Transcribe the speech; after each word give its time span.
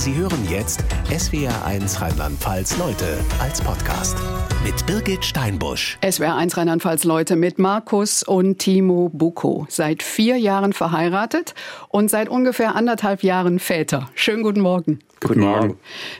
Sie 0.00 0.14
hören 0.14 0.48
jetzt 0.48 0.82
SWR1 1.10 2.00
Rheinland-Pfalz 2.00 2.78
Leute 2.78 3.18
als 3.38 3.60
Podcast 3.60 4.16
mit 4.64 4.86
Birgit 4.86 5.22
Steinbusch. 5.22 5.98
SWR1 6.02 6.56
Rheinland-Pfalz 6.56 7.04
Leute 7.04 7.36
mit 7.36 7.58
Markus 7.58 8.22
und 8.22 8.56
Timo 8.58 9.10
Buko. 9.12 9.66
Seit 9.68 10.02
vier 10.02 10.38
Jahren 10.38 10.72
verheiratet 10.72 11.54
und 11.90 12.08
seit 12.08 12.30
ungefähr 12.30 12.76
anderthalb 12.76 13.22
Jahren 13.22 13.58
Väter. 13.58 14.08
Schönen 14.14 14.42
guten 14.42 14.60
Morgen. 14.60 15.00
Guten 15.20 15.40
Morgen. 15.40 15.76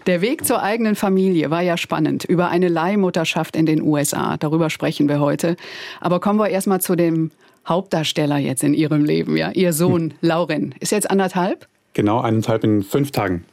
Der 0.07 0.21
Weg 0.21 0.45
zur 0.45 0.63
eigenen 0.63 0.95
Familie 0.95 1.51
war 1.51 1.63
ja 1.63 1.79
spannend. 1.79 2.25
Über 2.25 2.51
eine 2.51 2.69
Leihmutterschaft 2.69 3.57
in 3.57 3.65
den 3.65 3.81
USA. 3.81 4.37
Darüber 4.37 4.69
sprechen 4.69 5.09
wir 5.09 5.21
heute. 5.21 5.57
Aber 6.03 6.21
kommen 6.21 6.39
wir 6.39 6.51
erstmal 6.51 6.83
zu 6.83 6.97
dem 6.97 7.31
Hauptdarsteller 7.67 8.37
jetzt 8.37 8.63
in 8.63 8.75
Ihrem 8.75 9.07
Leben. 9.07 9.39
Ja? 9.39 9.53
Ihr 9.53 9.73
Sohn 9.73 10.11
hm. 10.11 10.13
Lauren 10.21 10.75
ist 10.81 10.93
jetzt 10.93 11.11
anderthalb? 11.11 11.67
Genau, 11.95 12.21
eineinhalb 12.21 12.63
in 12.63 12.83
fünf 12.83 13.11
Tagen. 13.11 13.47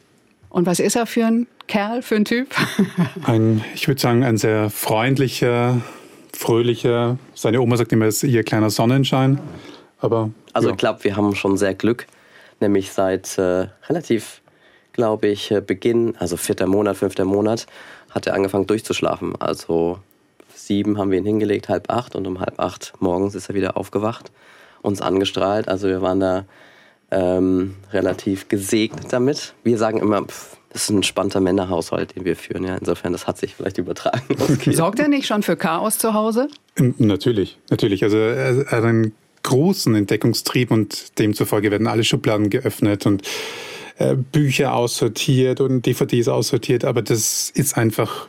Und 0.49 0.65
was 0.65 0.79
ist 0.79 0.95
er 0.95 1.05
für 1.05 1.25
ein 1.25 1.47
Kerl, 1.67 2.01
für 2.01 2.15
ein 2.15 2.25
Typ? 2.25 2.49
ein, 3.23 3.63
ich 3.75 3.87
würde 3.87 3.99
sagen, 3.99 4.23
ein 4.23 4.37
sehr 4.37 4.69
freundlicher, 4.69 5.81
fröhlicher. 6.33 7.17
Seine 7.33 7.61
Oma 7.61 7.77
sagt 7.77 7.91
immer, 7.91 8.05
er 8.05 8.09
ist 8.09 8.23
ihr 8.23 8.43
kleiner 8.43 8.69
Sonnenschein. 8.69 9.39
Aber, 9.99 10.31
also 10.53 10.69
ja. 10.69 10.73
ich 10.73 10.77
glaube, 10.77 11.03
wir 11.03 11.15
haben 11.15 11.35
schon 11.35 11.57
sehr 11.57 11.73
Glück. 11.73 12.07
Nämlich 12.59 12.91
seit 12.91 13.37
äh, 13.37 13.67
relativ, 13.87 14.41
glaube 14.93 15.27
ich, 15.27 15.51
äh, 15.51 15.61
Beginn, 15.61 16.15
also 16.17 16.37
vierter 16.37 16.67
Monat, 16.67 16.97
fünfter 16.97 17.25
Monat, 17.25 17.67
hat 18.09 18.25
er 18.25 18.33
angefangen 18.33 18.67
durchzuschlafen. 18.67 19.35
Also 19.39 19.99
sieben 20.55 20.97
haben 20.97 21.11
wir 21.11 21.17
ihn 21.19 21.25
hingelegt, 21.25 21.69
halb 21.69 21.91
acht 21.91 22.15
und 22.15 22.25
um 22.25 22.39
halb 22.39 22.59
acht 22.59 22.93
morgens 22.99 23.35
ist 23.35 23.49
er 23.49 23.55
wieder 23.55 23.77
aufgewacht, 23.77 24.31
uns 24.81 25.01
angestrahlt. 25.01 25.67
Also 25.67 25.87
wir 25.87 26.01
waren 26.01 26.19
da 26.19 26.45
ähm, 27.11 27.75
relativ 27.91 28.49
gesegnet 28.49 29.07
damit. 29.11 29.53
Wir 29.63 29.77
sagen 29.77 29.99
immer, 29.99 30.23
pff, 30.23 30.57
das 30.69 30.83
ist 30.83 30.89
ein 30.89 30.97
entspannter 30.97 31.39
Männerhaushalt, 31.39 32.15
den 32.15 32.25
wir 32.25 32.35
führen. 32.35 32.63
Ja, 32.63 32.75
insofern, 32.75 33.13
das 33.13 33.25
hat 33.25 33.37
sich 33.37 33.55
vielleicht 33.55 33.77
übertragen. 33.77 34.23
Sorgt 34.71 34.99
er 34.99 35.07
nicht 35.07 35.25
schon 35.25 35.43
für 35.43 35.55
Chaos 35.55 35.97
zu 35.97 36.13
Hause? 36.13 36.49
Natürlich, 36.97 37.57
natürlich. 37.69 38.03
Also 38.03 38.17
er 38.17 38.65
hat 38.65 38.83
einen 38.83 39.13
großen 39.43 39.95
Entdeckungstrieb 39.95 40.71
und 40.71 41.17
demzufolge 41.19 41.71
werden 41.71 41.87
alle 41.87 42.03
Schubladen 42.03 42.49
geöffnet 42.49 43.05
und 43.05 43.23
äh, 43.97 44.15
Bücher 44.15 44.73
aussortiert 44.73 45.61
und 45.61 45.85
DVDs 45.85 46.27
aussortiert. 46.27 46.83
Aber 46.83 47.01
das 47.01 47.49
ist 47.49 47.77
einfach 47.77 48.27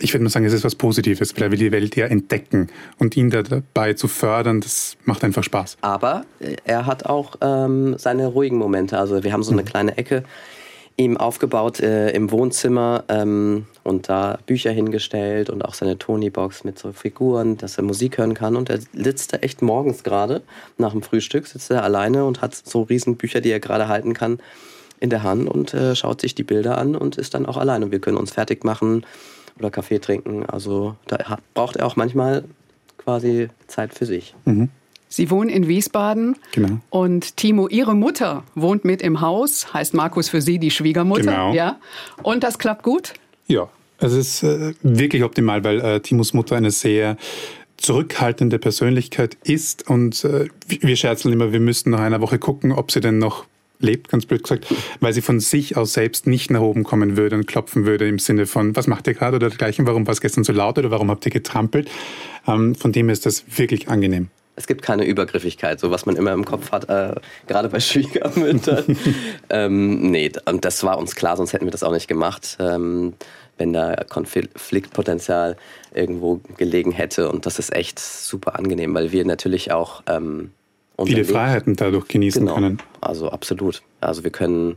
ich 0.00 0.12
würde 0.12 0.24
mal 0.24 0.30
sagen, 0.30 0.44
es 0.44 0.52
ist 0.52 0.64
was 0.64 0.74
Positives, 0.74 1.34
weil 1.36 1.44
er 1.44 1.50
will 1.52 1.58
die 1.58 1.72
Welt 1.72 1.94
ja 1.96 2.06
entdecken 2.06 2.68
und 2.98 3.16
ihn 3.16 3.30
dabei 3.30 3.94
zu 3.94 4.08
fördern, 4.08 4.60
das 4.60 4.96
macht 5.04 5.22
einfach 5.22 5.44
Spaß. 5.44 5.78
Aber 5.82 6.24
er 6.64 6.86
hat 6.86 7.06
auch 7.06 7.36
ähm, 7.40 7.96
seine 7.98 8.26
ruhigen 8.26 8.56
Momente. 8.56 8.98
Also 8.98 9.22
wir 9.22 9.32
haben 9.32 9.42
so 9.42 9.52
eine 9.52 9.62
mhm. 9.62 9.66
kleine 9.66 9.96
Ecke 9.96 10.24
ihm 10.96 11.16
aufgebaut 11.16 11.80
äh, 11.80 12.10
im 12.10 12.30
Wohnzimmer 12.30 13.04
ähm, 13.08 13.66
und 13.82 14.08
da 14.08 14.38
Bücher 14.46 14.70
hingestellt 14.70 15.50
und 15.50 15.64
auch 15.64 15.74
seine 15.74 15.98
Tony-Box 15.98 16.62
mit 16.62 16.78
so 16.78 16.92
Figuren, 16.92 17.56
dass 17.56 17.78
er 17.78 17.84
Musik 17.84 18.18
hören 18.18 18.34
kann. 18.34 18.54
Und 18.54 18.70
er 18.70 18.78
sitzt 18.92 19.32
da 19.32 19.38
echt 19.38 19.60
morgens 19.60 20.04
gerade 20.04 20.42
nach 20.78 20.92
dem 20.92 21.02
Frühstück, 21.02 21.46
sitzt 21.46 21.70
er 21.70 21.82
alleine 21.82 22.24
und 22.24 22.42
hat 22.42 22.54
so 22.54 22.82
riesen 22.82 23.16
Bücher, 23.16 23.40
die 23.40 23.50
er 23.50 23.58
gerade 23.58 23.88
halten 23.88 24.14
kann, 24.14 24.38
in 25.00 25.10
der 25.10 25.24
Hand 25.24 25.48
und 25.48 25.74
äh, 25.74 25.96
schaut 25.96 26.20
sich 26.20 26.36
die 26.36 26.44
Bilder 26.44 26.78
an 26.78 26.94
und 26.94 27.18
ist 27.18 27.34
dann 27.34 27.46
auch 27.46 27.56
alleine. 27.56 27.86
Und 27.86 27.90
wir 27.90 27.98
können 27.98 28.16
uns 28.16 28.30
fertig 28.30 28.62
machen 28.62 29.04
oder 29.58 29.70
Kaffee 29.70 29.98
trinken. 29.98 30.44
Also 30.46 30.96
da 31.06 31.38
braucht 31.54 31.76
er 31.76 31.86
auch 31.86 31.96
manchmal 31.96 32.44
quasi 32.98 33.48
Zeit 33.66 33.94
für 33.94 34.06
sich. 34.06 34.34
Mhm. 34.44 34.68
Sie 35.08 35.30
wohnen 35.30 35.48
in 35.48 35.68
Wiesbaden. 35.68 36.36
Genau. 36.52 36.80
Und 36.90 37.36
Timo, 37.36 37.68
Ihre 37.68 37.94
Mutter 37.94 38.42
wohnt 38.56 38.84
mit 38.84 39.00
im 39.00 39.20
Haus, 39.20 39.72
heißt 39.72 39.94
Markus 39.94 40.28
für 40.28 40.40
Sie 40.40 40.58
die 40.58 40.72
Schwiegermutter. 40.72 41.22
Genau. 41.22 41.54
Ja. 41.54 41.78
Und 42.22 42.42
das 42.42 42.58
klappt 42.58 42.82
gut? 42.82 43.14
Ja, 43.46 43.68
es 43.98 44.12
ist 44.12 44.42
äh, 44.42 44.74
wirklich 44.82 45.22
optimal, 45.22 45.62
weil 45.62 45.80
äh, 45.80 46.00
Timos 46.00 46.32
Mutter 46.32 46.56
eine 46.56 46.72
sehr 46.72 47.16
zurückhaltende 47.76 48.58
Persönlichkeit 48.58 49.36
ist 49.44 49.88
und 49.88 50.24
äh, 50.24 50.48
wir 50.66 50.96
scherzen 50.96 51.32
immer, 51.32 51.52
wir 51.52 51.60
müssten 51.60 51.90
nach 51.90 52.00
einer 52.00 52.20
Woche 52.20 52.38
gucken, 52.38 52.72
ob 52.72 52.90
sie 52.90 53.00
denn 53.00 53.18
noch 53.18 53.44
lebt, 53.78 54.08
ganz 54.08 54.26
blöd 54.26 54.42
gesagt, 54.42 54.66
weil 55.00 55.12
sie 55.12 55.22
von 55.22 55.40
sich 55.40 55.76
aus 55.76 55.92
selbst 55.92 56.26
nicht 56.26 56.50
nach 56.50 56.60
oben 56.60 56.84
kommen 56.84 57.16
würde 57.16 57.36
und 57.36 57.46
klopfen 57.46 57.86
würde 57.86 58.08
im 58.08 58.18
Sinne 58.18 58.46
von, 58.46 58.74
was 58.76 58.86
macht 58.86 59.06
ihr 59.06 59.14
gerade 59.14 59.36
oder 59.36 59.48
dergleichen, 59.48 59.86
warum 59.86 60.06
war 60.06 60.12
es 60.12 60.20
gestern 60.20 60.44
so 60.44 60.52
laut 60.52 60.78
oder 60.78 60.90
warum 60.90 61.10
habt 61.10 61.24
ihr 61.26 61.32
getrampelt? 61.32 61.90
Ähm, 62.46 62.74
von 62.74 62.92
dem 62.92 63.08
ist 63.08 63.26
das 63.26 63.44
wirklich 63.56 63.88
angenehm. 63.88 64.28
Es 64.56 64.68
gibt 64.68 64.82
keine 64.82 65.04
Übergriffigkeit, 65.04 65.80
so 65.80 65.90
was 65.90 66.06
man 66.06 66.14
immer 66.14 66.32
im 66.32 66.44
Kopf 66.44 66.70
hat, 66.70 66.88
äh, 66.88 67.14
gerade 67.46 67.68
bei 67.68 67.80
Schwiegermüttern. 67.80 68.96
ähm, 69.50 70.10
nee, 70.10 70.30
und 70.44 70.64
das 70.64 70.82
war 70.84 70.98
uns 70.98 71.16
klar, 71.16 71.36
sonst 71.36 71.52
hätten 71.52 71.64
wir 71.64 71.72
das 71.72 71.82
auch 71.82 71.92
nicht 71.92 72.06
gemacht. 72.06 72.56
Ähm, 72.60 73.14
wenn 73.58 73.72
da 73.72 73.94
Konfliktpotenzial 74.08 75.56
irgendwo 75.94 76.40
gelegen 76.56 76.92
hätte. 76.92 77.30
Und 77.30 77.46
das 77.46 77.58
ist 77.58 77.72
echt 77.72 77.98
super 77.98 78.58
angenehm, 78.58 78.94
weil 78.94 79.12
wir 79.12 79.24
natürlich 79.24 79.72
auch 79.72 80.02
ähm, 80.06 80.50
viele 81.02 81.24
Freiheiten 81.24 81.76
dadurch 81.76 82.08
genießen 82.08 82.42
genau. 82.42 82.54
können. 82.54 82.78
Also 83.00 83.30
absolut. 83.30 83.82
Also 84.00 84.24
wir 84.24 84.30
können, 84.30 84.76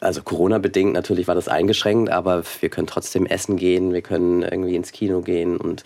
also 0.00 0.22
Corona-bedingt 0.22 0.92
natürlich 0.92 1.28
war 1.28 1.34
das 1.34 1.48
eingeschränkt, 1.48 2.10
aber 2.10 2.42
wir 2.60 2.68
können 2.68 2.86
trotzdem 2.86 3.26
essen 3.26 3.56
gehen, 3.56 3.92
wir 3.92 4.02
können 4.02 4.42
irgendwie 4.42 4.76
ins 4.76 4.92
Kino 4.92 5.22
gehen 5.22 5.56
und 5.56 5.84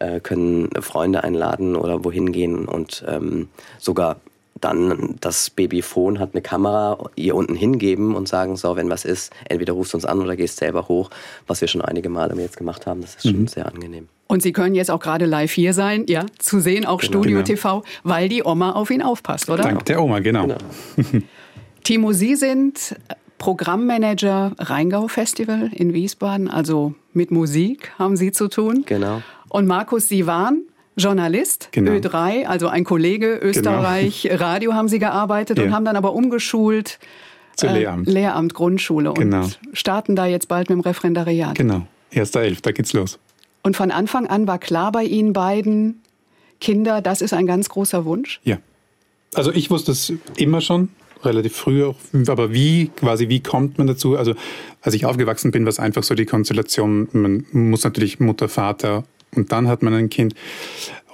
äh, 0.00 0.20
können 0.20 0.70
Freunde 0.80 1.22
einladen 1.24 1.76
oder 1.76 2.04
wohin 2.04 2.32
gehen 2.32 2.66
und 2.66 3.04
ähm, 3.06 3.48
sogar 3.78 4.16
dann 4.62 5.16
das 5.20 5.50
Babyphone 5.50 6.18
hat 6.18 6.30
eine 6.32 6.40
Kamera, 6.40 6.98
ihr 7.16 7.34
unten 7.34 7.54
hingeben 7.54 8.14
und 8.14 8.28
sagen, 8.28 8.56
so, 8.56 8.76
wenn 8.76 8.88
was 8.88 9.04
ist, 9.04 9.32
entweder 9.48 9.72
rufst 9.74 9.92
du 9.92 9.98
uns 9.98 10.04
an 10.04 10.20
oder 10.20 10.36
gehst 10.36 10.58
selber 10.58 10.88
hoch, 10.88 11.10
was 11.46 11.60
wir 11.60 11.68
schon 11.68 11.82
einige 11.82 12.08
Male 12.08 12.34
jetzt 12.40 12.56
gemacht 12.56 12.86
haben. 12.86 13.00
Das 13.00 13.16
ist 13.16 13.22
schon 13.22 13.40
mhm. 13.40 13.48
sehr 13.48 13.66
angenehm. 13.66 14.08
Und 14.28 14.42
Sie 14.42 14.52
können 14.52 14.74
jetzt 14.74 14.90
auch 14.90 15.00
gerade 15.00 15.26
live 15.26 15.52
hier 15.52 15.74
sein, 15.74 16.06
ja, 16.08 16.24
zu 16.38 16.60
sehen, 16.60 16.86
auch 16.86 17.00
genau. 17.00 17.12
Studio 17.12 17.42
TV, 17.42 17.82
weil 18.02 18.28
die 18.28 18.42
Oma 18.44 18.72
auf 18.72 18.90
ihn 18.90 19.02
aufpasst, 19.02 19.50
oder? 19.50 19.64
Dank 19.64 19.84
der 19.84 20.00
Oma, 20.00 20.20
genau. 20.20 20.46
genau. 20.46 20.56
Timo, 21.84 22.12
Sie 22.12 22.36
sind 22.36 22.96
Programmmanager 23.38 24.52
Rheingau 24.58 25.08
Festival 25.08 25.70
in 25.74 25.92
Wiesbaden, 25.92 26.48
also 26.48 26.94
mit 27.12 27.30
Musik 27.30 27.92
haben 27.98 28.16
Sie 28.16 28.30
zu 28.32 28.48
tun. 28.48 28.84
Genau. 28.86 29.20
Und 29.48 29.66
Markus, 29.66 30.08
Sie 30.08 30.26
waren 30.26 30.62
Journalist, 30.96 31.68
genau. 31.72 31.92
Ö3, 31.92 32.44
also 32.44 32.68
ein 32.68 32.84
Kollege, 32.84 33.38
Österreich, 33.42 34.22
genau. 34.22 34.34
Radio 34.44 34.74
haben 34.74 34.88
Sie 34.88 34.98
gearbeitet 34.98 35.58
ja. 35.58 35.64
und 35.64 35.72
haben 35.72 35.84
dann 35.84 35.96
aber 35.96 36.12
umgeschult. 36.12 36.98
Zu 37.56 37.66
äh, 37.66 37.78
Lehramt. 37.80 38.08
Lehramt, 38.08 38.54
Grundschule 38.54 39.12
genau. 39.14 39.44
und 39.44 39.58
starten 39.72 40.16
da 40.16 40.26
jetzt 40.26 40.48
bald 40.48 40.68
mit 40.68 40.78
dem 40.78 40.80
Referendariat. 40.80 41.54
Genau, 41.54 41.86
1.11., 42.12 42.58
da 42.62 42.72
geht's 42.72 42.92
los. 42.92 43.18
Und 43.62 43.76
von 43.76 43.90
Anfang 43.90 44.26
an 44.26 44.46
war 44.46 44.58
klar 44.58 44.92
bei 44.92 45.04
Ihnen 45.04 45.32
beiden, 45.32 46.02
Kinder, 46.60 47.00
das 47.00 47.22
ist 47.22 47.32
ein 47.32 47.46
ganz 47.46 47.68
großer 47.68 48.04
Wunsch? 48.04 48.40
Ja. 48.44 48.58
Also 49.34 49.52
ich 49.52 49.70
wusste 49.70 49.92
es 49.92 50.12
immer 50.36 50.60
schon, 50.60 50.90
relativ 51.24 51.56
früh 51.56 51.84
auch, 51.84 51.96
aber 52.28 52.52
wie, 52.52 52.90
quasi, 52.96 53.28
wie 53.28 53.40
kommt 53.40 53.78
man 53.78 53.86
dazu? 53.86 54.16
Also 54.16 54.34
als 54.80 54.94
ich 54.94 55.04
aufgewachsen 55.06 55.50
bin, 55.50 55.64
war 55.64 55.70
es 55.70 55.78
einfach 55.78 56.02
so 56.02 56.14
die 56.14 56.26
Konstellation, 56.26 57.08
man 57.12 57.44
muss 57.52 57.84
natürlich 57.84 58.20
Mutter, 58.20 58.48
Vater 58.48 59.04
und 59.34 59.52
dann 59.52 59.68
hat 59.68 59.82
man 59.82 59.94
ein 59.94 60.10
Kind. 60.10 60.34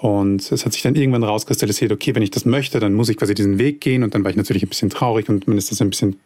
Und 0.01 0.53
es 0.53 0.65
hat 0.65 0.73
sich 0.73 0.83
dann 0.83 0.95
irgendwann 0.95 1.25
rauskristallisiert, 1.25 1.93
okay, 1.93 2.15
wenn 2.15 2.23
ich 2.23 2.31
das 2.31 2.45
möchte, 2.45 2.79
dann 2.79 2.95
muss 2.95 3.09
ich 3.09 3.17
quasi 3.17 3.34
diesen 3.34 3.59
Weg 3.59 3.81
gehen. 3.81 4.05
Und 4.05 4.15
dann 4.15 4.23
war 4.23 4.31
ich 4.31 4.37
natürlich 4.37 4.62
ein 4.62 4.69
bisschen 4.69 4.91
traurig 4.91 5.29
und 5.29 5.49
man 5.49 5.59
ist 5.59 5.71
das 5.71 5.81
ein 5.81 5.91
bisschen 5.91 6.21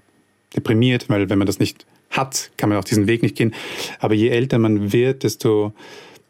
deprimiert, 0.55 1.09
weil 1.09 1.31
wenn 1.31 1.39
man 1.39 1.47
das 1.47 1.59
nicht 1.59 1.87
hat, 2.11 2.51
kann 2.59 2.69
man 2.69 2.79
auch 2.79 2.85
diesen 2.85 3.07
Weg 3.07 3.23
nicht 3.23 3.37
gehen. 3.37 3.55
Aber 3.99 4.15
je 4.15 4.29
älter 4.29 4.59
man 4.59 4.93
wird, 4.93 5.23
desto 5.23 5.73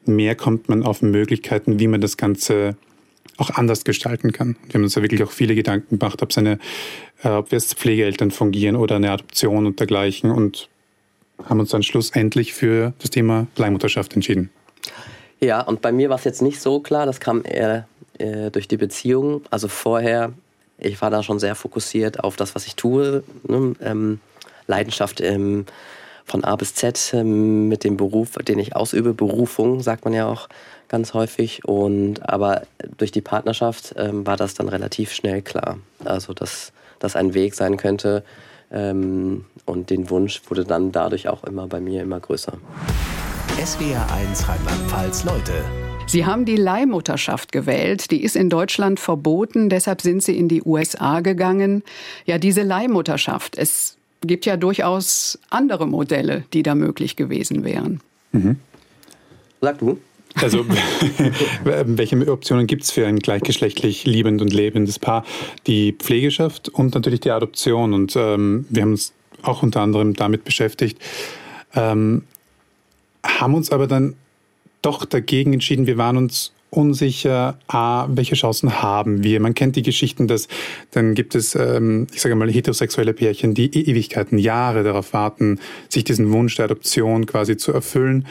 mehr 0.04 0.34
kommt 0.36 0.68
man 0.68 0.84
auf 0.84 1.02
Möglichkeiten, 1.02 1.80
wie 1.80 1.88
man 1.88 2.00
das 2.00 2.16
Ganze 2.16 2.76
auch 3.36 3.50
anders 3.50 3.84
gestalten 3.84 4.32
kann. 4.32 4.56
Wir 4.66 4.74
haben 4.74 4.82
uns 4.82 4.94
da 4.94 5.02
wirklich 5.02 5.22
auch 5.22 5.30
viele 5.30 5.54
Gedanken 5.54 5.98
gemacht, 5.98 6.22
ob 6.22 6.32
seine, 6.32 6.58
äh, 7.22 7.28
ob 7.28 7.50
wir 7.50 7.56
als 7.56 7.74
Pflegeeltern 7.74 8.30
fungieren 8.30 8.76
oder 8.76 8.96
eine 8.96 9.10
Adoption 9.10 9.66
und 9.66 9.80
dergleichen 9.80 10.30
und 10.30 10.68
haben 11.44 11.58
uns 11.58 11.70
dann 11.70 11.82
schlussendlich 11.82 12.52
für 12.52 12.92
das 12.98 13.10
Thema 13.10 13.46
Leihmutterschaft 13.56 14.14
entschieden. 14.14 14.50
Ja, 15.42 15.60
und 15.60 15.82
bei 15.82 15.90
mir 15.90 16.08
war 16.08 16.18
es 16.18 16.24
jetzt 16.24 16.40
nicht 16.40 16.60
so 16.60 16.78
klar, 16.78 17.04
das 17.04 17.18
kam 17.18 17.42
eher 17.44 17.88
äh, 18.18 18.52
durch 18.52 18.68
die 18.68 18.76
Beziehung. 18.76 19.42
Also 19.50 19.66
vorher, 19.66 20.32
ich 20.78 21.02
war 21.02 21.10
da 21.10 21.24
schon 21.24 21.40
sehr 21.40 21.56
fokussiert 21.56 22.22
auf 22.22 22.36
das, 22.36 22.54
was 22.54 22.64
ich 22.66 22.76
tue. 22.76 23.24
Ne? 23.48 23.74
Ähm, 23.80 24.20
Leidenschaft 24.68 25.20
ähm, 25.20 25.66
von 26.24 26.44
A 26.44 26.54
bis 26.54 26.76
Z 26.76 27.12
ähm, 27.14 27.66
mit 27.66 27.82
dem 27.82 27.96
Beruf, 27.96 28.36
den 28.36 28.60
ich 28.60 28.76
ausübe. 28.76 29.14
Berufung 29.14 29.82
sagt 29.82 30.04
man 30.04 30.14
ja 30.14 30.28
auch 30.28 30.48
ganz 30.86 31.12
häufig. 31.12 31.64
Und 31.64 32.28
aber 32.28 32.62
durch 32.96 33.10
die 33.10 33.20
Partnerschaft 33.20 33.94
ähm, 33.96 34.24
war 34.24 34.36
das 34.36 34.54
dann 34.54 34.68
relativ 34.68 35.12
schnell 35.12 35.42
klar. 35.42 35.78
Also 36.04 36.34
dass 36.34 36.72
das 37.00 37.16
ein 37.16 37.34
Weg 37.34 37.56
sein 37.56 37.78
könnte. 37.78 38.22
Ähm, 38.70 39.46
und 39.66 39.90
den 39.90 40.08
Wunsch 40.08 40.40
wurde 40.48 40.64
dann 40.64 40.92
dadurch 40.92 41.26
auch 41.26 41.42
immer 41.42 41.66
bei 41.66 41.80
mir 41.80 42.02
immer 42.02 42.20
größer. 42.20 42.52
SWR 43.58 44.10
1 44.10 44.48
Rheinland-Pfalz 44.48 45.24
Leute. 45.24 45.52
Sie 46.06 46.24
haben 46.24 46.44
die 46.44 46.56
Leihmutterschaft 46.56 47.52
gewählt. 47.52 48.10
Die 48.10 48.22
ist 48.22 48.34
in 48.34 48.48
Deutschland 48.48 48.98
verboten. 48.98 49.68
Deshalb 49.68 50.00
sind 50.00 50.22
Sie 50.22 50.36
in 50.36 50.48
die 50.48 50.62
USA 50.62 51.20
gegangen. 51.20 51.82
Ja, 52.24 52.38
diese 52.38 52.62
Leihmutterschaft. 52.62 53.56
Es 53.58 53.98
gibt 54.22 54.46
ja 54.46 54.56
durchaus 54.56 55.38
andere 55.50 55.86
Modelle, 55.86 56.44
die 56.52 56.62
da 56.62 56.74
möglich 56.74 57.14
gewesen 57.14 57.62
wären. 57.62 58.00
Mhm. 58.32 58.56
Sag 59.60 59.78
du. 59.78 59.98
Also, 60.36 60.64
welche 61.64 62.32
Optionen 62.32 62.66
gibt 62.66 62.84
es 62.84 62.90
für 62.90 63.06
ein 63.06 63.18
gleichgeschlechtlich 63.18 64.06
liebend 64.06 64.40
und 64.40 64.52
lebendes 64.52 64.98
Paar? 64.98 65.24
Die 65.66 65.92
Pflegeschaft 65.92 66.70
und 66.70 66.94
natürlich 66.94 67.20
die 67.20 67.30
Adoption. 67.30 67.92
Und 67.92 68.16
ähm, 68.16 68.66
wir 68.70 68.82
haben 68.82 68.92
uns 68.92 69.12
auch 69.42 69.62
unter 69.62 69.82
anderem 69.82 70.14
damit 70.14 70.44
beschäftigt, 70.44 70.98
ähm, 71.74 72.24
haben 73.24 73.54
uns 73.54 73.70
aber 73.70 73.86
dann 73.86 74.14
doch 74.82 75.04
dagegen 75.04 75.52
entschieden. 75.52 75.86
Wir 75.86 75.96
waren 75.96 76.16
uns 76.16 76.52
unsicher, 76.70 77.58
A, 77.68 78.06
welche 78.08 78.34
Chancen 78.34 78.82
haben 78.82 79.22
wir? 79.22 79.40
Man 79.40 79.54
kennt 79.54 79.76
die 79.76 79.82
Geschichten, 79.82 80.26
dass 80.26 80.48
dann 80.90 81.14
gibt 81.14 81.34
es, 81.34 81.54
ähm, 81.54 82.06
ich 82.12 82.22
sage 82.22 82.34
mal, 82.34 82.50
heterosexuelle 82.50 83.12
Pärchen, 83.12 83.52
die 83.52 83.66
e-, 83.66 83.90
Ewigkeiten, 83.90 84.38
Jahre 84.38 84.82
darauf 84.82 85.12
warten, 85.12 85.60
sich 85.90 86.04
diesen 86.04 86.32
Wunsch 86.32 86.56
der 86.56 86.64
Adoption 86.64 87.26
quasi 87.26 87.58
zu 87.58 87.72
erfüllen 87.72 88.26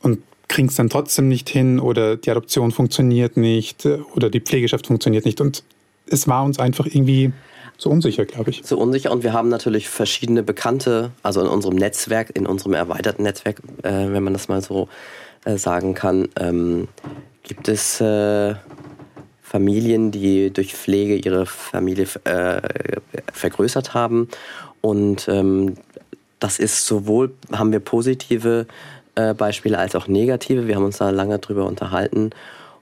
und 0.00 0.20
kriegen 0.48 0.68
es 0.68 0.76
dann 0.76 0.88
trotzdem 0.88 1.28
nicht 1.28 1.50
hin 1.50 1.78
oder 1.78 2.16
die 2.16 2.30
Adoption 2.30 2.70
funktioniert 2.70 3.36
nicht 3.36 3.86
oder 4.14 4.30
die 4.30 4.40
Pflegeschaft 4.40 4.86
funktioniert 4.86 5.26
nicht. 5.26 5.42
Und 5.42 5.62
es 6.08 6.26
war 6.28 6.44
uns 6.44 6.58
einfach 6.58 6.86
irgendwie 6.86 7.32
zu 7.78 7.90
unsicher, 7.90 8.24
glaube 8.24 8.50
ich. 8.50 8.64
Zu 8.64 8.78
unsicher 8.78 9.12
und 9.12 9.22
wir 9.22 9.32
haben 9.32 9.48
natürlich 9.48 9.88
verschiedene 9.88 10.42
Bekannte, 10.42 11.10
also 11.22 11.40
in 11.40 11.48
unserem 11.48 11.76
Netzwerk, 11.76 12.30
in 12.34 12.46
unserem 12.46 12.74
erweiterten 12.74 13.22
Netzwerk, 13.22 13.60
äh, 13.82 13.90
wenn 13.90 14.22
man 14.22 14.32
das 14.32 14.48
mal 14.48 14.62
so 14.62 14.88
äh, 15.44 15.58
sagen 15.58 15.94
kann, 15.94 16.28
ähm, 16.38 16.88
gibt 17.42 17.68
es 17.68 18.00
äh, 18.00 18.54
Familien, 19.42 20.10
die 20.10 20.52
durch 20.52 20.74
Pflege 20.74 21.16
ihre 21.16 21.46
Familie 21.46 22.06
äh, 22.24 22.60
vergrößert 23.32 23.94
haben. 23.94 24.28
Und 24.80 25.28
ähm, 25.28 25.74
das 26.40 26.58
ist 26.58 26.86
sowohl, 26.86 27.32
haben 27.52 27.72
wir 27.72 27.80
positive 27.80 28.66
äh, 29.14 29.34
Beispiele 29.34 29.78
als 29.78 29.94
auch 29.94 30.08
negative. 30.08 30.66
Wir 30.66 30.76
haben 30.76 30.84
uns 30.84 30.98
da 30.98 31.10
lange 31.10 31.38
drüber 31.38 31.64
unterhalten. 31.66 32.30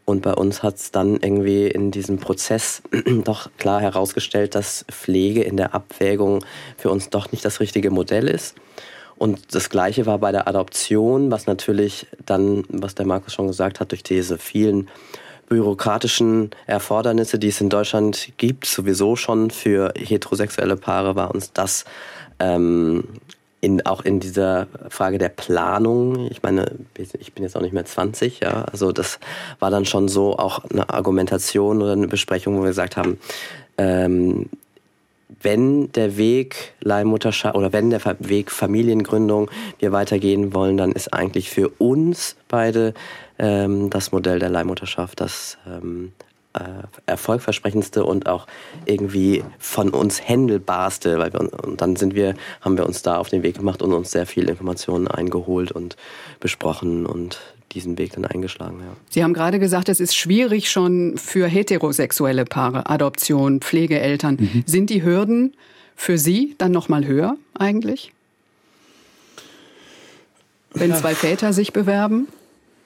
Und 0.05 0.23
bei 0.23 0.35
uns 0.35 0.63
hat 0.63 0.77
es 0.77 0.91
dann 0.91 1.17
irgendwie 1.17 1.67
in 1.67 1.91
diesem 1.91 2.19
Prozess 2.19 2.83
doch 3.25 3.51
klar 3.59 3.81
herausgestellt, 3.81 4.55
dass 4.55 4.85
Pflege 4.91 5.43
in 5.43 5.57
der 5.57 5.75
Abwägung 5.75 6.45
für 6.77 6.91
uns 6.91 7.09
doch 7.11 7.33
nicht 7.33 7.45
das 7.45 7.61
richtige 7.61 7.91
Modell 7.91 8.29
ist. 8.29 8.55
Und 9.17 9.55
das 9.55 9.71
Gleiche 9.71 10.07
war 10.07 10.19
bei 10.19 10.33
der 10.33 10.49
Adoption, 10.49 11.31
was 11.31 11.47
natürlich 11.47 12.07
dann, 12.27 12.65
was 12.69 12.95
der 12.95 13.07
Markus 13.07 13.33
schon 13.33 13.47
gesagt 13.47 13.81
hat, 13.81 13.93
durch 13.93 14.03
diese 14.03 14.39
vielen 14.39 14.89
bürokratischen 15.49 16.51
Erfordernisse, 16.67 17.39
die 17.39 17.49
es 17.49 17.61
in 17.61 17.69
Deutschland 17.69 18.33
gibt, 18.39 18.67
sowieso 18.67 19.15
schon 19.15 19.51
für 19.51 19.93
heterosexuelle 19.97 20.77
Paare, 20.77 21.17
war 21.17 21.35
uns 21.35 21.53
das 21.53 21.85
ähm, 22.41 23.05
in, 23.65 23.87
auch 23.87 24.05
in 24.05 24.21
dieser 24.21 24.67
Frage 24.91 25.17
der 25.17 25.31
Planung, 25.31 26.31
ich 26.31 26.43
meine, 26.43 26.71
ich 27.19 27.33
bin 27.33 27.45
jetzt 27.45 27.57
auch 27.57 27.63
nicht 27.63 27.73
mehr 27.73 27.87
20, 27.87 28.41
ja, 28.41 28.65
also 28.65 28.93
das 28.93 29.19
war 29.59 29.71
dann 29.71 29.87
schon 29.87 30.09
so 30.09 30.37
auch 30.37 30.63
eine 30.65 30.91
Argumentation 30.91 31.81
oder 31.81 31.93
eine 31.93 32.07
Besprechung, 32.07 32.59
wo 32.59 32.61
wir 32.61 32.69
gesagt 32.69 32.99
haben, 32.99 33.19
ähm, 33.79 34.51
wenn 35.41 35.91
der 35.93 36.19
Weg 36.19 36.75
Leihmutterschaft 36.81 37.57
oder 37.57 37.73
wenn 37.73 37.89
der 37.89 38.03
Weg 38.21 38.51
Familiengründung 38.51 39.51
wir 39.79 39.93
weitergehen 39.93 40.53
wollen, 40.53 40.77
dann 40.77 40.93
ist 40.93 41.15
eigentlich 41.15 41.49
für 41.49 41.71
uns 41.71 42.37
beide 42.49 42.93
ähm, 43.39 43.89
das 43.89 44.13
Modell 44.13 44.39
der 44.39 44.51
Leihmutterschaft 44.51 45.21
das 45.21 45.57
ähm, 45.67 46.13
äh, 46.19 46.34
erfolgversprechendste 47.07 48.05
und 48.05 48.29
auch 48.29 48.47
irgendwie 48.87 49.43
von 49.59 49.91
uns 49.91 50.27
händelbarste, 50.27 51.19
weil 51.19 51.33
wir, 51.33 51.41
und 51.65 51.81
dann 51.81 51.97
sind 51.97 52.15
wir, 52.15 52.35
haben 52.61 52.79
wir 52.79 52.87
uns 52.87 53.03
da 53.03 53.19
auf 53.19 53.29
den 53.29 53.43
Weg 53.43 53.57
gemacht 53.57 53.83
und 53.83 53.93
uns 53.93 54.13
sehr 54.13 54.27
viel 54.27 54.49
Informationen 54.49 55.09
eingeholt 55.09 55.73
und 55.73 55.97
besprochen 56.39 57.07
und 57.07 57.41
diesen 57.73 57.99
Weg 57.99 58.13
dann 58.13 58.25
eingeschlagen. 58.25 58.79
Ja. 58.81 58.97
Sie 59.11 59.25
haben 59.25 59.35
gerade 59.35 59.59
gesagt, 59.59 59.89
es 59.89 59.99
ist 59.99 60.15
schwierig 60.15 60.71
schon 60.71 61.19
für 61.19 61.47
heterosexuelle 61.49 62.45
Paare, 62.45 62.89
Adoption, 62.89 63.61
Pflegeeltern. 63.61 64.37
Mhm. 64.39 64.63
Sind 64.67 64.91
die 64.91 65.03
Hürden 65.03 65.55
für 65.97 66.19
Sie 66.19 66.55
dann 66.59 66.71
noch 66.71 66.89
mal 66.89 67.05
höher 67.05 67.37
eigentlich? 67.59 68.13
Wenn 70.73 70.95
zwei 70.95 71.15
Väter 71.15 71.53
sich 71.53 71.73
bewerben? 71.73 72.29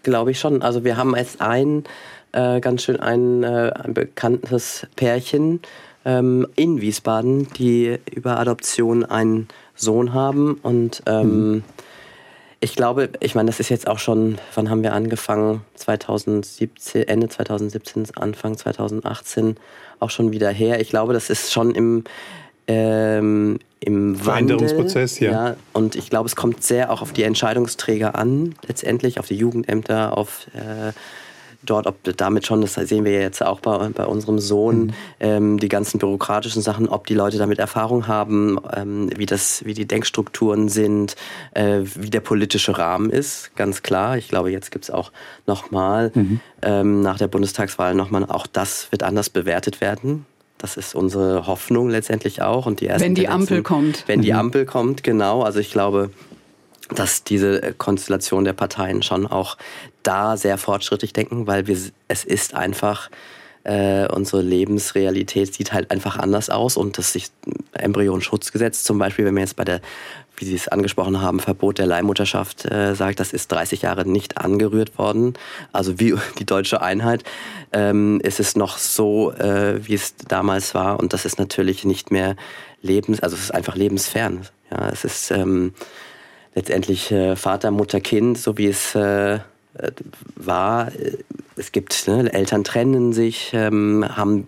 Glaube 0.03 0.31
ich 0.31 0.39
schon. 0.39 0.63
Also 0.63 0.85
wir 0.85 0.97
haben 0.97 1.17
jetzt 1.17 1.41
ein 1.41 1.85
äh, 2.33 2.61
ganz 2.61 2.85
schön 2.85 3.01
ein, 3.01 3.43
äh, 3.43 3.73
ein 3.75 3.95
bekanntes 3.95 4.87
Pärchen 4.97 5.61
ähm, 6.05 6.47
in 6.57 6.81
Wiesbaden, 6.81 7.49
die 7.55 7.99
über 8.13 8.39
Adoption 8.39 9.05
einen 9.05 9.49
Sohn 9.75 10.13
haben 10.13 10.59
und 10.63 11.03
ähm, 11.07 11.51
mhm 11.51 11.65
ich 12.61 12.75
glaube, 12.75 13.11
ich 13.21 13.35
meine, 13.35 13.47
das 13.47 13.61
ist 13.61 13.69
jetzt 13.69 13.87
auch 13.87 13.99
schon, 13.99 14.39
wann 14.55 14.69
haben 14.69 14.83
wir 14.83 14.93
angefangen? 14.93 15.63
2017, 15.75 17.07
Ende 17.07 17.29
2017, 17.29 18.07
Anfang 18.17 18.57
2018, 18.57 19.57
auch 20.01 20.11
schon 20.11 20.33
wieder 20.33 20.51
her. 20.51 20.81
Ich 20.81 20.91
glaube, 20.91 21.13
das 21.13 21.31
ist 21.31 21.53
schon 21.53 21.73
im, 21.75 22.05
ähm, 22.67 23.61
im 23.79 24.17
Veränderungsprozess, 24.17 25.21
ja. 25.21 25.31
ja. 25.31 25.57
Und 25.73 25.95
ich 25.95 26.11
glaube, 26.11 26.27
es 26.27 26.35
kommt 26.35 26.65
sehr 26.65 26.91
auch 26.91 27.01
auf 27.01 27.13
die 27.13 27.23
Entscheidungsträger 27.23 28.17
an, 28.17 28.57
letztendlich, 28.67 29.21
auf 29.21 29.29
die 29.29 29.37
Jugendämter, 29.37 30.19
auf 30.19 30.49
äh, 30.55 30.93
dort, 31.63 31.87
ob 31.87 32.03
damit 32.17 32.47
schon, 32.47 32.61
das 32.61 32.75
sehen 32.75 33.05
wir 33.05 33.13
jetzt 33.13 33.43
auch 33.43 33.61
bei, 33.61 33.89
bei 33.89 34.05
unserem 34.07 34.39
Sohn, 34.39 34.87
mhm. 34.87 34.95
ähm, 35.21 35.59
die 35.59 35.69
ganzen 35.69 35.99
bürokratischen 35.99 36.63
Sachen, 36.63 36.89
ob 36.89 37.07
die 37.07 37.15
Leute 37.15 37.39
damit 37.39 37.59
Erfahrung 37.59 38.07
haben, 38.07 38.59
ähm, 38.75 39.11
wie, 39.17 39.27
das, 39.27 39.65
wie 39.65 39.75
die 39.75 39.87
Denkstrukturen 39.87 40.69
sind, 40.69 41.17
äh, 41.55 41.81
wie 41.83 42.11
der 42.11 42.21
politische 42.21 42.79
Rahmen 42.79 43.11
ist, 43.11 43.55
ganz 43.57 43.83
klar. 43.83 44.17
Ich 44.17 44.29
glaube, 44.29 44.51
jetzt 44.51 44.71
gibt 44.71 44.85
es 44.85 44.91
auch 44.91 45.13
nochmal 45.47 46.13
mhm. 46.15 46.41
ähm, 46.63 47.01
nach 47.03 47.19
der 47.19 47.29
Bundestagswahl 47.29 47.95
nochmal, 47.95 48.25
auch 48.25 48.47
das 48.47 48.91
wird 48.93 49.03
anders 49.03 49.31
bewertet 49.31 49.81
werden. 49.81 50.27
Das 50.59 50.77
ist 50.77 50.95
unsere 50.95 51.47
Hoffnung 51.47 51.89
letztendlich 51.89 52.43
auch. 52.43 52.67
Und 52.67 52.81
die 52.81 52.89
ersten 52.89 53.07
wenn 53.07 53.15
die 53.15 53.29
Ampel 53.29 53.63
kommt. 53.63 54.05
Wenn 54.07 54.19
mhm. 54.19 54.25
die 54.25 54.35
Ampel 54.35 54.67
kommt, 54.67 55.05
genau. 55.05 55.43
Also 55.43 55.61
ich 55.61 55.71
glaube, 55.71 56.11
dass 56.95 57.23
diese 57.23 57.75
Konstellation 57.77 58.45
der 58.45 58.55
Parteien 58.55 59.03
schon 59.03 59.27
auch 59.27 59.57
da 60.09 60.39
sehr 60.39 60.57
fortschrittlich 60.57 61.13
denken, 61.13 61.47
weil 61.47 61.67
wir, 61.67 61.77
es 62.09 62.25
ist 62.25 62.55
einfach, 62.55 63.11
äh, 63.65 64.09
unsere 64.09 64.41
Lebensrealität 64.41 65.53
sieht 65.53 65.75
halt 65.75 65.91
einfach 65.91 66.19
anders 66.19 66.49
aus 66.49 66.79
und 66.79 66.97
das 66.97 67.13
sich 67.13 67.27
Embryonschutzgesetz 67.73 68.85
zum 68.85 68.99
Beispiel, 68.99 69.27
wenn 69.27 69.35
wir 69.35 69.43
jetzt 69.43 69.57
bei 69.57 69.65
der, 69.65 69.83
wie 70.37 70.47
Sie 70.47 70.55
es 70.55 70.69
angesprochen 70.69 71.21
haben, 71.21 71.41
Verbot 71.41 71.79
der 71.79 71.87
Leihmutterschaft 71.87 72.65
äh, 72.65 72.95
sagt, 72.95 73.21
das 73.21 73.35
ist 73.35 73.53
30 73.53 73.83
Jahre 73.83 74.09
nicht 74.09 74.39
angerührt 74.39 74.97
worden, 74.97 75.35
also 75.73 76.01
wie 76.01 76.15
die 76.39 76.47
deutsche 76.47 76.81
Einheit, 76.81 77.25
ähm, 77.73 78.21
ist 78.23 78.41
es 78.41 78.57
noch 78.57 78.79
so, 78.79 79.33
äh, 79.33 79.87
wie 79.87 79.95
es 79.95 80.17
damals 80.17 80.75
war 80.75 80.99
und 80.99 81.13
das 81.13 81.27
ist 81.27 81.39
natürlich 81.39 81.85
nicht 81.85 82.11
mehr 82.11 82.35
lebens, 82.81 83.21
also 83.21 83.37
es 83.37 83.43
ist 83.43 83.55
einfach 83.55 83.77
lebensfern. 83.77 84.47
Ja, 84.71 84.89
es 84.89 85.05
ist 85.05 85.31
ähm, 85.31 85.75
letztendlich 86.55 87.11
äh, 87.11 87.37
Vater, 87.37 87.71
Mutter, 87.71 88.01
Kind, 88.01 88.39
so 88.39 88.57
wie 88.57 88.69
es 88.69 88.95
äh, 88.95 89.41
war. 90.37 90.91
Es 91.57 91.73
gibt, 91.73 92.07
ne, 92.07 92.33
Eltern 92.33 92.65
trennen 92.65 93.13
sich, 93.13 93.51
ähm, 93.53 94.05
haben, 94.09 94.47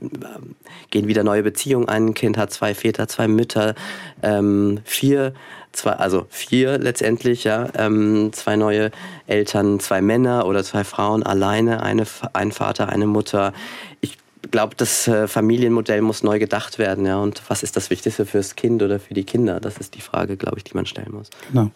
gehen 0.90 1.08
wieder 1.08 1.24
neue 1.24 1.42
Beziehungen 1.42 1.88
ein. 1.88 2.08
Ein 2.08 2.14
Kind 2.14 2.38
hat 2.38 2.52
zwei 2.52 2.74
Väter, 2.74 3.08
zwei 3.08 3.28
Mütter, 3.28 3.74
ähm, 4.22 4.80
vier, 4.84 5.34
zwei, 5.72 5.92
also 5.92 6.26
vier 6.30 6.78
letztendlich, 6.78 7.44
ja, 7.44 7.68
ähm, 7.76 8.32
zwei 8.32 8.56
neue 8.56 8.90
Eltern, 9.26 9.80
zwei 9.80 10.00
Männer 10.00 10.46
oder 10.46 10.64
zwei 10.64 10.84
Frauen 10.84 11.22
alleine, 11.22 11.82
eine, 11.82 12.06
ein 12.32 12.52
Vater, 12.52 12.88
eine 12.88 13.06
Mutter. 13.06 13.52
Ich 14.00 14.16
glaube, 14.50 14.74
das 14.76 15.06
äh, 15.08 15.28
Familienmodell 15.28 16.00
muss 16.00 16.22
neu 16.22 16.38
gedacht 16.38 16.78
werden, 16.78 17.06
ja. 17.06 17.18
Und 17.18 17.42
was 17.48 17.62
ist 17.62 17.76
das 17.76 17.90
Wichtigste 17.90 18.24
fürs 18.24 18.56
Kind 18.56 18.82
oder 18.82 18.98
für 19.00 19.14
die 19.14 19.24
Kinder? 19.24 19.60
Das 19.60 19.78
ist 19.78 19.94
die 19.94 20.00
Frage, 20.00 20.36
glaube 20.36 20.58
ich, 20.58 20.64
die 20.64 20.74
man 20.74 20.86
stellen 20.86 21.12
muss. 21.12 21.30
Genau 21.52 21.70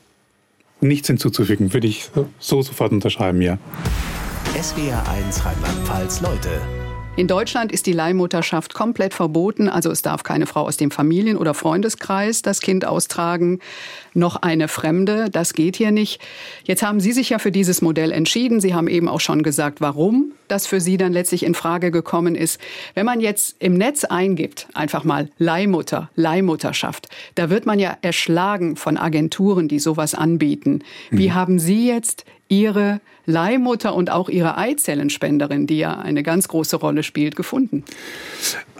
nichts 0.81 1.09
hinzuzufügen. 1.09 1.73
Würde 1.73 1.87
ich 1.87 2.11
so 2.39 2.63
sofort 2.63 2.93
unterschreiben, 2.93 3.43
ja. 3.43 3.59
SWR 4.61 5.09
1 5.09 5.45
Rheinland-Pfalz, 5.45 6.21
Leute. 6.21 6.84
In 7.17 7.29
Deutschland 7.29 7.71
ist 7.71 7.87
die 7.87 7.93
Leihmutterschaft 7.93 8.75
komplett 8.75 9.15
verboten, 9.15 9.69
also 9.69 9.89
es 9.93 10.03
darf 10.03 10.25
keine 10.25 10.47
Frau 10.47 10.63
aus 10.63 10.77
dem 10.77 10.91
Familien- 10.91 11.37
oder 11.37 11.55
Freundeskreis 11.55 12.43
das 12.43 12.61
Kind 12.61 12.85
austragen, 12.85 13.61
noch 14.15 14.35
eine 14.35 14.67
Fremde, 14.67 15.31
das 15.31 15.53
geht 15.55 15.77
hier 15.77 15.93
nicht. 15.93 16.21
Jetzt 16.65 16.83
haben 16.83 16.99
Sie 16.99 17.13
sich 17.13 17.31
ja 17.31 17.39
für 17.39 17.53
dieses 17.53 17.83
Modell 17.83 18.11
entschieden. 18.11 18.61
Sie 18.61 18.75
haben 18.75 18.89
eben 18.89 19.09
auch 19.09 19.21
schon 19.21 19.45
gesagt, 19.45 19.81
warum 19.81 20.33
das 20.49 20.67
für 20.67 20.81
Sie 20.81 20.97
dann 20.97 21.13
letztlich 21.13 21.45
in 21.45 21.55
Frage 21.55 21.93
gekommen 21.93 22.35
ist. 22.35 22.61
Wenn 22.95 23.07
man 23.07 23.21
jetzt 23.21 23.57
im 23.61 23.75
Netz 23.75 24.05
eingibt, 24.05 24.67
einfach 24.75 25.05
mal 25.05 25.31
Leihmutter, 25.39 26.11
Leihmutterschaft, 26.17 27.09
da 27.37 27.49
wird 27.49 27.65
man 27.65 27.79
ja 27.79 27.97
erschlagen 28.03 28.75
von 28.75 28.97
Agenturen, 28.97 29.69
die 29.69 29.79
sowas 29.79 30.15
anbieten. 30.15 30.83
Wie 31.11 31.29
mhm. 31.29 31.35
haben 31.35 31.59
Sie 31.61 31.87
jetzt 31.87 32.25
Ihre 32.61 33.01
Leihmutter 33.27 33.95
und 33.95 34.11
auch 34.11 34.29
Ihre 34.29 34.57
Eizellenspenderin, 34.59 35.67
die 35.67 35.79
ja 35.79 35.99
eine 35.99 36.23
ganz 36.23 36.49
große 36.49 36.77
Rolle 36.77 37.03
spielt, 37.03 37.37
gefunden? 37.37 37.85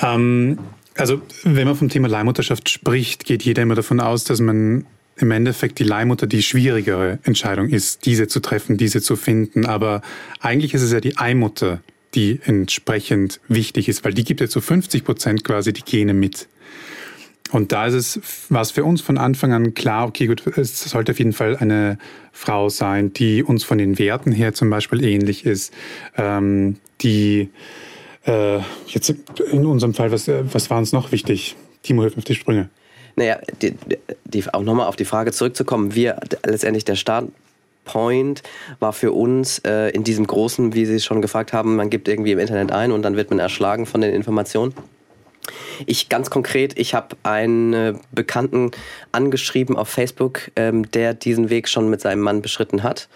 Ähm, 0.01 0.59
Also, 0.97 1.21
wenn 1.43 1.67
man 1.67 1.75
vom 1.75 1.89
Thema 1.89 2.09
Leihmutterschaft 2.09 2.69
spricht, 2.69 3.25
geht 3.25 3.43
jeder 3.43 3.63
immer 3.63 3.75
davon 3.75 3.99
aus, 3.99 4.23
dass 4.25 4.41
man 4.41 4.87
im 5.17 5.31
Endeffekt 5.31 5.79
die 5.79 5.85
Leihmutter 5.85 6.27
die 6.27 6.43
schwierigere 6.43 7.19
Entscheidung 7.25 7.69
ist, 7.69 8.07
diese 8.07 8.29
zu 8.29 8.41
treffen, 8.41 8.77
diese 8.77 9.01
zu 9.01 9.17
finden. 9.17 9.67
Aber 9.67 10.03
eigentlich 10.41 10.75
ist 10.75 10.83
es 10.83 10.93
ja 10.93 11.01
die 11.01 11.17
Eimutter, 11.17 11.81
die 12.15 12.41
entsprechend 12.45 13.41
wichtig 13.49 13.89
ist, 13.89 14.05
weil 14.05 14.15
die 14.15 14.25
gibt 14.25 14.41
ja 14.41 14.49
zu 14.49 14.61
50 14.61 15.05
Prozent 15.05 15.45
quasi 15.45 15.73
die 15.73 15.83
Gene 15.83 16.15
mit. 16.15 16.49
Und 17.55 17.71
da 17.71 17.87
ist 17.87 17.95
es, 17.95 18.21
war 18.51 18.63
es 18.63 18.73
für 18.73 18.85
uns 18.85 19.01
von 19.01 19.17
Anfang 19.17 19.53
an 19.53 19.75
klar, 19.75 20.09
okay, 20.09 20.27
gut, 20.27 20.45
es 20.57 20.81
sollte 20.83 21.13
auf 21.13 21.19
jeden 21.21 21.33
Fall 21.33 21.57
eine 21.57 21.99
Frau 22.33 22.69
sein, 22.69 23.13
die 23.13 23.45
uns 23.45 23.63
von 23.63 23.79
den 23.79 23.97
Werten 23.97 24.33
her 24.33 24.55
zum 24.55 24.71
Beispiel 24.71 25.05
ähnlich 25.05 25.47
ist, 25.47 25.73
ähm, 26.17 26.79
die 27.01 27.51
äh, 28.27 28.59
jetzt 28.89 29.15
in 29.53 29.67
unserem 29.67 29.95
Fall, 29.95 30.11
was, 30.11 30.29
was 30.29 30.69
war 30.69 30.79
uns 30.79 30.93
noch 30.93 31.13
wichtig? 31.13 31.55
Timo, 31.85 32.03
hilf 32.03 32.19
auf 32.19 32.25
die 32.25 32.35
Sprünge. 32.35 32.71
Naja, 33.15 33.39
die, 33.63 33.75
die, 34.25 34.53
auch 34.53 34.63
nochmal 34.63 34.89
auf 34.89 34.97
die 34.97 35.05
Frage 35.05 35.31
zurückzukommen, 35.31 35.95
wir 35.95 36.19
letztendlich 36.45 36.85
der 36.85 36.97
Startpoint 36.97 38.43
war 38.81 38.93
für 38.93 39.13
uns 39.13 39.61
äh, 39.61 39.91
in 39.91 40.03
diesem 40.03 40.27
großen, 40.27 40.75
wie 40.75 40.87
Sie 40.87 40.97
es 40.97 41.05
schon 41.05 41.23
gefragt 41.23 41.53
haben, 41.53 41.77
man 41.77 41.89
gibt 41.89 42.09
irgendwie 42.09 42.33
im 42.33 42.41
Internet 42.41 42.73
ein 42.73 42.91
und 42.91 43.03
dann 43.03 43.15
wird 43.15 43.31
man 43.31 43.39
erschlagen 43.39 43.87
von 43.87 44.01
den 44.01 44.13
Informationen. 44.13 44.75
Ich 45.87 46.09
ganz 46.09 46.31
konkret, 46.31 46.79
ich 46.79 46.95
habe 46.95 47.17
einen 47.23 48.01
Bekannten 48.13 48.71
angeschrieben 49.13 49.77
auf 49.77 49.89
Facebook, 49.89 50.51
ähm, 50.57 50.91
der 50.91 51.15
diesen 51.15 51.51
Weg 51.51 51.69
schon 51.69 51.91
mit 51.91 52.01
seinem 52.01 52.21
Mann 52.21 52.43
beschritten 52.43 52.83
hat. 52.83 53.09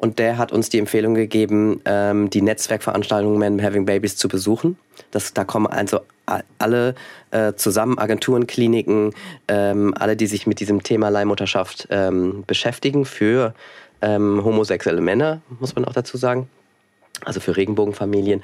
Und 0.00 0.18
der 0.18 0.38
hat 0.38 0.50
uns 0.50 0.70
die 0.70 0.78
Empfehlung 0.78 1.14
gegeben, 1.14 1.82
ähm, 1.84 2.30
die 2.30 2.40
Netzwerkveranstaltung 2.40 3.38
Men 3.38 3.62
Having 3.62 3.84
Babies 3.84 4.16
zu 4.16 4.28
besuchen. 4.28 4.78
Das, 5.10 5.34
da 5.34 5.44
kommen 5.44 5.66
also 5.66 6.00
alle 6.58 6.94
äh, 7.32 7.52
zusammen, 7.54 7.98
Agenturen, 7.98 8.46
Kliniken, 8.46 9.12
ähm, 9.48 9.92
alle, 9.98 10.16
die 10.16 10.26
sich 10.26 10.46
mit 10.46 10.60
diesem 10.60 10.82
Thema 10.82 11.10
Leihmutterschaft 11.10 11.88
ähm, 11.90 12.44
beschäftigen, 12.46 13.04
für 13.04 13.52
ähm, 14.00 14.42
homosexuelle 14.42 15.02
Männer, 15.02 15.42
muss 15.58 15.74
man 15.74 15.84
auch 15.84 15.92
dazu 15.92 16.16
sagen. 16.16 16.48
Also 17.24 17.40
für 17.40 17.56
Regenbogenfamilien. 17.56 18.42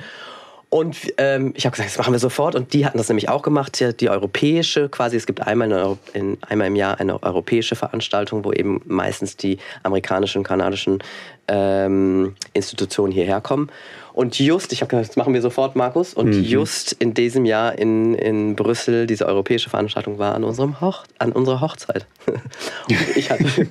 Und 0.69 1.15
ähm, 1.19 1.53
ich 1.57 1.65
habe 1.65 1.73
gesagt, 1.73 1.91
das 1.91 1.99
machen 1.99 2.13
wir 2.13 2.19
sofort. 2.19 2.55
Und 2.55 2.73
die 2.73 2.85
hatten 2.85 2.99
das 2.99 3.09
nämlich 3.09 3.29
auch 3.29 3.43
gemacht, 3.43 3.79
die, 3.79 3.97
die 3.97 4.11
europäische, 4.11 4.89
quasi, 4.89 5.17
es 5.17 5.27
gibt 5.27 5.41
einmal, 5.47 5.73
eine, 5.73 5.97
in, 6.13 6.39
einmal 6.43 6.67
im 6.67 6.77
Jahr 6.77 6.99
eine 6.99 7.23
europäische 7.23 7.77
Veranstaltung, 7.77 8.45
wo 8.45 8.53
eben 8.53 8.81
meistens 8.85 9.37
die 9.37 9.59
amerikanischen 9.85 10.39
und 10.39 10.45
kanadischen 10.45 11.03
ähm, 11.49 12.35
Institutionen 12.53 13.13
hierher 13.13 13.41
kommen. 13.41 13.71
Und 14.17 14.39
just, 14.39 14.73
ich 14.73 14.81
habe 14.81 14.89
gesagt, 14.89 15.11
das 15.11 15.17
machen 15.17 15.35
wir 15.35 15.43
sofort, 15.43 15.77
Markus. 15.77 16.15
Und 16.15 16.31
mhm. 16.31 16.43
just 16.43 16.95
in 16.95 17.13
diesem 17.13 17.45
Jahr 17.45 17.79
in, 17.79 18.15
in 18.15 18.57
Brüssel, 18.57 19.07
diese 19.07 19.27
europäische 19.27 19.69
Veranstaltung 19.69 20.19
war 20.19 20.35
an, 20.35 20.43
unserem 20.43 20.81
Hoch, 20.81 21.05
an 21.19 21.33
unserer 21.33 21.61
Hochzeit. 21.61 22.07
und 22.27 22.97
ich 23.15 23.31
hatte, 23.31 23.45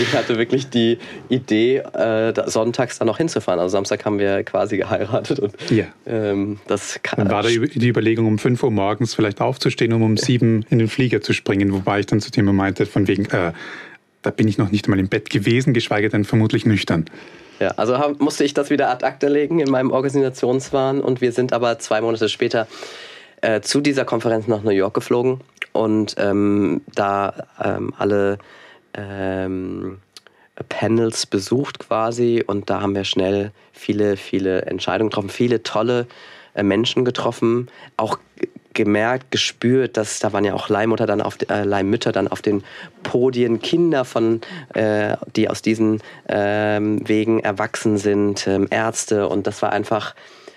ich 0.00 0.12
hatte 0.14 0.38
wirklich 0.38 0.70
die 0.70 0.98
Idee, 1.28 1.78
äh, 1.78 2.32
sonntags 2.48 3.00
da 3.00 3.04
noch 3.04 3.18
hinzufahren. 3.18 3.58
Also 3.58 3.72
Samstag 3.72 4.04
haben 4.04 4.20
wir 4.20 4.44
quasi 4.44 4.76
geheiratet. 4.76 5.40
Und, 5.40 5.54
ja. 5.68 5.86
ähm, 6.06 6.60
das 6.68 7.00
kann, 7.02 7.18
dann 7.18 7.32
war 7.32 7.42
da 7.42 7.48
die 7.48 7.88
Überlegung, 7.88 8.26
um 8.26 8.38
5 8.38 8.62
Uhr 8.62 8.70
morgens 8.70 9.16
vielleicht 9.16 9.40
aufzustehen, 9.40 9.92
um 9.92 10.02
um 10.02 10.16
7 10.16 10.64
in 10.70 10.78
den 10.78 10.86
Flieger 10.86 11.22
zu 11.22 11.32
springen. 11.32 11.72
Wobei 11.72 11.98
ich 11.98 12.06
dann 12.06 12.20
zu 12.20 12.30
Thema 12.30 12.52
meinte, 12.52 12.86
von 12.86 13.08
wegen, 13.08 13.24
äh, 13.24 13.50
da 14.22 14.30
bin 14.30 14.46
ich 14.46 14.58
noch 14.58 14.70
nicht 14.70 14.86
einmal 14.86 15.00
im 15.00 15.08
Bett 15.08 15.28
gewesen, 15.28 15.74
geschweige 15.74 16.08
denn 16.08 16.22
vermutlich 16.22 16.66
nüchtern. 16.66 17.06
Ja, 17.58 17.72
also 17.76 17.98
hab, 17.98 18.20
musste 18.20 18.44
ich 18.44 18.54
das 18.54 18.70
wieder 18.70 18.88
ad 18.90 19.04
acta 19.04 19.28
legen 19.28 19.58
in 19.58 19.70
meinem 19.70 19.90
Organisationswahn 19.90 21.00
und 21.00 21.20
wir 21.20 21.32
sind 21.32 21.52
aber 21.52 21.78
zwei 21.78 22.00
Monate 22.00 22.28
später 22.28 22.68
äh, 23.40 23.60
zu 23.60 23.80
dieser 23.80 24.04
Konferenz 24.04 24.46
nach 24.46 24.62
New 24.62 24.70
York 24.70 24.94
geflogen 24.94 25.40
und 25.72 26.14
ähm, 26.18 26.82
da 26.94 27.34
ähm, 27.62 27.92
alle 27.98 28.38
ähm, 28.94 29.98
Panels 30.68 31.26
besucht 31.26 31.78
quasi 31.78 32.42
und 32.46 32.70
da 32.70 32.80
haben 32.80 32.94
wir 32.94 33.04
schnell 33.04 33.52
viele, 33.72 34.16
viele 34.16 34.62
Entscheidungen 34.62 35.10
getroffen, 35.10 35.30
viele 35.30 35.62
tolle 35.62 36.06
äh, 36.54 36.62
Menschen 36.62 37.04
getroffen, 37.04 37.68
auch 37.96 38.18
gemerkt, 38.78 39.32
gespürt, 39.32 39.96
dass 39.96 40.20
da 40.20 40.32
waren 40.32 40.44
ja 40.44 40.54
auch 40.54 40.68
Leihmutter 40.68 41.04
dann 41.04 41.20
auf, 41.20 41.36
äh, 41.50 41.64
Leihmütter 41.64 42.12
dann 42.12 42.28
auf 42.28 42.40
den 42.40 42.62
Podien, 43.02 43.60
Kinder 43.60 44.06
von, 44.06 44.40
äh, 44.74 45.16
die 45.36 45.50
aus 45.50 45.60
diesen 45.60 46.00
ähm, 46.28 47.06
Wegen 47.06 47.40
erwachsen 47.40 47.98
sind, 47.98 48.46
ähm, 48.46 48.68
Ärzte. 48.70 49.28
Und 49.28 49.46
das 49.46 49.60
war 49.60 49.72
einfach 49.72 50.14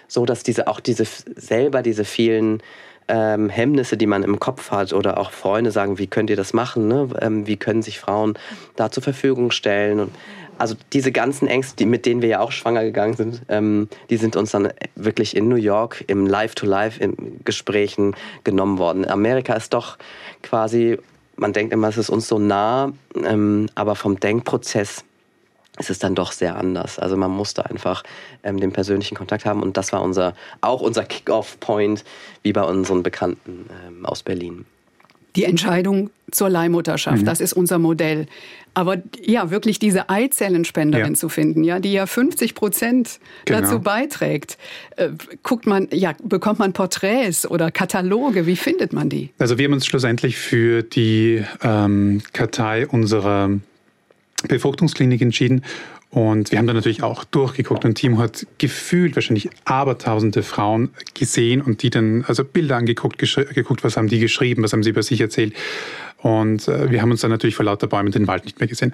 so, 0.08 0.25
dass 0.25 0.44
diese 0.44 0.68
auch 0.68 0.80
diese 0.80 1.06
selber 1.36 1.82
diese 1.82 2.06
vielen 2.06 2.62
ähm, 3.08 3.50
Hemmnisse, 3.50 3.98
die 3.98 4.06
man 4.06 4.24
im 4.24 4.40
Kopf 4.40 4.72
hat 4.72 4.94
oder 4.94 5.18
auch 5.18 5.32
Freunde 5.32 5.72
sagen, 5.72 5.98
wie 5.98 6.08
könnt 6.08 6.30
ihr 6.30 6.36
das 6.36 6.54
machen, 6.54 6.88
ne? 6.88 7.10
Ähm, 7.20 7.48
wie 7.48 7.58
können 7.58 7.82
sich 7.82 8.00
Frauen 8.00 8.38
da 8.75 8.92
zur 8.92 9.04
Verfügung 9.04 9.51
stellen? 9.51 10.00
Und 10.00 10.12
also 10.62 10.75
diese 10.94 11.12
ganzen 11.12 11.48
Ängste, 11.48 11.75
die, 11.77 11.88
mit 11.88 12.06
denen 12.06 12.22
wir 12.22 12.30
ja 12.30 12.39
auch 12.39 12.51
schwanger 12.51 12.84
gegangen 12.84 13.15
sind, 13.15 13.41
ähm, 13.50 13.89
die 14.12 14.18
sind 14.18 14.36
uns 14.36 14.51
dann 14.51 14.72
wirklich 14.96 15.36
in 15.36 15.48
New 15.48 15.56
York 15.56 16.03
im 16.06 16.27
Live-to-Live 16.27 17.01
in 17.01 17.41
Gesprächen 17.44 18.15
genommen 18.44 18.77
worden. 18.77 19.10
Amerika 19.10 19.56
ist 19.56 19.74
doch 19.74 19.98
quasi, 20.44 21.00
man 21.36 21.51
denkt 21.51 21.74
immer, 21.74 21.88
es 21.88 21.98
ist 21.98 22.12
uns 22.12 22.27
so 22.27 22.38
nah, 22.38 22.94
ähm, 23.15 23.70
aber 23.74 23.96
vom 23.96 24.20
Denkprozess 24.20 25.03
ist 25.80 25.89
es 25.89 25.98
dann 25.98 26.13
doch 26.13 26.32
sehr 26.32 26.56
anders. 26.56 27.00
Also 27.00 27.18
man 27.18 27.32
musste 27.32 27.65
einfach 27.65 28.03
ähm, 28.44 28.60
den 28.60 28.72
persönlichen 28.72 29.15
Kontakt 29.15 29.46
haben 29.46 29.63
und 29.63 29.77
das 29.77 29.91
war 29.91 30.03
unser, 30.03 30.36
auch 30.62 30.82
unser 30.82 31.06
Kick-off-Point, 31.06 32.03
wie 32.44 32.53
bei 32.53 32.62
unseren 32.62 33.01
Bekannten 33.01 33.68
ähm, 33.88 34.06
aus 34.06 34.22
Berlin. 34.22 34.65
Die 35.36 35.46
Entscheidung 35.46 36.10
zur 36.32 36.50
Leihmutterschaft, 36.50 37.22
mhm. 37.22 37.26
das 37.26 37.42
ist 37.42 37.54
unser 37.54 37.80
Modell. 37.80 38.28
Aber 38.74 38.98
ja, 39.22 39.52
wirklich 39.52 39.80
diese 39.80 40.10
Eizellenspenderin 40.10 41.14
ja. 41.14 41.14
zu 41.14 41.28
finden, 41.28 41.64
ja, 41.64 41.80
die 41.80 41.92
ja 41.92 42.06
50 42.06 42.56
Prozent 42.56 43.20
genau. 43.46 43.62
dazu 43.62 43.80
beiträgt. 43.80 44.58
Äh, 44.96 45.10
guckt 45.44 45.68
man, 45.68 45.90
ja, 45.92 46.14
bekommt 46.24 46.60
man 46.60 46.72
Porträts 46.72 47.50
oder 47.50 47.70
Kataloge? 47.70 48.46
Wie 48.46 48.56
findet 48.56 48.94
man 48.94 49.10
die? 49.10 49.30
Also 49.40 49.58
wir 49.58 49.66
haben 49.66 49.74
uns 49.74 49.86
schlussendlich 49.86 50.38
für 50.38 50.84
die 50.84 51.44
ähm, 51.64 52.22
Kartei 52.32 52.88
unserer 52.88 53.50
Befruchtungsklinik 54.48 55.22
entschieden 55.22 55.64
und 56.12 56.51
wir 56.51 56.60
haben 56.60 56.68
dann 56.68 56.75
natürlich 56.75 57.03
auch 57.03 57.24
durchgeguckt 57.24 57.86
und 57.86 57.96
Timo 57.96 58.18
hat 58.20 58.46
gefühlt 58.58 59.15
wahrscheinlich 59.15 59.50
abertausende 59.63 60.44
Frauen 60.44 60.89
gesehen 61.13 61.62
und 61.62 61.84
die 61.84 61.89
dann, 61.89 62.25
also 62.27 62.44
Bilder 62.44 62.75
angeguckt, 62.75 63.18
geguckt, 63.18 63.84
was 63.86 63.96
haben 63.96 64.10
die 64.10 64.20
geschrieben, 64.20 64.62
was 64.62 64.74
haben 64.74 64.84
sie 64.84 64.89
über 64.89 65.03
sich 65.03 65.22
erzählt. 65.22 65.53
Und 66.18 66.68
äh, 66.68 66.91
wir 66.91 67.01
haben 67.01 67.12
uns 67.12 67.22
dann 67.22 67.32
natürlich 67.32 67.56
vor 67.56 67.63
lauter 67.63 67.88
Bäumen 67.88 68.12
den 68.12 68.27
Wald 68.27 68.44
nicht 68.44 68.60
mehr 68.60 68.68
gesehen 68.68 68.94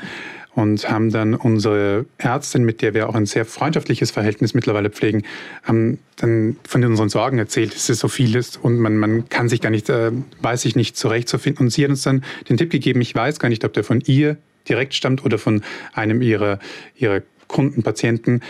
und 0.53 0.89
haben 0.89 1.11
dann 1.11 1.33
unsere 1.33 2.05
Ärztin, 2.19 2.63
mit 2.63 2.83
der 2.83 2.93
wir 2.93 3.09
auch 3.09 3.15
ein 3.15 3.25
sehr 3.25 3.45
freundschaftliches 3.45 4.11
Verhältnis 4.11 4.53
mittlerweile 4.53 4.91
pflegen, 4.91 5.23
haben 5.63 5.97
dann 6.17 6.57
von 6.67 6.85
unseren 6.85 7.09
Sorgen 7.09 7.39
erzählt, 7.39 7.73
dass 7.73 7.89
es 7.89 7.97
so 7.97 8.09
viel 8.09 8.35
ist 8.35 8.63
und 8.63 8.77
man, 8.77 8.95
man 8.95 9.27
kann 9.27 9.49
sich 9.49 9.59
gar 9.59 9.71
nicht, 9.71 9.89
äh, 9.89 10.11
weiß 10.41 10.65
ich 10.65 10.75
nicht 10.75 10.95
zurechtzufinden. 10.95 11.65
Und 11.65 11.71
sie 11.71 11.83
hat 11.83 11.89
uns 11.89 12.03
dann 12.03 12.23
den 12.47 12.57
Tipp 12.57 12.69
gegeben, 12.69 13.01
ich 13.01 13.15
weiß 13.15 13.39
gar 13.39 13.49
nicht, 13.49 13.65
ob 13.65 13.73
der 13.73 13.83
von 13.83 14.01
ihr 14.05 14.37
direkt 14.69 14.93
stammt 14.93 15.23
oder 15.25 15.37
von 15.37 15.63
einem 15.93 16.21
ihrer, 16.21 16.59
ihrer 16.95 17.21
Kunden, 17.47 17.83
Patienten. 17.83 18.41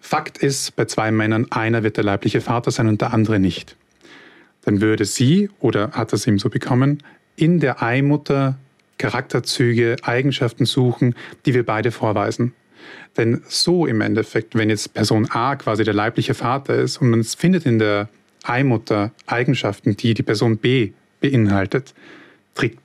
Fakt 0.00 0.38
ist, 0.38 0.74
bei 0.76 0.84
zwei 0.86 1.10
Männern, 1.10 1.46
einer 1.50 1.82
wird 1.82 1.96
der 1.96 2.04
leibliche 2.04 2.40
Vater 2.40 2.70
sein 2.70 2.88
und 2.88 3.00
der 3.00 3.12
andere 3.12 3.38
nicht. 3.38 3.76
Dann 4.64 4.80
würde 4.80 5.04
sie, 5.04 5.50
oder 5.60 5.92
hat 5.92 6.12
das 6.12 6.26
ihm 6.26 6.38
so 6.38 6.48
bekommen, 6.48 7.02
in 7.36 7.60
der 7.60 7.82
Eimutter 7.82 8.58
Charakterzüge, 8.98 9.96
Eigenschaften 10.02 10.64
suchen, 10.64 11.14
die 11.44 11.54
wir 11.54 11.64
beide 11.64 11.90
vorweisen. 11.90 12.52
Denn 13.16 13.42
so 13.48 13.86
im 13.86 14.00
Endeffekt, 14.00 14.54
wenn 14.54 14.70
jetzt 14.70 14.94
Person 14.94 15.28
A 15.30 15.56
quasi 15.56 15.84
der 15.84 15.94
leibliche 15.94 16.34
Vater 16.34 16.76
ist 16.76 16.98
und 16.98 17.10
man 17.10 17.24
findet 17.24 17.66
in 17.66 17.78
der 17.78 18.08
Eimutter 18.44 19.12
Eigenschaften, 19.26 19.96
die 19.96 20.14
die 20.14 20.22
Person 20.22 20.58
B 20.58 20.92
beinhaltet, 21.20 21.94
trägt 22.54 22.78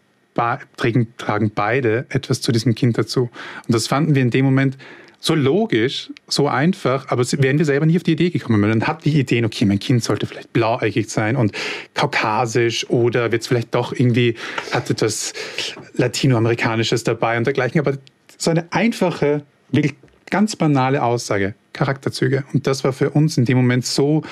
tragen 0.78 1.52
beide 1.54 2.06
etwas 2.10 2.42
zu 2.42 2.52
diesem 2.52 2.76
Kind 2.76 2.98
dazu. 2.98 3.30
Und 3.68 3.74
das 3.74 3.88
fanden 3.88 4.16
wir 4.16 4.22
in 4.22 4.30
dem 4.30 4.46
Moment 4.46 4.78
so 5.20 5.34
logisch, 5.34 6.12
so 6.28 6.48
einfach, 6.48 7.10
aber 7.10 7.24
wären 7.24 7.58
wir 7.58 7.66
selber 7.66 7.86
nie 7.86 7.98
auf 7.98 8.04
die 8.04 8.12
Idee 8.12 8.30
gekommen. 8.30 8.62
Man 8.62 8.86
hat 8.86 9.04
die 9.04 9.20
Ideen, 9.20 9.46
okay, 9.46 9.66
mein 9.66 9.80
Kind 9.80 10.04
sollte 10.04 10.28
vielleicht 10.28 10.54
blauäugig 10.54 11.10
sein 11.10 11.36
und 11.36 11.54
kaukasisch 11.96 12.88
oder 12.90 13.32
wird 13.32 13.42
es 13.42 13.48
vielleicht 13.48 13.74
doch 13.74 13.94
irgendwie, 13.94 14.36
hat 14.72 14.90
etwas 14.90 15.34
Latinoamerikanisches 15.96 17.04
dabei 17.04 17.38
und 17.38 17.46
dergleichen. 17.46 17.80
Aber 17.80 17.98
so 18.38 18.52
eine 18.52 18.72
einfache, 18.72 19.44
wirklich 19.72 19.96
ganz 20.30 20.56
banale 20.56 21.02
Aussage, 21.02 21.56
Charakterzüge. 21.74 22.44
Und 22.54 22.68
das 22.68 22.84
war 22.84 22.94
für 22.94 23.10
uns 23.10 23.38
in 23.38 23.46
dem 23.46 23.58
Moment 23.58 23.86
so 23.86 24.24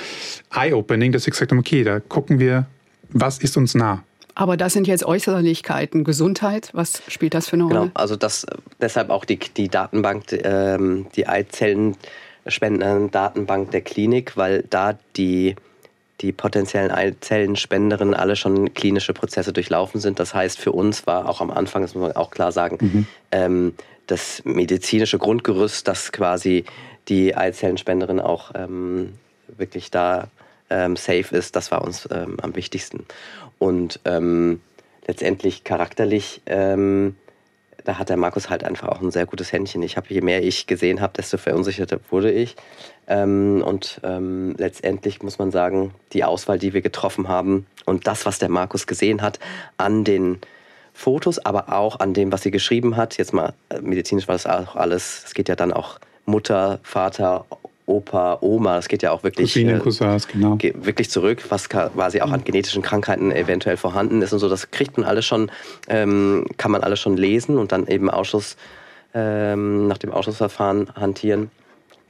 eye-opening, 0.54 1.12
dass 1.12 1.26
wir 1.26 1.32
gesagt 1.32 1.52
haben, 1.52 1.60
okay, 1.60 1.84
da 1.84 2.00
gucken 2.00 2.40
wir, 2.40 2.68
was 3.10 3.40
ist 3.40 3.58
uns 3.58 3.74
nah. 3.76 4.04
Aber 4.36 4.58
das 4.58 4.74
sind 4.74 4.86
jetzt 4.86 5.06
Äußerlichkeiten. 5.06 6.04
Gesundheit, 6.04 6.70
was 6.74 7.02
spielt 7.08 7.34
das 7.34 7.48
für 7.48 7.56
eine 7.56 7.64
genau, 7.64 7.76
Rolle? 7.76 7.90
Genau, 7.90 8.00
also 8.00 8.16
das, 8.18 8.46
deshalb 8.82 9.10
auch 9.10 9.26
die, 9.26 9.40
die 9.40 9.70
Datenbank, 9.70 10.26
ähm, 10.32 11.08
die 11.16 11.28
Eizellen 11.28 11.96
spenden 12.46 13.10
Datenbank 13.12 13.72
der 13.72 13.82
Klinik, 13.82 14.38
weil 14.38 14.64
da 14.70 14.98
die 15.16 15.56
die 16.22 16.32
potenziellen 16.32 16.92
Eizellensspenderinnen 16.92 18.14
alle 18.14 18.38
schon 18.38 18.74
klinische 18.74 19.14
Prozesse 19.14 19.52
durchlaufen 19.52 20.00
sind. 20.00 20.18
Das 20.18 20.34
heißt, 20.34 20.58
für 20.58 20.72
uns 20.72 21.06
war 21.06 21.28
auch 21.28 21.42
am 21.42 21.52
Anfang, 21.52 21.82
das 21.82 21.94
muss 21.94 22.04
man 22.04 22.16
auch 22.16 22.32
klar 22.32 22.54
sagen, 22.54 22.78
mhm. 22.80 23.08
ähm, 23.32 23.74
das 24.08 24.42
medizinische 24.46 25.18
Grundgerüst, 25.18 25.88
dass 25.88 26.12
quasi 26.14 26.64
die 27.10 27.36
Eizellenspenderin 27.36 28.22
auch 28.22 28.52
ähm, 28.56 29.16
wirklich 29.58 29.92
da 29.92 30.30
ähm, 30.70 30.96
safe 30.96 31.36
ist, 31.36 31.56
das 31.56 31.70
war 31.72 31.84
uns 31.84 32.08
am 32.08 32.56
wichtigsten. 32.56 33.06
Und 33.60 34.00
ähm, 34.06 34.62
letztendlich 35.08 35.64
charakterlich, 35.64 36.42
ähm, 36.46 37.16
da 37.84 38.00
hat 38.00 38.10
der 38.10 38.18
Markus 38.18 38.50
halt 38.50 38.64
einfach 38.64 38.90
auch 38.90 39.02
ein 39.02 39.12
sehr 39.12 39.26
gutes 39.26 39.52
Händchen. 39.52 39.84
Ich 39.84 39.96
habe, 39.98 40.08
je 40.10 40.22
mehr 40.22 40.44
ich 40.44 40.68
gesehen 40.68 41.02
habe, 41.02 41.14
desto 41.14 41.38
verunsicherter 41.38 42.00
wurde 42.10 42.32
ich. 42.32 42.56
Ähm, 43.08 43.64
und 43.66 44.02
ähm, 44.04 44.56
letztendlich 44.58 45.22
muss 45.22 45.38
man 45.38 45.52
sagen, 45.52 45.94
die 46.14 46.24
Auswahl, 46.24 46.58
die 46.58 46.74
wir 46.74 46.82
getroffen 46.82 47.28
haben 47.28 47.68
und 47.86 48.08
das, 48.08 48.26
was 48.26 48.40
der 48.40 48.50
Markus 48.50 48.88
gesehen 48.88 49.22
hat 49.22 49.40
an 49.78 50.04
den 50.04 50.40
Fotos, 50.94 51.40
aber 51.40 51.74
auch 51.74 52.00
an 52.00 52.14
dem, 52.14 52.32
was 52.32 52.42
sie 52.42 52.52
geschrieben 52.52 52.96
hat, 52.96 53.18
jetzt 53.18 53.34
mal 53.34 53.54
äh, 53.70 53.82
medizinisch 53.82 54.28
war 54.28 54.34
das 54.34 54.48
auch 54.48 54.76
alles, 54.76 55.24
es 55.26 55.34
geht 55.34 55.50
ja 55.50 55.56
dann 55.56 55.74
auch 55.74 56.00
Mutter, 56.26 56.80
Vater, 56.84 57.46
Opa, 57.88 58.40
Oma, 58.42 58.78
das 58.78 58.88
geht 58.88 59.04
ja 59.04 59.12
auch 59.12 59.24
wirklich, 59.24 59.54
Cousinen, 59.54 59.78
äh, 59.78 59.80
Cousins, 59.80 60.28
genau. 60.28 60.58
wirklich 60.60 61.10
zurück, 61.12 61.46
was 61.50 61.70
quasi 61.70 62.20
auch 62.22 62.32
an 62.32 62.44
genetischen 62.44 62.82
Krankheiten 62.82 63.32
eventuell 63.32 63.78
vorhanden 63.78 64.24
ist 64.24 64.34
und 64.34 64.40
so. 64.40 64.50
Das 64.50 64.72
kriegt 64.72 64.98
man 64.98 65.08
alles 65.08 65.26
schon, 65.26 65.52
ähm, 65.88 66.48
kann 66.58 66.72
man 66.72 66.82
alles 66.82 67.00
schon 67.00 67.16
lesen 67.16 67.60
und 67.60 67.72
dann 67.72 67.86
eben 67.86 68.10
Ausschuss, 68.10 68.58
ähm, 69.14 69.88
nach 69.88 70.00
dem 70.00 70.12
Ausschussverfahren 70.12 70.96
hantieren 70.96 71.52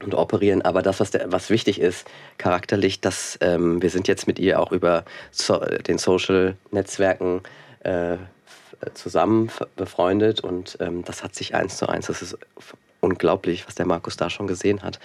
und 0.02 0.16
operieren. 0.16 0.62
Aber 0.62 0.82
das, 0.82 1.02
was, 1.02 1.12
der, 1.12 1.32
was 1.32 1.50
wichtig 1.50 1.82
ist, 1.82 2.08
charakterlich, 2.38 3.02
dass 3.02 3.38
ähm, 3.42 3.82
wir 3.82 3.90
sind 3.90 4.08
jetzt 4.08 4.28
mit 4.28 4.40
ihr 4.40 4.62
auch 4.62 4.72
über 4.72 5.04
so, 5.32 5.60
den 5.60 5.98
Social-Netzwerken 5.98 7.42
äh, 7.82 8.16
zusammen 8.94 9.50
befreundet 9.76 10.40
und 10.40 10.78
ähm, 10.80 11.04
das 11.04 11.24
hat 11.24 11.36
sich 11.36 11.56
eins 11.56 11.78
zu 11.78 11.90
eins, 11.90 12.08
das 12.08 12.22
ist 12.22 12.38
unglaublich, 13.00 13.68
was 13.68 13.76
der 13.76 13.86
Markus 13.86 14.18
da 14.18 14.30
schon 14.30 14.48
gesehen 14.48 14.84
hat. 14.84 15.00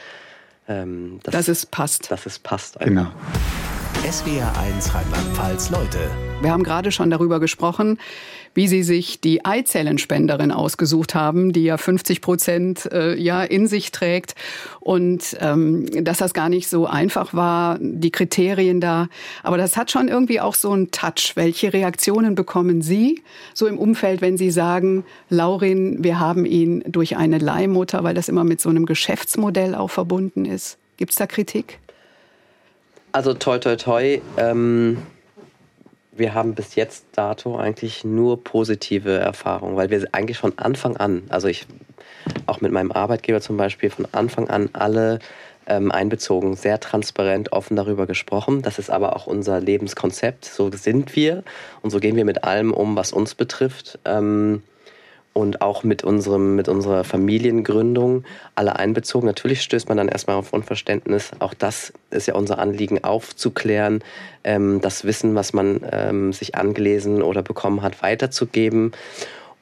Ähm, 0.70 1.18
dass, 1.24 1.32
dass, 1.32 1.48
es 1.48 1.66
passt. 1.66 2.10
Dass 2.12 2.26
es 2.26 2.38
passt. 2.38 2.80
Einfach. 2.80 2.86
Genau. 2.86 4.10
SWR 4.10 4.56
1 4.58 4.94
Rheinland-Pfalz, 4.94 5.70
Leute. 5.70 5.98
Wir 6.40 6.52
haben 6.52 6.62
gerade 6.62 6.90
schon 6.92 7.10
darüber 7.10 7.38
gesprochen, 7.40 7.98
wie 8.54 8.68
Sie 8.68 8.82
sich 8.82 9.20
die 9.20 9.44
Eizellenspenderin 9.44 10.52
ausgesucht 10.52 11.14
haben, 11.14 11.52
die 11.52 11.64
ja 11.64 11.76
50 11.76 12.20
Prozent 12.20 12.90
äh, 12.92 13.14
ja 13.14 13.42
in 13.42 13.66
sich 13.66 13.92
trägt 13.92 14.34
und 14.80 15.36
ähm, 15.40 15.86
dass 16.04 16.18
das 16.18 16.34
gar 16.34 16.48
nicht 16.48 16.68
so 16.68 16.86
einfach 16.86 17.32
war, 17.32 17.78
die 17.80 18.10
Kriterien 18.10 18.80
da. 18.80 19.08
Aber 19.42 19.56
das 19.56 19.76
hat 19.76 19.90
schon 19.90 20.08
irgendwie 20.08 20.40
auch 20.40 20.54
so 20.54 20.72
einen 20.72 20.90
Touch. 20.90 21.32
Welche 21.34 21.72
Reaktionen 21.72 22.34
bekommen 22.34 22.82
Sie 22.82 23.22
so 23.54 23.66
im 23.66 23.78
Umfeld, 23.78 24.20
wenn 24.20 24.36
Sie 24.36 24.50
sagen, 24.50 25.04
Laurin, 25.28 26.02
wir 26.02 26.18
haben 26.18 26.44
ihn 26.44 26.82
durch 26.86 27.16
eine 27.16 27.38
Leihmutter, 27.38 28.02
weil 28.02 28.14
das 28.14 28.28
immer 28.28 28.44
mit 28.44 28.60
so 28.60 28.68
einem 28.68 28.86
Geschäftsmodell 28.86 29.74
auch 29.74 29.90
verbunden 29.90 30.44
ist? 30.44 30.76
Gibt 30.96 31.12
es 31.12 31.16
da 31.16 31.26
Kritik? 31.26 31.78
Also 33.12 33.34
toi 33.34 33.58
toi 33.58 33.76
toi. 33.76 34.20
Ähm 34.36 34.98
wir 36.20 36.34
haben 36.34 36.54
bis 36.54 36.76
jetzt 36.76 37.06
dato 37.12 37.56
eigentlich 37.56 38.04
nur 38.04 38.44
positive 38.44 39.18
Erfahrungen, 39.18 39.76
weil 39.76 39.90
wir 39.90 40.06
eigentlich 40.12 40.38
von 40.38 40.56
Anfang 40.58 40.96
an, 40.96 41.24
also 41.30 41.48
ich 41.48 41.66
auch 42.46 42.60
mit 42.60 42.70
meinem 42.70 42.92
Arbeitgeber 42.92 43.40
zum 43.40 43.56
Beispiel 43.56 43.90
von 43.90 44.06
Anfang 44.12 44.48
an 44.48 44.68
alle 44.72 45.18
ähm, 45.66 45.90
einbezogen, 45.90 46.54
sehr 46.54 46.78
transparent, 46.78 47.52
offen 47.52 47.76
darüber 47.76 48.06
gesprochen. 48.06 48.62
Das 48.62 48.78
ist 48.78 48.90
aber 48.90 49.16
auch 49.16 49.26
unser 49.26 49.60
Lebenskonzept. 49.60 50.44
So 50.44 50.70
sind 50.70 51.16
wir 51.16 51.42
und 51.82 51.90
so 51.90 51.98
gehen 51.98 52.16
wir 52.16 52.24
mit 52.24 52.44
allem 52.44 52.72
um, 52.72 52.96
was 52.96 53.12
uns 53.12 53.34
betrifft. 53.34 53.98
Ähm, 54.04 54.62
und 55.32 55.62
auch 55.62 55.84
mit, 55.84 56.02
unserem, 56.02 56.56
mit 56.56 56.68
unserer 56.68 57.04
Familiengründung 57.04 58.24
alle 58.54 58.76
einbezogen. 58.76 59.26
Natürlich 59.26 59.62
stößt 59.62 59.88
man 59.88 59.96
dann 59.96 60.08
erstmal 60.08 60.36
auf 60.36 60.52
Unverständnis. 60.52 61.30
Auch 61.38 61.54
das 61.54 61.92
ist 62.10 62.26
ja 62.26 62.34
unser 62.34 62.58
Anliegen, 62.58 63.04
aufzuklären, 63.04 64.02
ähm, 64.42 64.80
das 64.80 65.04
Wissen, 65.04 65.34
was 65.34 65.52
man 65.52 65.80
ähm, 65.92 66.32
sich 66.32 66.56
angelesen 66.56 67.22
oder 67.22 67.42
bekommen 67.42 67.82
hat, 67.82 68.02
weiterzugeben. 68.02 68.92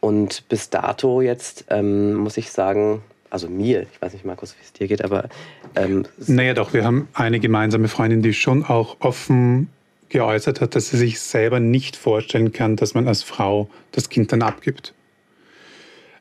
Und 0.00 0.48
bis 0.48 0.70
dato 0.70 1.20
jetzt 1.20 1.66
ähm, 1.68 2.14
muss 2.14 2.36
ich 2.36 2.50
sagen, 2.50 3.02
also 3.30 3.48
mir, 3.48 3.82
ich 3.82 4.00
weiß 4.00 4.14
nicht, 4.14 4.24
Markus, 4.24 4.56
wie 4.58 4.64
es 4.64 4.72
dir 4.72 4.88
geht, 4.88 5.04
aber. 5.04 5.28
Ähm, 5.74 6.06
naja, 6.26 6.54
doch, 6.54 6.72
wir 6.72 6.84
haben 6.84 7.08
eine 7.12 7.40
gemeinsame 7.40 7.88
Freundin, 7.88 8.22
die 8.22 8.32
schon 8.32 8.64
auch 8.64 8.96
offen 9.00 9.68
geäußert 10.08 10.62
hat, 10.62 10.74
dass 10.74 10.88
sie 10.88 10.96
sich 10.96 11.20
selber 11.20 11.60
nicht 11.60 11.96
vorstellen 11.96 12.52
kann, 12.52 12.76
dass 12.76 12.94
man 12.94 13.06
als 13.06 13.22
Frau 13.22 13.68
das 13.92 14.08
Kind 14.08 14.32
dann 14.32 14.40
abgibt. 14.40 14.94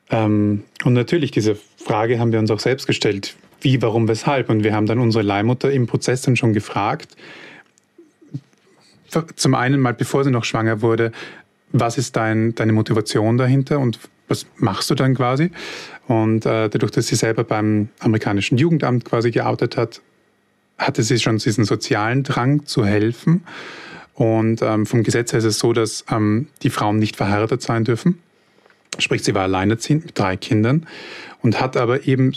Ähm, 0.10 0.63
und 0.84 0.93
natürlich, 0.93 1.32
diese 1.32 1.58
Frage 1.78 2.20
haben 2.20 2.32
wir 2.32 2.39
uns 2.39 2.52
auch 2.52 2.60
selbst 2.60 2.88
gestellt. 2.88 3.36
Wie, 3.62 3.82
warum, 3.82 4.08
weshalb? 4.08 4.50
Und 4.50 4.63
wir 4.63 4.74
haben 4.74 4.86
dann 4.86 5.00
unsere 5.00 5.24
Leihmutter 5.24 5.72
im 5.72 5.88
Prozess 5.88 6.22
dann 6.22 6.36
schon 6.36 6.54
gefragt, 6.54 7.15
zum 9.36 9.56
einen 9.56 9.80
mal, 9.80 9.93
bevor 9.93 10.24
sie 10.24 10.32
noch 10.32 10.43
schwanger 10.43 10.82
wurde, 10.82 11.12
was 11.72 11.98
ist 11.98 12.15
dein, 12.15 12.56
deine 12.56 12.74
Motivation 12.74 13.38
dahinter 13.38 13.80
und 13.80 14.00
was 14.28 14.46
machst 14.58 14.89
du 14.89 14.96
dann 14.96 15.15
quasi? 15.15 15.52
Und 16.08 16.46
äh, 16.46 16.70
dadurch, 16.70 16.91
dass 16.91 17.08
sie 17.08 17.15
selber 17.15 17.43
beim 17.43 17.89
amerikanischen 18.00 18.58
Jugendamt 18.58 19.06
quasi 19.06 19.32
geoutet 19.32 19.78
hat, 19.78 20.02
hatte 20.78 21.04
sie 21.04 21.20
schon 21.20 21.38
diesen 21.38 21.65
sozialen 21.65 22.24
Drang 22.24 22.65
zu 22.65 22.86
helfen. 22.86 23.43
Und 24.13 24.62
ähm, 24.62 24.86
vom 24.86 25.04
Gesetz 25.04 25.32
her 25.32 25.39
ist 25.39 25.46
es 25.46 25.60
so, 25.60 25.74
dass 25.74 26.06
ähm, 26.10 26.48
die 26.63 26.70
Frauen 26.70 27.00
nicht 27.00 27.15
verheiratet 27.15 27.62
sein 27.62 27.84
dürfen. 27.84 28.20
Sprich, 29.00 29.24
sie 29.24 29.36
war 29.36 29.44
alleinerziehend 29.44 30.06
mit 30.06 30.20
drei 30.20 30.38
Kindern 30.38 30.88
und 31.42 31.60
hat 31.60 31.78
aber 31.78 32.08
eben 32.08 32.34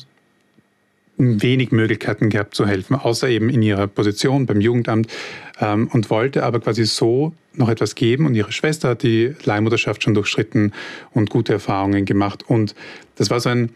wenig 1.16 1.70
Möglichkeiten 1.70 2.30
gehabt 2.30 2.54
zu 2.54 2.66
helfen, 2.66 2.96
außer 2.96 3.28
eben 3.28 3.50
in 3.50 3.62
ihrer 3.62 3.86
Position 3.86 4.46
beim 4.46 4.60
Jugendamt 4.60 5.08
ähm, 5.60 5.88
und 5.92 6.08
wollte 6.10 6.44
aber 6.44 6.60
quasi 6.60 6.84
so 6.86 7.34
noch 7.54 7.68
etwas 7.68 7.94
geben. 7.94 8.26
Und 8.26 8.34
ihre 8.34 8.52
Schwester 8.52 8.90
hat 8.90 9.02
die 9.02 9.34
Leihmutterschaft 9.44 10.02
schon 10.02 10.14
durchschritten 10.14 10.72
und 11.12 11.30
gute 11.30 11.52
Erfahrungen 11.52 12.06
gemacht. 12.06 12.44
Und 12.48 12.74
das 13.16 13.28
war 13.28 13.40
so 13.40 13.50
ein 13.50 13.70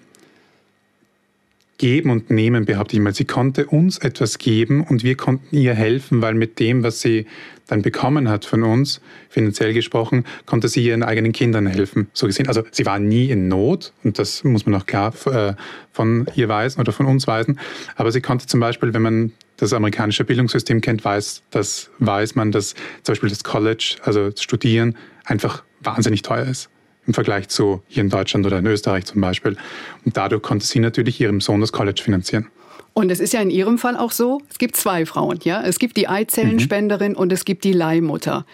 Geben 1.79 2.11
und 2.11 2.31
Nehmen, 2.31 2.65
behaupte 2.65 2.97
ich 2.97 3.03
mal. 3.03 3.15
Sie 3.15 3.25
konnte 3.25 3.67
uns 3.67 3.99
etwas 3.99 4.39
geben 4.39 4.85
und 4.85 5.03
wir 5.03 5.17
konnten 5.17 5.57
ihr 5.57 5.75
helfen, 5.75 6.23
weil 6.23 6.35
mit 6.35 6.61
dem, 6.61 6.83
was 6.83 7.01
sie 7.01 7.27
dann 7.67 7.83
bekommen 7.83 8.29
hat 8.29 8.45
von 8.45 8.63
uns, 8.63 9.01
finanziell 9.29 9.73
gesprochen, 9.73 10.25
konnte 10.47 10.69
sie 10.69 10.85
ihren 10.85 11.03
eigenen 11.03 11.33
Kindern 11.33 11.67
helfen. 11.67 12.09
So 12.13 12.27
gesehen. 12.27 12.47
Also 12.49 12.63
sie 12.71 12.87
war 12.87 12.99
nie 12.99 13.31
in 13.31 13.49
Not 13.49 13.93
und 14.05 14.19
das 14.19 14.45
muss 14.45 14.67
man 14.67 14.81
auch 14.81 14.87
klar 14.87 15.13
äh, 15.27 15.55
von 15.93 16.27
ihr 16.35 16.49
weisen 16.49 16.81
oder 16.81 16.93
von 16.93 17.07
uns 17.07 17.27
weisen. 17.27 17.59
Aber 17.97 18.13
sie 18.13 18.21
konnte 18.21 18.47
zum 18.47 18.61
Beispiel, 18.61 18.95
wenn 18.95 19.03
man 19.03 19.33
das 19.57 19.73
amerikanische 19.73 20.25
Bildungssystem 20.25 20.81
kennt, 20.81 21.05
weiß, 21.05 21.43
das 21.51 21.91
weiß 21.99 22.35
man, 22.35 22.53
dass 22.53 22.75
zum 23.03 23.13
Beispiel 23.13 23.31
das 23.31 23.45
College, 23.45 23.97
also 24.03 24.31
das 24.31 24.43
Studieren, 24.43 24.97
einfach 25.25 25.65
wahnsinnig 25.81 26.23
teuer 26.23 26.45
ist 26.45 26.69
im 27.07 27.15
Vergleich 27.15 27.49
zu 27.49 27.83
hier 27.89 28.03
in 28.03 28.11
Deutschland 28.11 28.47
oder 28.47 28.59
in 28.59 28.67
Österreich 28.67 29.05
zum 29.05 29.21
Beispiel. 29.21 29.57
Und 30.05 30.17
dadurch 30.17 30.43
konnte 30.43 30.67
sie 30.67 30.81
natürlich 30.81 31.21
ihrem 31.21 31.41
Sohn 31.41 31.61
das 31.61 31.73
College 31.73 32.03
finanzieren. 32.03 32.49
Und 32.95 33.11
es 33.11 33.19
ist 33.19 33.33
ja 33.33 33.41
in 33.41 33.51
Ihrem 33.51 33.77
Fall 33.77 33.97
auch 33.97 34.13
so, 34.13 34.41
es 34.49 34.59
gibt 34.59 34.77
zwei 34.77 35.05
Frauen, 35.05 35.41
ja. 35.43 35.63
Es 35.63 35.81
gibt 35.81 35.97
die 35.97 36.07
Eizellenspenderin 36.07 37.13
mhm. 37.13 37.19
und 37.19 37.33
es 37.33 37.45
gibt 37.45 37.65
die 37.65 37.73
Leihmutter. 37.73 38.47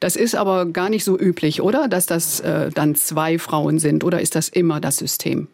Das 0.00 0.16
ist 0.16 0.36
aber 0.36 0.66
gar 0.66 0.90
nicht 0.90 1.02
so 1.02 1.18
üblich, 1.18 1.62
oder? 1.62 1.88
Dass 1.88 2.04
das 2.04 2.40
äh, 2.40 2.68
dann 2.70 2.94
zwei 2.94 3.38
Frauen 3.38 3.78
sind, 3.78 4.04
oder 4.04 4.20
ist 4.20 4.34
das 4.34 4.50
immer 4.50 4.80
das 4.80 4.98
System? 4.98 5.48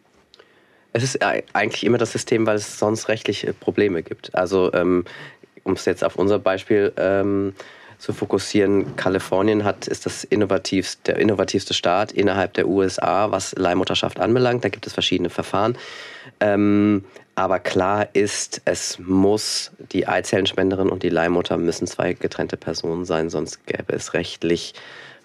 Es 0.91 1.03
ist 1.03 1.23
eigentlich 1.23 1.85
immer 1.85 1.97
das 1.97 2.11
System, 2.11 2.45
weil 2.45 2.57
es 2.57 2.77
sonst 2.77 3.07
rechtliche 3.07 3.53
Probleme 3.53 4.03
gibt. 4.03 4.35
Also, 4.35 4.73
ähm, 4.73 5.05
um 5.63 5.73
es 5.73 5.85
jetzt 5.85 6.03
auf 6.03 6.17
unser 6.17 6.37
Beispiel 6.37 6.91
ähm, 6.97 7.53
zu 8.03 8.11
fokussieren. 8.11 8.97
Kalifornien 8.97 9.63
hat, 9.63 9.87
ist 9.87 10.05
das 10.05 10.25
innovativste, 10.25 11.13
der 11.13 11.21
innovativste 11.21 11.73
Staat 11.73 12.11
innerhalb 12.11 12.53
der 12.53 12.67
USA, 12.67 13.31
was 13.31 13.55
Leihmutterschaft 13.55 14.19
anbelangt. 14.19 14.65
Da 14.65 14.67
gibt 14.67 14.85
es 14.85 14.91
verschiedene 14.91 15.29
Verfahren. 15.29 15.77
Ähm, 16.41 17.05
aber 17.35 17.59
klar 17.59 18.09
ist, 18.11 18.61
es 18.65 18.99
muss, 18.99 19.71
die 19.93 20.05
Eizellenspenderin 20.05 20.89
und 20.89 21.03
die 21.03 21.09
Leihmutter 21.09 21.55
müssen 21.55 21.87
zwei 21.87 22.11
getrennte 22.11 22.57
Personen 22.57 23.05
sein, 23.05 23.29
sonst 23.29 23.65
gäbe 23.65 23.93
es 23.93 24.13
rechtlich 24.13 24.73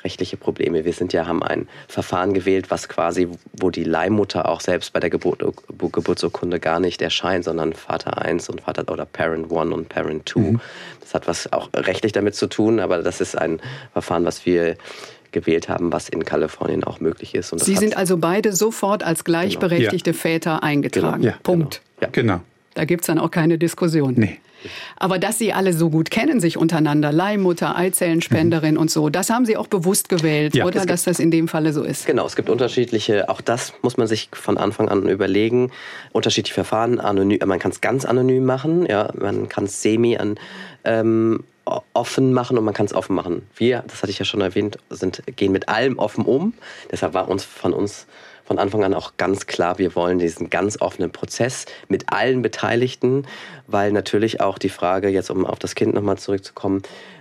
rechtliche 0.09 0.39
Probleme. 0.39 0.87
Wir 0.87 0.95
sind 0.95 1.13
ja, 1.13 1.27
haben 1.27 1.43
ein 1.43 1.69
Verfahren 1.87 2.33
gewählt, 2.33 2.71
was 2.71 2.89
quasi, 2.89 3.29
wo 3.53 3.69
die 3.69 3.85
Leihmutter 3.85 4.49
auch 4.49 4.63
selbst 4.63 4.95
bei 4.95 5.01
der 5.01 5.11
Geburt, 5.11 5.45
Geburtsurkunde 5.79 6.59
gar 6.61 6.81
nicht 6.81 7.03
erscheint, 7.03 7.45
sondern 7.45 7.75
Vater 7.75 8.23
1 8.23 8.49
und 8.49 8.63
Vater 8.63 8.91
oder 8.91 9.05
Parent 9.05 9.53
1 9.53 9.73
und 9.75 9.91
Parent 9.91 10.27
2. 10.27 10.41
Mhm. 10.41 10.61
Das 11.03 11.13
hat 11.13 11.29
was 11.29 11.53
auch 11.53 11.69
rechtlich 11.75 12.13
damit 12.13 12.35
zu 12.35 12.47
tun, 12.47 12.81
aber 12.81 13.03
das 13.03 13.21
ist 13.21 13.37
ein 13.37 13.61
Verfahren, 13.93 14.25
was 14.25 14.47
wir 14.47 14.77
gewählt 15.31 15.69
haben, 15.69 15.93
was 15.93 16.09
in 16.09 16.25
Kalifornien 16.25 16.85
auch 16.85 17.01
möglich 17.01 17.35
ist. 17.35 17.53
Sie 17.61 17.77
sind 17.77 17.99
also 17.99 18.17
beide 18.17 18.55
sofort 18.55 19.03
als 19.03 19.25
gleichberechtigte 19.25 20.13
genau. 20.13 20.23
Väter 20.23 20.63
eingetragen. 20.63 21.21
Genau. 21.21 21.35
Ja, 21.35 21.39
Punkt. 21.43 21.83
Genau. 22.01 22.07
Ja. 22.07 22.09
genau. 22.23 22.41
Da 22.73 22.87
gibt 22.87 23.03
es 23.03 23.09
dann 23.09 23.19
auch 23.19 23.31
keine 23.31 23.59
Diskussion. 23.59 24.15
Nee. 24.17 24.39
Aber 24.97 25.19
dass 25.19 25.39
Sie 25.39 25.53
alle 25.53 25.73
so 25.73 25.91
gut 25.91 26.11
kennen, 26.11 26.41
sich 26.41 26.57
untereinander, 26.57 27.13
Leihmutter, 27.13 27.77
Eizellenspenderin 27.77 28.75
mhm. 28.75 28.81
und 28.81 28.91
so, 28.91 29.09
das 29.09 29.31
haben 29.31 29.47
Sie 29.47 29.57
auch 29.57 29.67
bewusst 29.67 30.09
gewählt, 30.09 30.55
ja, 30.55 30.65
oder? 30.65 30.87
Dass 30.87 31.05
das 31.05 31.19
in 31.19 31.31
dem 31.31 31.49
Falle 31.49 31.73
so 31.73 31.83
ist. 31.83 32.07
Genau, 32.07 32.27
es 32.27 32.37
gibt 32.37 32.51
unterschiedliche, 32.51 33.29
auch 33.29 33.41
das 33.41 33.73
muss 33.83 33.97
man 33.97 34.07
sich 34.07 34.29
von 34.33 34.59
Anfang 34.59 34.89
an 34.89 35.09
überlegen, 35.09 35.71
unterschiedliche 36.13 36.55
Verfahren, 36.55 37.01
anonym, 37.01 37.39
man 37.47 37.59
kann 37.59 37.71
es 37.71 37.81
ganz 37.81 38.05
anonym 38.05 38.45
machen, 38.45 38.87
ja, 38.87 39.11
man 39.19 39.49
kann 39.49 39.65
es 39.65 39.83
semi 39.83 40.17
an 40.17 40.39
ähm, 40.85 41.45
offen 41.93 42.33
machen 42.33 42.57
und 42.57 42.65
man 42.65 42.75
kann 42.75 42.87
es 42.87 42.95
offen 42.95 43.15
machen. 43.15 43.47
Wir, 43.57 43.85
das 43.87 44.03
hatte 44.03 44.11
ich 44.11 44.19
ja 44.19 44.25
schon 44.25 44.41
erwähnt, 44.41 44.79
sind, 44.91 45.23
gehen 45.37 45.53
mit 45.53 45.69
allem 45.69 45.99
offen 45.99 46.25
um. 46.25 46.55
Deshalb 46.91 47.15
war 47.15 47.29
uns 47.29 47.45
von 47.45 47.73
uns 47.73 48.07
von 48.49 48.59
Anfang 48.59 48.83
an 48.83 48.95
auch 48.95 49.13
ganz 49.19 49.47
klar, 49.47 49.79
wir 49.79 49.95
wollen 49.95 50.19
diesen 50.19 50.49
ganz 50.49 50.81
offenen 50.81 51.13
Prozess 51.13 51.67
mit 51.89 52.11
allen 52.11 52.41
Beteiligten, 52.41 53.27
weil 53.67 53.93
natürlich 53.93 54.41
auch 54.41 54.57
die 54.57 54.71
Frage, 54.71 55.11
jetzt 55.11 55.31
um 55.31 55.45
auf 55.45 55.59
das 55.59 55.75
Kind 55.75 55.93
nochmal 55.93 56.17
zurückzukommen, 56.17 56.81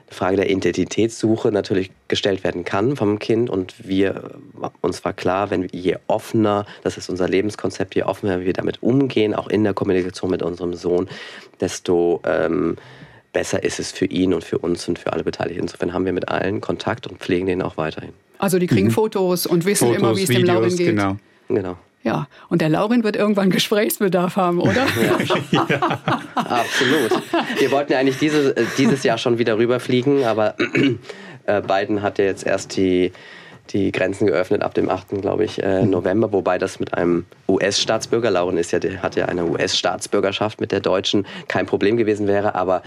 die 0.10 0.14
Frage 0.14 0.38
der 0.38 0.50
Identitätssuche 0.50 1.52
natürlich 1.52 1.92
gestellt 2.08 2.46
werden 2.46 2.64
kann 2.64 2.96
vom 2.96 3.20
Kind. 3.20 3.50
Und 3.50 3.86
wir, 3.86 4.40
uns 4.80 5.04
war 5.04 5.12
klar, 5.12 5.50
wenn 5.50 5.68
je 5.74 5.98
offener, 6.08 6.66
das 6.84 6.96
ist 6.96 7.10
unser 7.10 7.28
Lebenskonzept, 7.28 7.96
je 7.96 8.04
offener 8.04 8.40
wir 8.46 8.54
damit 8.54 8.82
umgehen, 8.82 9.36
auch 9.36 9.50
in 9.50 9.66
der 9.66 9.74
Kommunikation 9.74 10.32
mit 10.32 10.42
unserem 10.42 10.76
Sohn, 10.76 11.10
desto 11.60 12.22
ähm, 12.26 12.78
besser 13.38 13.64
ist 13.64 13.80
es 13.80 13.92
für 13.92 14.06
ihn 14.06 14.34
und 14.34 14.44
für 14.44 14.58
uns 14.58 14.88
und 14.88 14.98
für 14.98 15.14
alle 15.14 15.24
Beteiligten. 15.24 15.62
Insofern 15.62 15.94
haben 15.94 16.06
wir 16.06 16.12
mit 16.12 16.28
allen 16.28 16.60
Kontakt 16.60 17.06
und 17.06 17.20
pflegen 17.20 17.46
den 17.46 17.62
auch 17.62 17.78
weiterhin. 17.78 18.14
Also 18.40 18.58
die 18.58 18.66
kriegen 18.66 18.88
mhm. 18.88 18.92
Fotos 18.92 19.46
und 19.46 19.64
wissen 19.64 19.90
Fotos, 19.90 20.02
immer, 20.02 20.18
wie 20.18 20.24
es 20.24 20.30
dem 20.30 20.44
Laurin 20.44 20.76
geht. 20.76 20.88
Genau. 20.88 21.18
genau. 21.48 21.78
Ja, 22.02 22.28
und 22.50 22.62
der 22.62 22.70
Laurin 22.70 23.04
wird 23.04 23.16
irgendwann 23.16 23.52
Gesprächsbedarf 23.52 24.38
haben, 24.38 24.60
oder? 24.60 24.88
ja. 25.52 25.68
ja. 25.70 25.78
Absolut. 26.34 27.22
Wir 27.60 27.70
wollten 27.70 27.92
ja 27.92 28.00
eigentlich 28.00 28.18
diese, 28.18 28.58
äh, 28.58 28.66
dieses 28.76 29.04
Jahr 29.04 29.20
schon 29.20 29.38
wieder 29.38 29.60
rüberfliegen, 29.60 30.24
aber 30.24 30.56
äh, 31.46 31.62
Biden 31.62 32.02
hat 32.02 32.18
ja 32.18 32.26
jetzt 32.26 32.44
erst 32.44 32.76
die, 32.76 33.12
die 33.74 33.92
Grenzen 33.92 34.28
geöffnet 34.28 34.62
ab 34.62 34.74
dem 34.74 34.90
8. 34.90 35.22
glaube 35.22 35.44
ich, 35.44 35.62
äh, 35.62 35.84
mhm. 35.84 35.92
November, 35.92 36.32
wobei 36.32 36.58
das 36.58 36.80
mit 36.80 36.94
einem 36.94 37.26
US-Staatsbürger, 37.48 38.32
Lauren 38.32 38.58
ist 38.58 38.72
ja, 38.72 38.80
hat 39.02 39.16
ja 39.16 39.26
eine 39.26 39.46
US-Staatsbürgerschaft 39.46 40.62
mit 40.62 40.72
der 40.72 40.80
deutschen, 40.80 41.26
kein 41.48 41.66
Problem 41.66 41.98
gewesen 41.98 42.28
wäre, 42.28 42.56
aber 42.56 42.84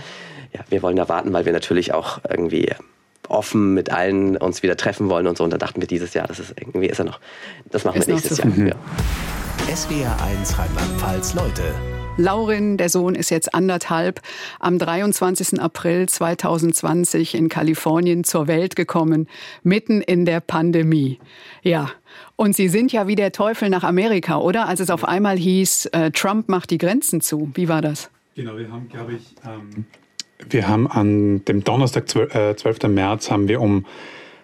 ja, 0.52 0.60
wir 0.68 0.82
wollen 0.82 0.96
da 0.96 1.08
warten, 1.08 1.32
weil 1.32 1.44
wir 1.44 1.52
natürlich 1.52 1.94
auch 1.94 2.18
irgendwie 2.28 2.70
offen 3.28 3.74
mit 3.74 3.92
allen 3.92 4.36
uns 4.36 4.62
wieder 4.62 4.76
treffen 4.76 5.08
wollen 5.08 5.26
und 5.26 5.38
so. 5.38 5.44
Und 5.44 5.52
da 5.52 5.58
dachten 5.58 5.80
wir 5.80 5.86
dieses 5.86 6.14
Jahr, 6.14 6.26
das 6.26 6.38
ist 6.40 6.54
irgendwie 6.58 6.88
ist 6.88 6.98
er 6.98 7.04
noch, 7.04 7.20
das 7.70 7.84
machen 7.84 7.98
ist 7.98 8.08
wir 8.08 8.14
nächstes 8.14 8.38
Jahr. 8.38 8.48
Mhm. 8.48 8.68
Ja. 8.68 8.74
SWR 9.74 10.16
1 10.22 10.58
Rheinland-Pfalz 10.58 11.34
Leute. 11.34 11.99
Laurin, 12.16 12.76
der 12.76 12.88
Sohn, 12.88 13.14
ist 13.14 13.30
jetzt 13.30 13.54
anderthalb, 13.54 14.20
am 14.58 14.78
23. 14.78 15.60
April 15.60 16.08
2020 16.08 17.34
in 17.34 17.48
Kalifornien 17.48 18.24
zur 18.24 18.46
Welt 18.46 18.76
gekommen, 18.76 19.28
mitten 19.62 20.00
in 20.02 20.24
der 20.24 20.40
Pandemie. 20.40 21.18
Ja, 21.62 21.90
und 22.36 22.54
Sie 22.54 22.68
sind 22.68 22.92
ja 22.92 23.06
wie 23.06 23.14
der 23.14 23.32
Teufel 23.32 23.70
nach 23.70 23.84
Amerika, 23.84 24.38
oder? 24.38 24.68
Als 24.68 24.80
es 24.80 24.90
auf 24.90 25.04
einmal 25.04 25.36
hieß, 25.38 25.86
äh, 25.86 26.10
Trump 26.10 26.48
macht 26.48 26.70
die 26.70 26.78
Grenzen 26.78 27.20
zu. 27.20 27.50
Wie 27.54 27.68
war 27.68 27.82
das? 27.82 28.10
Genau, 28.34 28.56
wir 28.56 28.70
haben, 28.70 28.88
glaube 28.88 29.14
ich, 29.14 29.34
ähm, 29.44 29.84
wir 30.48 30.68
haben 30.68 30.90
an 30.90 31.44
dem 31.44 31.64
Donnerstag, 31.64 32.08
12. 32.08 32.64
Äh, 32.64 32.88
März, 32.88 33.30
haben 33.30 33.48
wir 33.48 33.60
um 33.60 33.84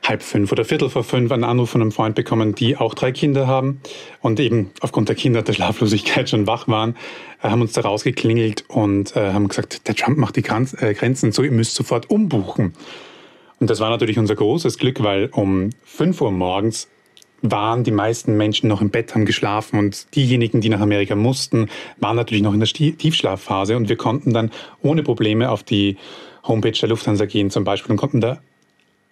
halb 0.09 0.23
fünf 0.23 0.53
oder 0.53 0.64
viertel 0.64 0.88
vor 0.88 1.05
fünf 1.05 1.33
einen 1.33 1.45
Anruf 1.45 1.71
von 1.71 1.81
einem 1.81 1.92
Freund 1.92 2.14
bekommen, 2.14 2.55
die 2.55 2.77
auch 2.77 2.95
drei 2.95 3.12
Kinder 3.12 3.47
haben 3.47 3.81
und 4.21 4.40
eben 4.40 4.71
aufgrund 4.81 5.09
der 5.09 5.16
Kinder 5.16 5.42
der 5.42 5.53
Schlaflosigkeit 5.53 6.29
schon 6.29 6.47
wach 6.47 6.69
waren, 6.69 6.97
äh, 7.42 7.49
haben 7.49 7.61
uns 7.61 7.73
da 7.73 7.83
rausgeklingelt 7.83 8.64
und 8.69 9.16
äh, 9.16 9.33
haben 9.33 9.49
gesagt, 9.49 9.88
der 9.88 9.95
Trump 9.95 10.19
macht 10.19 10.37
die 10.37 10.42
Grenzen 10.42 11.33
zu, 11.33 11.42
ihr 11.42 11.53
müsst 11.53 11.75
sofort 11.75 12.11
umbuchen. 12.11 12.75
Und 13.59 13.71
das 13.71 13.81
war 13.81 13.90
natürlich 13.90 14.19
unser 14.19 14.35
großes 14.35 14.79
Glück, 14.79 15.03
weil 15.03 15.31
um 15.33 15.71
fünf 15.83 16.21
Uhr 16.21 16.31
morgens 16.31 16.88
waren 17.42 17.85
die 17.85 17.90
meisten 17.90 18.37
Menschen 18.37 18.69
noch 18.69 18.81
im 18.81 18.90
Bett, 18.90 19.14
haben 19.14 19.25
geschlafen 19.25 19.79
und 19.79 20.14
diejenigen, 20.14 20.61
die 20.61 20.69
nach 20.69 20.81
Amerika 20.81 21.14
mussten, 21.14 21.69
waren 21.99 22.16
natürlich 22.16 22.42
noch 22.42 22.55
in 22.55 22.61
der 22.61 22.69
Tiefschlafphase 22.69 23.77
und 23.77 23.88
wir 23.88 23.97
konnten 23.97 24.33
dann 24.33 24.51
ohne 24.83 25.03
Probleme 25.03 25.51
auf 25.51 25.62
die 25.62 25.97
Homepage 26.45 26.73
der 26.73 26.88
Lufthansa 26.88 27.27
gehen 27.27 27.51
zum 27.51 27.64
Beispiel 27.64 27.92
und 27.92 27.97
konnten 27.97 28.21
da 28.21 28.40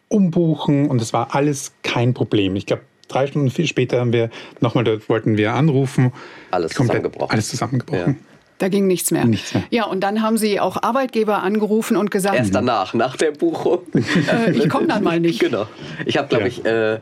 umbuchen 0.08 0.88
und 0.88 1.00
es 1.00 1.12
war 1.12 1.34
alles 1.34 1.72
kein 1.82 2.14
Problem. 2.14 2.56
Ich 2.56 2.66
glaube, 2.66 2.82
drei 3.08 3.26
Stunden 3.26 3.50
viel 3.50 3.66
später 3.66 4.00
haben 4.00 4.12
wir 4.12 4.30
nochmal 4.60 4.84
dort 4.84 5.08
wollten 5.08 5.36
wir 5.36 5.52
anrufen. 5.54 6.12
Alles 6.50 6.72
zusammengebrochen. 6.72 7.32
Alles 7.32 7.48
zusammengebrochen. 7.48 8.18
Ja. 8.18 8.34
Da 8.58 8.68
ging 8.68 8.86
nichts 8.86 9.10
mehr. 9.10 9.24
nichts 9.24 9.52
mehr. 9.52 9.64
Ja, 9.70 9.84
und 9.84 10.00
dann 10.00 10.22
haben 10.22 10.38
Sie 10.38 10.60
auch 10.60 10.82
Arbeitgeber 10.82 11.42
angerufen 11.42 11.96
und 11.96 12.10
gesagt. 12.10 12.36
Erst 12.36 12.54
danach, 12.54 12.94
nach 12.94 13.16
der 13.16 13.32
Buchung. 13.32 13.80
äh, 13.94 14.52
ich 14.52 14.68
komme 14.68 14.86
dann 14.86 15.02
mal 15.02 15.18
nicht. 15.18 15.40
Genau. 15.40 15.66
Ich 16.06 16.16
habe, 16.16 16.28
glaube 16.28 16.44
ja. 16.44 16.48
ich, 16.48 16.64
äh, 16.64 17.00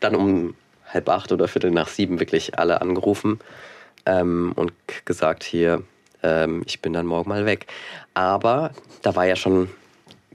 dann 0.00 0.14
um 0.14 0.54
halb 0.86 1.08
acht 1.08 1.32
oder 1.32 1.48
viertel 1.48 1.70
nach 1.70 1.88
sieben 1.88 2.20
wirklich 2.20 2.58
alle 2.58 2.82
angerufen 2.82 3.40
ähm, 4.04 4.52
und 4.56 4.72
gesagt, 5.04 5.42
hier, 5.42 5.82
ähm, 6.22 6.62
ich 6.66 6.80
bin 6.82 6.92
dann 6.92 7.06
morgen 7.06 7.28
mal 7.28 7.46
weg. 7.46 7.66
Aber 8.12 8.72
da 9.02 9.16
war 9.16 9.26
ja 9.26 9.36
schon 9.36 9.70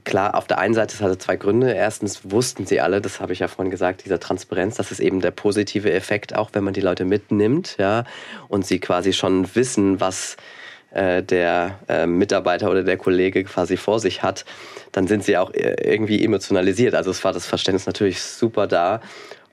klar, 0.06 0.34
auf 0.34 0.46
der 0.46 0.58
einen 0.58 0.72
Seite, 0.72 0.94
es 0.94 1.02
hatte 1.02 1.18
zwei 1.18 1.36
Gründe. 1.36 1.72
Erstens 1.72 2.30
wussten 2.30 2.64
sie 2.64 2.80
alle, 2.80 3.02
das 3.02 3.20
habe 3.20 3.34
ich 3.34 3.40
ja 3.40 3.48
vorhin 3.48 3.70
gesagt, 3.70 4.06
dieser 4.06 4.18
Transparenz, 4.18 4.76
das 4.76 4.90
ist 4.90 5.00
eben 5.00 5.20
der 5.20 5.32
positive 5.32 5.92
Effekt, 5.92 6.34
auch 6.34 6.50
wenn 6.54 6.64
man 6.64 6.72
die 6.72 6.80
Leute 6.80 7.04
mitnimmt, 7.04 7.76
ja, 7.78 8.04
und 8.48 8.64
sie 8.64 8.78
quasi 8.78 9.12
schon 9.12 9.54
wissen, 9.54 10.00
was 10.00 10.36
äh, 10.92 11.22
der 11.22 11.78
äh, 11.88 12.06
Mitarbeiter 12.06 12.70
oder 12.70 12.84
der 12.84 12.96
Kollege 12.96 13.44
quasi 13.44 13.76
vor 13.76 13.98
sich 13.98 14.22
hat, 14.22 14.44
dann 14.92 15.06
sind 15.08 15.24
sie 15.24 15.36
auch 15.36 15.52
äh, 15.52 15.74
irgendwie 15.82 16.24
emotionalisiert. 16.24 16.94
Also 16.94 17.10
es 17.10 17.22
war 17.24 17.32
das 17.32 17.44
Verständnis 17.44 17.86
natürlich 17.86 18.22
super 18.22 18.66
da. 18.66 19.00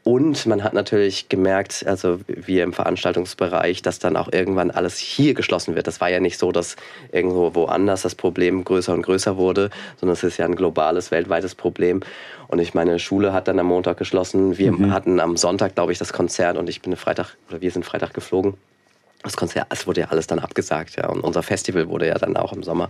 Und 0.04 0.46
man 0.48 0.66
hat 0.66 0.74
natürlich 0.74 1.30
gemerkt, 1.30 1.86
also 1.88 2.20
wir 2.28 2.63
im 2.63 2.74
Veranstaltungsbereich, 2.74 3.82
dass 3.82 4.00
dann 4.00 4.18
auch 4.18 4.30
irgendwann 4.32 4.70
alles 4.70 4.98
hier 4.98 5.34
geschlossen 5.34 5.76
wird. 5.76 5.88
Das 5.88 6.02
war 6.02 6.10
ja 6.10 6.20
nicht 6.20 6.38
so, 6.38 6.52
dass 6.52 6.76
irgendwo 7.13 7.56
woanders 7.56 8.02
das 8.02 8.13
Problem 8.13 8.66
größer 8.66 8.94
und 8.94 9.04
größer 9.04 9.38
wurde, 9.38 9.70
sondern 10.02 10.13
es 10.13 10.24
ist 10.24 10.38
ja 10.38 10.46
ein 10.46 10.58
globales, 10.58 11.12
weltweites 11.12 11.56
Problem. 11.56 12.02
Und 12.50 12.60
ich 12.60 12.74
meine, 12.74 13.00
Schule 13.00 13.32
hat 13.32 13.48
dann 13.48 13.60
am 13.60 13.68
Montag 13.68 13.98
geschlossen. 13.98 14.58
Wir 14.58 14.74
mhm. 14.74 14.92
hatten 14.92 15.22
am 15.22 15.38
Sonntag, 15.38 15.76
glaube 15.76 15.94
ich, 15.94 16.00
das 16.00 16.12
Konzert 16.12 16.58
und 16.58 16.70
ich 16.70 16.82
bin 16.82 16.98
Freitag, 16.98 17.38
oder 17.50 17.62
wir 17.62 17.72
sind 17.72 17.86
Freitag 17.86 18.13
geflogen. 18.13 18.56
Das 19.24 19.38
Konzert, 19.38 19.68
es 19.70 19.88
wurde 19.88 20.02
ja 20.02 20.08
alles 20.10 20.28
dann 20.28 20.39
abgesagt, 20.39 20.98
ja. 20.98 21.08
Und 21.08 21.22
unser 21.22 21.44
Festival 21.44 21.88
wurde 21.88 22.08
ja 22.08 22.16
dann 22.16 22.36
auch 22.36 22.52
im 22.52 22.62
Sommer 22.62 22.89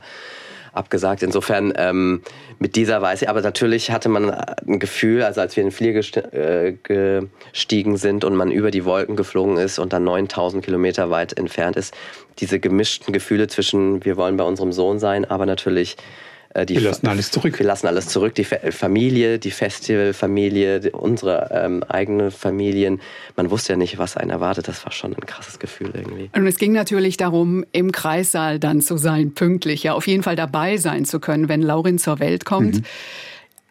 abgesagt. 0.73 1.23
Insofern 1.23 1.73
ähm, 1.77 2.21
mit 2.59 2.75
dieser 2.75 3.01
Weise, 3.01 3.29
aber 3.29 3.41
natürlich 3.41 3.91
hatte 3.91 4.09
man 4.09 4.31
ein 4.31 4.79
Gefühl, 4.79 5.23
also 5.23 5.41
als 5.41 5.55
wir 5.55 5.63
in 5.63 5.69
den 5.69 5.75
Flieger 5.75 6.33
äh, 6.33 6.73
gestiegen 6.83 7.97
sind 7.97 8.25
und 8.25 8.35
man 8.35 8.51
über 8.51 8.71
die 8.71 8.85
Wolken 8.85 9.15
geflogen 9.15 9.57
ist 9.57 9.79
und 9.79 9.93
dann 9.93 10.03
9000 10.03 10.63
Kilometer 10.63 11.09
weit 11.09 11.37
entfernt 11.37 11.77
ist, 11.77 11.93
diese 12.39 12.59
gemischten 12.59 13.13
Gefühle 13.13 13.47
zwischen, 13.47 14.03
wir 14.03 14.17
wollen 14.17 14.37
bei 14.37 14.43
unserem 14.43 14.73
Sohn 14.73 14.99
sein, 14.99 15.25
aber 15.25 15.45
natürlich 15.45 15.97
wir 16.55 16.81
lassen 16.81 17.07
alles 17.07 17.31
zurück. 17.31 17.57
Wir 17.59 17.65
lassen 17.65 17.87
alles 17.87 18.07
zurück. 18.07 18.35
Die 18.35 18.43
Familie, 18.43 19.39
die 19.39 19.51
Festivalfamilie, 19.51 20.91
unsere 20.91 21.49
ähm, 21.51 21.83
eigene 21.83 22.31
Familien. 22.31 23.01
Man 23.35 23.49
wusste 23.49 23.73
ja 23.73 23.77
nicht, 23.77 23.97
was 23.97 24.17
einen 24.17 24.29
erwartet. 24.29 24.67
Das 24.67 24.85
war 24.85 24.91
schon 24.91 25.13
ein 25.13 25.25
krasses 25.25 25.59
Gefühl 25.59 25.91
irgendwie. 25.93 26.29
Und 26.35 26.45
es 26.45 26.57
ging 26.57 26.71
natürlich 26.71 27.17
darum, 27.17 27.65
im 27.71 27.91
Kreissaal 27.91 28.59
dann 28.59 28.81
zu 28.81 28.97
sein, 28.97 29.33
pünktlich, 29.33 29.83
ja, 29.83 29.93
auf 29.93 30.07
jeden 30.07 30.23
Fall 30.23 30.35
dabei 30.35 30.77
sein 30.77 31.05
zu 31.05 31.19
können, 31.19 31.49
wenn 31.49 31.61
Laurin 31.61 31.97
zur 31.97 32.19
Welt 32.19 32.45
kommt. 32.45 32.75
Mhm. 32.75 32.83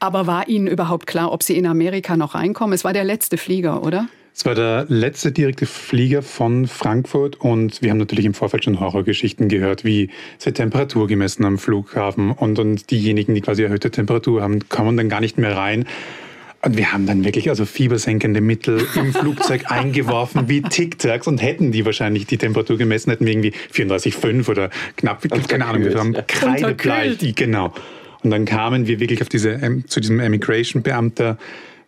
Aber 0.01 0.27
war 0.27 0.49
Ihnen 0.49 0.67
überhaupt 0.67 1.07
klar, 1.07 1.31
ob 1.31 1.45
Sie 1.45 1.57
in 1.57 1.67
Amerika 1.67 2.17
noch 2.17 2.35
reinkommen? 2.35 2.75
Es 2.75 2.83
war 2.83 2.93
der 2.93 3.05
letzte 3.05 3.37
Flieger, 3.37 3.85
oder? 3.85 4.09
Es 4.35 4.47
war 4.47 4.55
der 4.55 4.87
letzte 4.89 5.31
direkte 5.31 5.67
Flieger 5.67 6.23
von 6.23 6.67
Frankfurt 6.67 7.39
und 7.39 7.83
wir 7.83 7.91
haben 7.91 7.99
natürlich 7.99 8.25
im 8.25 8.33
Vorfeld 8.33 8.65
schon 8.65 8.81
Horrorgeschichten 8.81 9.49
gehört, 9.49 9.85
wie 9.85 10.09
es 10.39 10.47
wird 10.47 10.57
Temperatur 10.57 11.07
gemessen 11.07 11.45
am 11.45 11.59
Flughafen 11.59 12.31
und, 12.31 12.59
und 12.59 12.91
diejenigen, 12.91 13.35
die 13.35 13.43
quasi 13.43 13.63
erhöhte 13.63 13.91
Temperatur 13.91 14.43
haben, 14.43 14.69
kommen 14.71 14.97
dann 14.97 15.11
gar 15.11 15.21
nicht 15.21 15.37
mehr 15.37 15.55
rein. 15.55 15.85
Und 16.65 16.79
wir 16.79 16.93
haben 16.93 17.07
dann 17.07 17.25
wirklich 17.25 17.51
also 17.51 17.67
fiebersenkende 17.67 18.41
Mittel 18.41 18.87
im 18.95 19.13
Flugzeug 19.13 19.71
eingeworfen 19.71 20.49
wie 20.49 20.63
Tic-Tacs 20.63 21.27
und 21.27 21.43
hätten 21.43 21.71
die 21.71 21.85
wahrscheinlich 21.85 22.27
die 22.27 22.39
Temperatur 22.39 22.79
gemessen, 22.79 23.11
hätten 23.11 23.27
wir 23.27 23.33
irgendwie 23.33 23.53
34,5 23.75 24.49
oder 24.49 24.71
knapp, 24.97 25.23
keine 25.49 25.67
Ahnung, 25.67 25.85
wir 25.85 25.99
haben 25.99 26.17
kreidebleich, 26.27 27.35
genau. 27.35 27.75
Und 28.23 28.31
dann 28.31 28.45
kamen 28.45 28.87
wir 28.87 29.01
wirklich 29.01 29.21
auf 29.21 29.29
diese, 29.29 29.51
ähm, 29.51 29.85
zu 29.89 30.01
diesem 30.01 30.21
Immigration-Beamter, 30.21 31.37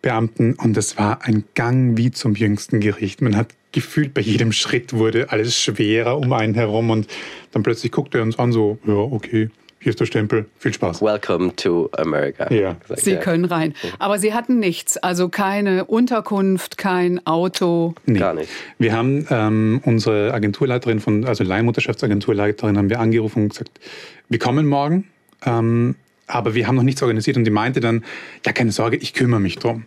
Beamten 0.05 0.53
und 0.55 0.77
es 0.77 0.99
war 0.99 1.25
ein 1.25 1.45
Gang 1.55 1.97
wie 1.97 2.11
zum 2.11 2.35
jüngsten 2.35 2.79
Gericht. 2.81 3.23
Man 3.23 3.37
hat 3.37 3.49
gefühlt, 3.73 4.13
bei 4.13 4.21
jedem 4.21 4.53
Schritt 4.53 4.93
wurde 4.93 5.33
alles 5.33 5.59
schwerer 5.59 6.19
um 6.19 6.31
einen 6.35 6.53
herum 6.53 6.91
und 6.91 7.09
dann 7.53 7.63
plötzlich 7.63 7.91
guckte 7.91 8.19
er 8.19 8.23
uns 8.23 8.39
an 8.39 8.53
so, 8.53 8.79
ja, 8.87 8.93
okay, 8.93 9.49
hier 9.81 9.91
ist 9.91 10.01
der 10.01 10.05
Stempel, 10.05 10.45
viel 10.59 10.75
Spaß. 10.75 11.01
Welcome 11.01 11.57
to 11.57 11.89
America. 11.97 12.53
Ja. 12.53 12.77
Sie 12.97 13.17
können 13.17 13.47
rein. 13.47 13.75
Aber 13.99 14.19
Sie 14.19 14.35
hatten 14.35 14.59
nichts, 14.59 14.99
also 14.99 15.31
keine 15.31 15.87
Unterkunft, 15.87 16.77
kein 16.77 17.27
Auto. 17.27 17.95
Nee. 18.05 18.19
Gar 18.19 18.35
nicht. 18.35 18.51
Wir 18.79 18.93
haben 18.93 19.27
ähm, 19.31 19.81
unsere 19.85 20.35
Agenturleiterin 20.35 21.01
von, 21.01 21.25
also 21.25 21.45
Leihmutterschaftsagenturleiterin 21.45 22.77
haben 22.77 22.91
wir 22.91 23.01
angerufen 23.01 23.45
und 23.45 23.49
gesagt, 23.51 23.81
wir 24.29 24.39
kommen 24.39 24.67
morgen, 24.67 25.09
ähm, 25.47 25.97
aber 26.27 26.55
wir 26.55 26.67
haben 26.67 26.77
noch 26.77 26.83
nichts 26.83 27.03
organisiert 27.03 27.37
und 27.37 27.45
die 27.45 27.51
meinte 27.51 27.81
dann, 27.81 28.05
ja 28.45 28.53
keine 28.53 28.73
Sorge, 28.73 28.97
ich 28.97 29.13
kümmere 29.15 29.41
mich 29.41 29.57
drum. 29.59 29.87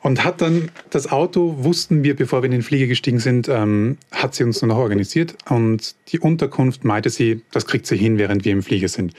Und 0.00 0.22
hat 0.22 0.42
dann 0.42 0.70
das 0.90 1.10
Auto, 1.10 1.54
wussten 1.60 2.04
wir, 2.04 2.14
bevor 2.14 2.42
wir 2.42 2.46
in 2.46 2.52
den 2.52 2.62
Flieger 2.62 2.86
gestiegen 2.86 3.20
sind, 3.20 3.48
ähm, 3.48 3.96
hat 4.12 4.34
sie 4.34 4.44
uns 4.44 4.60
nur 4.60 4.68
noch 4.68 4.76
organisiert. 4.76 5.34
Und 5.48 5.94
die 6.08 6.18
Unterkunft 6.18 6.84
meinte 6.84 7.08
sie, 7.08 7.40
das 7.52 7.64
kriegt 7.66 7.86
sie 7.86 7.96
hin, 7.96 8.18
während 8.18 8.44
wir 8.44 8.52
im 8.52 8.62
Flieger 8.62 8.88
sind. 8.88 9.14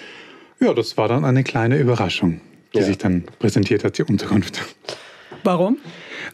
Ja, 0.59 0.73
das 0.75 0.95
war 0.95 1.07
dann 1.07 1.25
eine 1.25 1.43
kleine 1.43 1.79
Überraschung, 1.79 2.39
die 2.75 2.79
Ja. 2.79 2.83
sich 2.85 2.99
dann 2.99 3.23
präsentiert 3.39 3.83
hat, 3.83 3.97
die 3.97 4.03
Unterkunft. 4.03 4.61
Warum? 5.43 5.77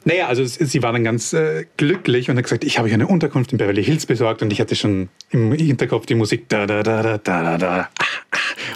Naja, 0.04 0.28
also 0.28 0.44
sie 0.46 0.84
war 0.84 0.92
dann 0.94 1.04
ganz 1.04 1.32
äh, 1.34 1.66
glücklich 1.78 2.30
und 2.30 2.38
hat 2.38 2.44
gesagt, 2.44 2.64
ich 2.64 2.78
habe 2.78 2.88
euch 2.88 2.94
eine 2.94 3.08
Unterkunft 3.08 3.52
in 3.52 3.58
Beverly 3.58 3.84
Hills 3.84 4.06
besorgt 4.06 4.42
und 4.42 4.52
ich 4.52 4.60
hatte 4.62 4.76
schon 4.76 5.10
im 5.32 5.52
Hinterkopf 5.54 6.06
die 6.06 6.16
Musik 6.16 6.48
da 6.50 6.66
da 6.66 6.82
da 6.84 7.02
da 7.04 7.18
da 7.18 7.44
da 7.44 7.58
da. 7.58 7.90
Ah, 8.00 8.06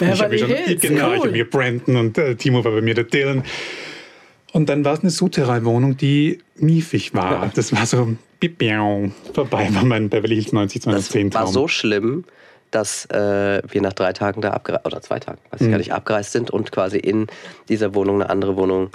ich 0.00 0.22
habe 0.22 0.38
schon, 0.38 0.48
Hills, 0.48 0.80
genau, 0.80 1.12
ich 1.12 1.18
cool. 1.20 1.26
habe 1.26 1.30
mir 1.32 1.48
Brandon 1.50 1.96
und 1.96 2.18
äh, 2.18 2.34
Timo 2.36 2.64
war 2.64 2.72
bei 2.72 2.80
mir 2.80 2.94
der 2.94 3.04
Dylan. 3.04 3.44
Und 4.52 4.68
dann 4.68 4.84
war 4.84 4.94
es 4.94 5.00
eine 5.00 5.10
Souterrain-Wohnung, 5.10 5.96
die 5.96 6.38
miefig 6.56 7.14
war. 7.14 7.50
Das 7.54 7.72
war 7.74 7.84
so 7.86 8.16
vorbei 9.34 9.68
war 9.72 9.84
mein 9.84 10.08
Beverly 10.08 10.34
Hills 10.36 10.52
90 10.52 10.82
Das 10.82 11.08
210 11.08 11.34
war 11.34 11.42
Traum. 11.44 11.52
so 11.52 11.68
schlimm, 11.68 12.24
dass 12.70 13.06
äh, 13.06 13.62
wir 13.68 13.80
nach 13.82 13.92
drei 13.92 14.12
Tagen 14.12 14.40
da 14.40 14.50
abgereist, 14.50 14.86
oder 14.86 15.00
zwei 15.02 15.18
Tagen, 15.18 15.38
Mhm. 15.44 15.52
weiß 15.52 15.60
ich 15.62 15.70
gar 15.70 15.78
nicht, 15.78 15.92
abgereist 15.92 16.32
sind 16.32 16.50
und 16.50 16.72
quasi 16.72 16.98
in 16.98 17.26
dieser 17.68 17.94
Wohnung 17.94 18.16
eine 18.22 18.30
andere 18.30 18.56
Wohnung 18.56 18.90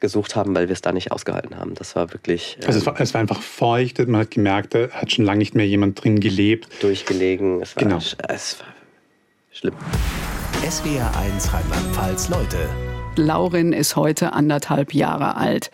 gesucht 0.00 0.36
haben, 0.36 0.54
weil 0.54 0.68
wir 0.68 0.74
es 0.74 0.82
da 0.82 0.92
nicht 0.92 1.10
ausgehalten 1.10 1.56
haben. 1.58 1.74
Das 1.74 1.96
war 1.96 2.12
wirklich 2.12 2.58
äh, 2.62 2.66
also 2.66 2.78
es 2.80 2.86
war, 2.86 3.00
es 3.00 3.14
war 3.14 3.20
einfach 3.20 3.40
feucht, 3.40 3.98
man 4.08 4.20
hat 4.22 4.30
gemerkt, 4.30 4.74
da 4.74 4.88
hat 4.90 5.10
schon 5.12 5.24
lange 5.24 5.38
nicht 5.38 5.54
mehr 5.54 5.66
jemand 5.66 6.02
drin 6.02 6.20
gelebt. 6.20 6.68
durchgelegen. 6.82 7.62
Es 7.62 7.76
war, 7.76 7.82
Genau. 7.82 7.96
es 7.98 8.16
war 8.60 8.66
schlimm. 9.56 9.74
SWR 10.68 11.16
1 11.16 11.52
Rheinland-Pfalz 11.52 12.28
Leute. 12.28 12.68
Laurin 13.16 13.72
ist 13.72 13.96
heute 13.96 14.34
anderthalb 14.34 14.92
Jahre 14.92 15.36
alt. 15.36 15.70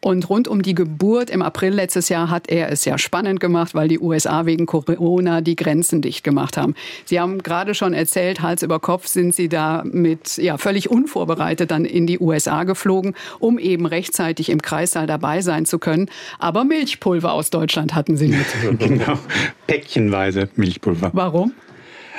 Und 0.00 0.28
rund 0.30 0.46
um 0.46 0.62
die 0.62 0.74
Geburt 0.74 1.30
im 1.30 1.42
April 1.42 1.72
letztes 1.72 2.08
Jahr 2.08 2.30
hat 2.30 2.48
er 2.48 2.70
es 2.70 2.84
ja 2.84 2.96
spannend 2.96 3.40
gemacht, 3.40 3.74
weil 3.74 3.88
die 3.88 3.98
USA 3.98 4.46
wegen 4.46 4.66
Corona 4.66 5.40
die 5.40 5.56
Grenzen 5.56 6.00
dicht 6.00 6.22
gemacht 6.22 6.56
haben. 6.56 6.74
Sie 7.06 7.18
haben 7.18 7.42
gerade 7.42 7.74
schon 7.74 7.92
erzählt, 7.92 8.40
Hals 8.40 8.62
über 8.62 8.78
Kopf 8.78 9.08
sind 9.08 9.34
Sie 9.34 9.48
da 9.48 9.82
mit 9.84 10.36
ja, 10.36 10.58
völlig 10.58 10.90
unvorbereitet 10.90 11.72
dann 11.72 11.84
in 11.84 12.06
die 12.06 12.20
USA 12.20 12.62
geflogen, 12.62 13.16
um 13.40 13.58
eben 13.58 13.86
rechtzeitig 13.86 14.50
im 14.50 14.62
Kreissaal 14.62 15.08
dabei 15.08 15.40
sein 15.40 15.66
zu 15.66 15.80
können. 15.80 16.08
Aber 16.38 16.62
Milchpulver 16.62 17.32
aus 17.32 17.50
Deutschland 17.50 17.96
hatten 17.96 18.16
Sie 18.16 18.28
mit. 18.28 18.46
genau. 18.78 19.18
Päckchenweise 19.66 20.48
Milchpulver. 20.54 21.10
Warum? 21.14 21.52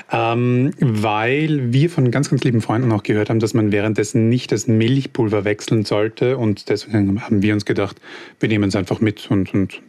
Ähm, 0.10 0.74
weil 0.80 1.74
wir 1.74 1.90
von 1.90 2.12
ganz, 2.12 2.30
ganz 2.30 2.44
lieben 2.44 2.62
Freunden 2.62 2.92
auch 2.94 3.04
gehört 3.04 3.30
haben, 3.30 3.40
dass 3.40 3.54
man 3.54 3.72
währenddessen 3.72 4.30
nicht 4.30 4.52
das 4.52 4.68
Milchpulver 4.68 5.44
wechseln 5.44 5.84
sollte. 5.84 6.38
Und 6.38 6.70
deswegen 6.70 7.22
haben 7.22 7.42
wir 7.42 7.54
uns 7.54 7.66
gedacht, 7.66 7.98
wir 8.40 8.48
nehmen 8.48 8.70
es 8.70 8.76
einfach 8.76 9.02
mit 9.02 9.30
und, 9.30 9.54
und 9.54 9.82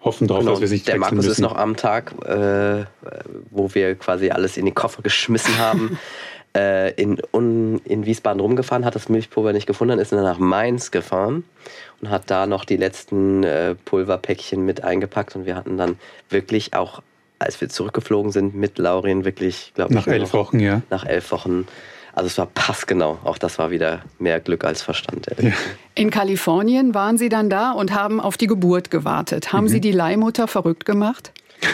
hoffen 0.00 0.28
darauf, 0.28 0.42
Genau, 0.42 0.52
dass 0.52 0.60
wir 0.60 0.66
es 0.66 0.70
nicht 0.70 0.86
der 0.86 0.94
wechseln 0.94 1.00
Markus 1.00 1.16
müssen. 1.16 1.30
ist 1.30 1.40
noch 1.40 1.56
am 1.56 1.76
Tag, 1.76 2.14
äh, 2.24 2.84
wo 3.50 3.74
wir 3.74 3.94
quasi 3.96 4.30
alles 4.30 4.56
in 4.56 4.66
die 4.66 4.72
Koffer 4.72 5.02
geschmissen 5.02 5.58
haben, 5.58 5.98
äh, 6.56 6.92
in, 6.94 7.20
un, 7.32 7.80
in 7.84 8.06
Wiesbaden 8.06 8.40
rumgefahren, 8.40 8.84
hat 8.84 8.94
das 8.94 9.08
Milchpulver 9.08 9.52
nicht 9.52 9.66
gefunden, 9.66 9.98
ist 9.98 10.12
dann 10.12 10.22
nach 10.22 10.38
Mainz 10.38 10.90
gefahren 10.90 11.44
und 12.00 12.10
hat 12.10 12.30
da 12.30 12.46
noch 12.46 12.64
die 12.64 12.76
letzten 12.76 13.42
äh, 13.42 13.74
Pulverpäckchen 13.74 14.64
mit 14.64 14.84
eingepackt 14.84 15.34
und 15.34 15.46
wir 15.46 15.56
hatten 15.56 15.76
dann 15.76 15.96
wirklich 16.28 16.74
auch, 16.74 17.02
als 17.42 17.60
wir 17.60 17.68
zurückgeflogen 17.68 18.32
sind 18.32 18.54
mit 18.54 18.78
Laurin, 18.78 19.24
wirklich, 19.24 19.72
glaube 19.74 19.92
ich, 19.92 19.96
Nach 19.96 20.06
elf 20.06 20.32
noch- 20.32 20.40
Wochen, 20.40 20.60
ja. 20.60 20.82
Nach 20.90 21.04
elf 21.04 21.30
Wochen. 21.32 21.66
Also 22.14 22.26
es 22.26 22.36
war 22.36 22.46
passgenau. 22.46 23.18
Auch 23.24 23.38
das 23.38 23.58
war 23.58 23.70
wieder 23.70 24.02
mehr 24.18 24.38
Glück 24.40 24.64
als 24.64 24.82
Verstand. 24.82 25.28
ehrlich. 25.28 25.54
In 25.94 26.10
Kalifornien 26.10 26.94
waren 26.94 27.16
Sie 27.16 27.28
dann 27.30 27.48
da 27.48 27.72
und 27.72 27.94
haben 27.94 28.20
auf 28.20 28.36
die 28.36 28.46
Geburt 28.46 28.90
gewartet. 28.90 29.52
Haben 29.52 29.68
Sie 29.68 29.80
die 29.80 29.92
Leihmutter 29.92 30.46
verrückt 30.46 30.84
gemacht? 30.84 31.32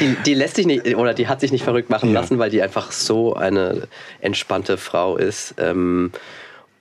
Die, 0.00 0.16
die 0.26 0.34
lässt 0.34 0.56
sich 0.56 0.66
nicht, 0.66 0.96
oder 0.96 1.14
die 1.14 1.28
hat 1.28 1.40
sich 1.40 1.50
nicht 1.50 1.64
verrückt 1.64 1.88
machen 1.88 2.12
Ja. 2.12 2.20
lassen, 2.20 2.38
weil 2.38 2.50
die 2.50 2.60
einfach 2.60 2.92
so 2.92 3.34
eine 3.34 3.88
entspannte 4.20 4.76
Frau 4.76 5.16
ist. 5.16 5.54
Ähm, 5.56 6.12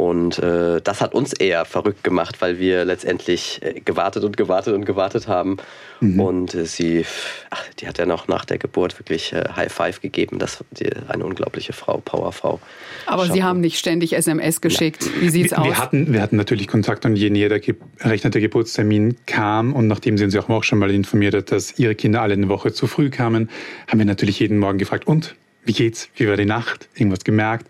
und 0.01 0.39
äh, 0.39 0.81
das 0.81 0.99
hat 0.99 1.13
uns 1.13 1.31
eher 1.31 1.63
verrückt 1.63 2.03
gemacht, 2.03 2.41
weil 2.41 2.57
wir 2.57 2.85
letztendlich 2.85 3.59
äh, 3.61 3.81
gewartet 3.81 4.23
und 4.23 4.35
gewartet 4.35 4.73
und 4.73 4.83
gewartet 4.83 5.27
haben. 5.27 5.57
Mhm. 5.99 6.19
Und 6.19 6.55
äh, 6.55 6.65
sie, 6.65 7.05
ach, 7.51 7.63
die 7.79 7.87
hat 7.87 7.99
ja 7.99 8.07
noch 8.07 8.27
nach 8.27 8.43
der 8.43 8.57
Geburt 8.57 8.97
wirklich 8.97 9.31
äh, 9.31 9.43
High 9.55 9.71
Five 9.71 10.01
gegeben. 10.01 10.39
Das 10.39 10.63
die, 10.71 10.89
eine 11.07 11.23
unglaubliche 11.23 11.73
Frau, 11.73 12.01
Powerfrau. 12.03 12.59
Aber 13.05 13.25
Sie 13.25 13.33
Chapeau. 13.33 13.43
haben 13.43 13.61
nicht 13.61 13.77
ständig 13.77 14.13
SMS 14.13 14.59
geschickt. 14.59 15.07
Wie 15.19 15.29
sieht's 15.29 15.51
wir, 15.51 15.59
aus? 15.59 15.65
wir, 15.67 15.77
hatten, 15.77 16.11
wir 16.11 16.21
hatten 16.23 16.35
natürlich 16.35 16.67
Kontakt 16.67 17.05
und 17.05 17.15
je 17.15 17.29
näher 17.29 17.49
der 17.49 17.59
ge 17.59 17.75
errechnete 17.99 18.41
Geburtstermin 18.41 19.17
kam 19.27 19.71
und 19.71 19.85
nachdem 19.85 20.17
sie 20.17 20.23
uns 20.23 20.33
ja 20.33 20.41
auch 20.41 20.63
schon 20.63 20.79
mal 20.79 20.89
informiert 20.89 21.35
hat, 21.35 21.51
dass 21.51 21.77
ihre 21.77 21.93
Kinder 21.93 22.23
alle 22.23 22.33
eine 22.33 22.49
Woche 22.49 22.73
zu 22.73 22.87
früh 22.87 23.11
kamen, 23.11 23.51
haben 23.87 23.99
wir 23.99 24.07
natürlich 24.07 24.39
jeden 24.39 24.57
Morgen 24.57 24.79
gefragt, 24.79 25.05
und, 25.05 25.35
wie 25.63 25.73
geht's? 25.73 26.09
Wie 26.15 26.27
war 26.27 26.37
die 26.37 26.45
Nacht? 26.45 26.89
Irgendwas 26.95 27.23
gemerkt? 27.23 27.67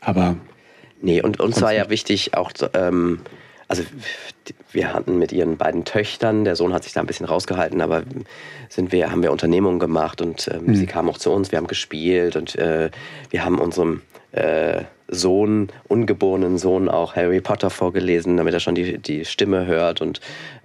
Aber 0.00 0.36
Nee, 1.00 1.20
und 1.22 1.40
uns 1.40 1.60
war 1.62 1.72
ja 1.72 1.90
wichtig 1.90 2.34
auch, 2.34 2.50
ähm, 2.74 3.20
also 3.68 3.82
wir 4.72 4.92
hatten 4.92 5.18
mit 5.18 5.32
ihren 5.32 5.56
beiden 5.56 5.84
Töchtern, 5.84 6.44
der 6.44 6.56
Sohn 6.56 6.72
hat 6.72 6.84
sich 6.84 6.92
da 6.92 7.00
ein 7.00 7.06
bisschen 7.06 7.26
rausgehalten, 7.26 7.80
aber 7.80 8.04
sind 8.68 8.92
wir, 8.92 9.10
haben 9.10 9.22
wir 9.22 9.32
Unternehmungen 9.32 9.78
gemacht 9.78 10.20
und 10.20 10.48
ähm, 10.52 10.74
sie 10.74 10.86
kamen 10.86 11.08
auch 11.08 11.18
zu 11.18 11.32
uns, 11.32 11.50
wir 11.52 11.58
haben 11.58 11.66
gespielt 11.66 12.36
und 12.36 12.56
äh, 12.56 12.90
wir 13.30 13.44
haben 13.44 13.58
unserem 13.58 14.02
äh, 14.36 14.84
Sohn, 15.08 15.68
ungeborenen 15.88 16.58
Sohn 16.58 16.88
auch 16.88 17.14
Harry 17.14 17.40
Potter 17.40 17.70
vorgelesen, 17.70 18.36
damit 18.36 18.54
er 18.54 18.60
schon 18.60 18.74
die, 18.74 18.98
die 18.98 19.24
Stimme 19.24 19.66
hört 19.66 20.00
und 20.00 20.20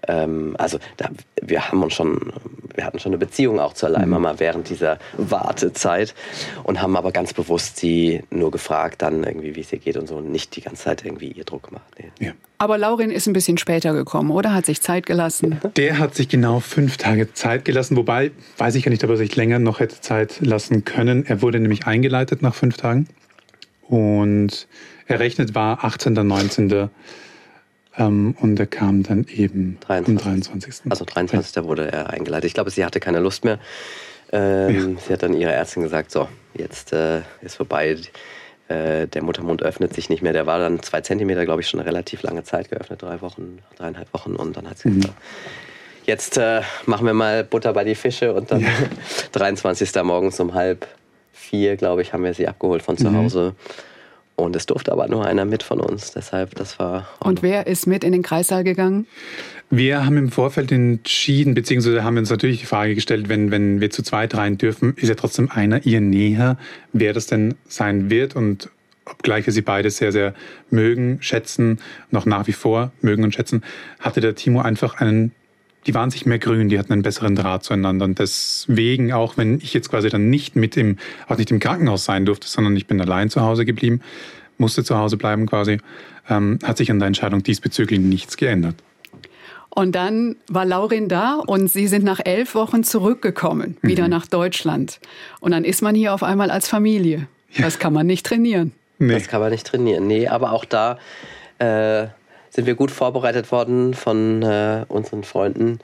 ähm, 0.07 0.55
also 0.57 0.79
da, 0.97 1.09
wir 1.41 1.67
haben 1.67 1.83
uns 1.83 1.93
schon, 1.93 2.33
wir 2.73 2.85
hatten 2.85 2.99
schon 2.99 3.11
eine 3.11 3.19
Beziehung 3.19 3.59
auch 3.59 3.73
zur 3.73 3.89
Leihmama 3.89 4.35
während 4.39 4.69
dieser 4.69 4.97
Wartezeit 5.15 6.15
und 6.63 6.81
haben 6.81 6.95
aber 6.95 7.11
ganz 7.11 7.33
bewusst 7.33 7.77
sie 7.77 8.23
nur 8.31 8.49
gefragt 8.49 9.03
dann 9.03 9.23
irgendwie, 9.23 9.55
wie 9.55 9.61
es 9.61 9.71
ihr 9.71 9.79
geht 9.79 9.97
und 9.97 10.07
so 10.07 10.15
und 10.15 10.31
nicht 10.31 10.55
die 10.55 10.61
ganze 10.61 10.85
Zeit 10.85 11.05
irgendwie 11.05 11.31
ihr 11.31 11.43
Druck 11.43 11.67
gemacht. 11.67 11.85
Nee. 11.99 12.25
ja. 12.25 12.31
Aber 12.57 12.77
Laurin 12.77 13.11
ist 13.11 13.27
ein 13.27 13.33
bisschen 13.33 13.57
später 13.57 13.93
gekommen, 13.93 14.31
oder? 14.31 14.53
Hat 14.53 14.65
sich 14.65 14.81
Zeit 14.81 15.07
gelassen. 15.07 15.59
Der 15.77 15.97
hat 15.97 16.15
sich 16.15 16.29
genau 16.29 16.59
fünf 16.59 16.97
Tage 16.97 17.33
Zeit 17.33 17.65
gelassen, 17.65 17.97
wobei, 17.97 18.31
weiß 18.57 18.75
ich 18.75 18.85
ja 18.85 18.91
nicht, 18.91 19.03
ob 19.03 19.09
er 19.11 19.17
sich 19.17 19.35
länger 19.35 19.59
noch 19.59 19.79
hätte 19.79 19.99
Zeit 20.01 20.39
lassen 20.41 20.85
können. 20.85 21.25
Er 21.25 21.41
wurde 21.41 21.59
nämlich 21.59 21.85
eingeleitet 21.87 22.41
nach 22.41 22.53
fünf 22.53 22.77
Tagen 22.77 23.07
und 23.91 24.69
errechnet 25.05 25.53
war 25.53 25.83
18. 25.83 26.13
19. 26.13 26.89
Ähm, 27.97 28.35
und 28.39 28.57
er 28.57 28.67
kam 28.67 29.03
dann 29.03 29.25
eben 29.25 29.77
23. 29.81 30.07
am 30.07 30.17
23. 30.17 30.91
Also 30.91 31.03
23. 31.03 31.63
wurde 31.65 31.91
er 31.91 32.09
eingeleitet. 32.09 32.45
Ich 32.45 32.53
glaube, 32.53 32.71
sie 32.71 32.85
hatte 32.85 33.01
keine 33.01 33.19
Lust 33.19 33.43
mehr. 33.43 33.59
Ähm, 34.31 34.97
Sie 35.05 35.11
hat 35.11 35.23
dann 35.23 35.33
ihrer 35.33 35.51
Ärztin 35.51 35.83
gesagt, 35.83 36.09
so, 36.09 36.29
jetzt 36.53 36.93
äh, 36.93 37.19
ist 37.41 37.57
vorbei. 37.57 37.97
Äh, 38.69 39.07
der 39.07 39.23
Muttermund 39.23 39.61
öffnet 39.61 39.93
sich 39.93 40.09
nicht 40.09 40.21
mehr. 40.21 40.31
Der 40.31 40.45
war 40.45 40.57
dann 40.57 40.81
zwei 40.81 41.01
Zentimeter, 41.01 41.43
glaube 41.43 41.59
ich, 41.59 41.67
schon 41.67 41.81
eine 41.81 41.89
relativ 41.89 42.23
lange 42.23 42.45
Zeit 42.45 42.69
geöffnet. 42.69 43.01
Drei 43.01 43.19
Wochen, 43.19 43.59
dreieinhalb 43.75 44.13
Wochen. 44.13 44.37
Und 44.37 44.55
dann 44.55 44.69
hat 44.69 44.77
sie 44.77 44.89
gesagt, 44.89 45.15
jetzt 46.05 46.37
äh, 46.37 46.61
machen 46.85 47.05
wir 47.05 47.13
mal 47.13 47.43
Butter 47.43 47.73
bei 47.73 47.83
die 47.83 47.95
Fische. 47.95 48.33
Und 48.33 48.51
dann 48.51 48.65
23. 49.33 49.91
morgens 50.03 50.39
um 50.39 50.53
halb 50.53 50.87
vier, 51.31 51.75
glaube 51.75 52.01
ich, 52.01 52.13
haben 52.13 52.23
wir 52.23 52.33
sie 52.33 52.47
abgeholt 52.47 52.81
von 52.81 52.97
zu 52.97 53.13
Hause. 53.13 53.55
Und 54.35 54.55
es 54.55 54.65
durfte 54.65 54.91
aber 54.91 55.07
nur 55.07 55.25
einer 55.25 55.45
mit 55.45 55.61
von 55.61 55.79
uns. 55.79 56.11
Deshalb, 56.11 56.55
das 56.55 56.79
war 56.79 57.07
Und 57.19 57.43
wer 57.43 57.67
ist 57.67 57.85
mit 57.85 58.03
in 58.03 58.11
den 58.11 58.23
Kreissaal 58.23 58.63
gegangen? 58.63 59.05
Wir 59.69 60.05
haben 60.05 60.17
im 60.17 60.31
Vorfeld 60.31 60.71
entschieden, 60.71 61.53
beziehungsweise 61.53 62.03
haben 62.03 62.15
wir 62.15 62.21
uns 62.21 62.29
natürlich 62.29 62.59
die 62.59 62.65
Frage 62.65 62.95
gestellt, 62.95 63.29
wenn, 63.29 63.51
wenn 63.51 63.79
wir 63.81 63.89
zu 63.89 64.03
zweit 64.03 64.35
rein 64.35 64.57
dürfen, 64.57 64.95
ist 64.97 65.09
ja 65.09 65.15
trotzdem 65.15 65.49
einer 65.49 65.85
ihr 65.85 66.01
näher, 66.01 66.57
wer 66.91 67.13
das 67.13 67.27
denn 67.27 67.55
sein 67.67 68.09
wird 68.09 68.35
und 68.35 68.69
obgleich 69.05 69.45
wir 69.45 69.53
sie 69.53 69.61
beide 69.61 69.89
sehr, 69.89 70.11
sehr 70.11 70.33
mögen, 70.69 71.19
schätzen, 71.21 71.79
noch 72.09 72.25
nach 72.25 72.47
wie 72.47 72.53
vor 72.53 72.91
mögen 73.01 73.23
und 73.23 73.33
schätzen, 73.33 73.63
hatte 73.99 74.21
der 74.21 74.35
Timo 74.35 74.61
einfach 74.61 74.95
einen, 74.95 75.31
die 75.87 75.93
waren 75.93 76.11
sich 76.11 76.25
mehr 76.25 76.39
grün, 76.39 76.69
die 76.69 76.77
hatten 76.77 76.93
einen 76.93 77.01
besseren 77.01 77.35
Draht 77.35 77.63
zueinander 77.63 78.05
und 78.05 78.19
deswegen, 78.19 79.13
auch 79.13 79.37
wenn 79.37 79.57
ich 79.57 79.73
jetzt 79.73 79.89
quasi 79.89 80.09
dann 80.09 80.29
nicht 80.29 80.55
mit 80.55 80.77
im, 80.77 80.97
auch 81.27 81.37
nicht 81.37 81.51
im 81.51 81.59
Krankenhaus 81.59 82.05
sein 82.05 82.25
durfte, 82.25 82.47
sondern 82.47 82.75
ich 82.75 82.87
bin 82.87 83.01
allein 83.01 83.29
zu 83.29 83.41
Hause 83.41 83.65
geblieben, 83.65 84.01
musste 84.57 84.83
zu 84.83 84.97
Hause 84.97 85.17
bleiben 85.17 85.47
quasi, 85.47 85.79
ähm, 86.29 86.59
hat 86.63 86.77
sich 86.77 86.91
an 86.91 86.99
der 86.99 87.07
Entscheidung 87.07 87.43
diesbezüglich 87.43 87.99
nichts 87.99 88.37
geändert. 88.37 88.75
Und 89.73 89.93
dann 89.93 90.35
war 90.49 90.65
Laurin 90.65 91.07
da 91.07 91.35
und 91.35 91.69
sie 91.69 91.87
sind 91.87 92.03
nach 92.03 92.19
elf 92.23 92.55
Wochen 92.55 92.83
zurückgekommen, 92.83 93.77
wieder 93.81 94.03
mhm. 94.03 94.09
nach 94.09 94.27
Deutschland. 94.27 94.99
Und 95.39 95.51
dann 95.51 95.63
ist 95.63 95.81
man 95.81 95.95
hier 95.95 96.13
auf 96.13 96.23
einmal 96.23 96.51
als 96.51 96.67
Familie. 96.67 97.27
Ja. 97.53 97.63
Das 97.63 97.79
kann 97.79 97.93
man 97.93 98.05
nicht 98.05 98.25
trainieren. 98.25 98.73
Nee. 98.99 99.13
Das 99.13 99.29
kann 99.29 99.39
man 99.39 99.49
nicht 99.49 99.65
trainieren. 99.65 100.07
Nee, 100.07 100.27
aber 100.27 100.51
auch 100.51 100.65
da 100.65 100.99
äh, 101.59 102.07
sind 102.51 102.67
wir 102.67 102.75
gut 102.75 102.91
vorbereitet 102.91 103.51
worden 103.51 103.93
von 103.93 104.43
äh, 104.43 104.85
unseren 104.87 105.23
Freunden, 105.23 105.79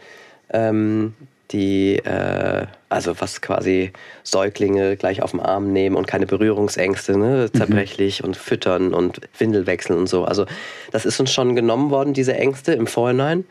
ähm, 0.51 1.15
die 1.51 1.95
äh, 1.95 2.67
also 2.89 3.19
was 3.19 3.41
quasi 3.41 3.91
Säuglinge 4.23 4.97
gleich 4.97 5.21
auf 5.21 5.32
den 5.32 5.39
Arm 5.39 5.71
nehmen 5.71 5.95
und 5.95 6.06
keine 6.06 6.25
Berührungsängste, 6.25 7.17
ne? 7.17 7.49
Mhm. 7.51 7.58
zerbrechlich 7.58 8.21
mhm. 8.21 8.27
und 8.27 8.38
füttern 8.38 8.93
und 8.93 9.21
Windel 9.38 9.65
wechseln 9.65 9.97
und 9.97 10.08
so. 10.08 10.25
Also 10.25 10.45
das 10.91 11.06
ist 11.06 11.19
uns 11.19 11.32
schon 11.32 11.56
genommen 11.56 11.89
worden, 11.89 12.13
diese 12.13 12.36
Ängste 12.36 12.73
im 12.73 12.86
Vorhinein. 12.86 13.45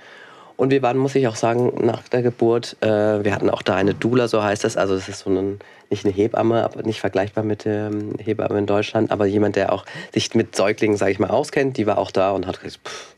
Und 0.56 0.70
wir 0.70 0.80
waren, 0.80 0.96
muss 0.96 1.14
ich 1.14 1.28
auch 1.28 1.36
sagen, 1.36 1.84
nach 1.84 2.08
der 2.08 2.22
Geburt, 2.22 2.76
äh, 2.80 2.86
wir 2.86 3.34
hatten 3.34 3.50
auch 3.50 3.60
da 3.62 3.74
eine 3.74 3.92
Doula, 3.92 4.26
so 4.26 4.42
heißt 4.42 4.64
das. 4.64 4.76
Also 4.76 4.94
das 4.94 5.08
ist 5.08 5.20
so 5.20 5.30
ein, 5.30 5.58
nicht 5.90 6.04
eine 6.04 6.14
Hebamme, 6.14 6.64
aber 6.64 6.82
nicht 6.82 7.00
vergleichbar 7.00 7.44
mit 7.44 7.64
der 7.64 7.90
Hebamme 8.18 8.58
in 8.58 8.66
Deutschland, 8.66 9.10
aber 9.10 9.26
jemand, 9.26 9.56
der 9.56 9.72
auch 9.72 9.84
sich 10.12 10.34
mit 10.34 10.56
Säuglingen, 10.56 10.96
sage 10.96 11.12
ich 11.12 11.18
mal, 11.18 11.30
auskennt, 11.30 11.76
die 11.76 11.86
war 11.86 11.98
auch 11.98 12.10
da 12.10 12.30
und 12.32 12.46
hat 12.46 12.60
gesagt, 12.60 12.88
pff, 12.88 13.16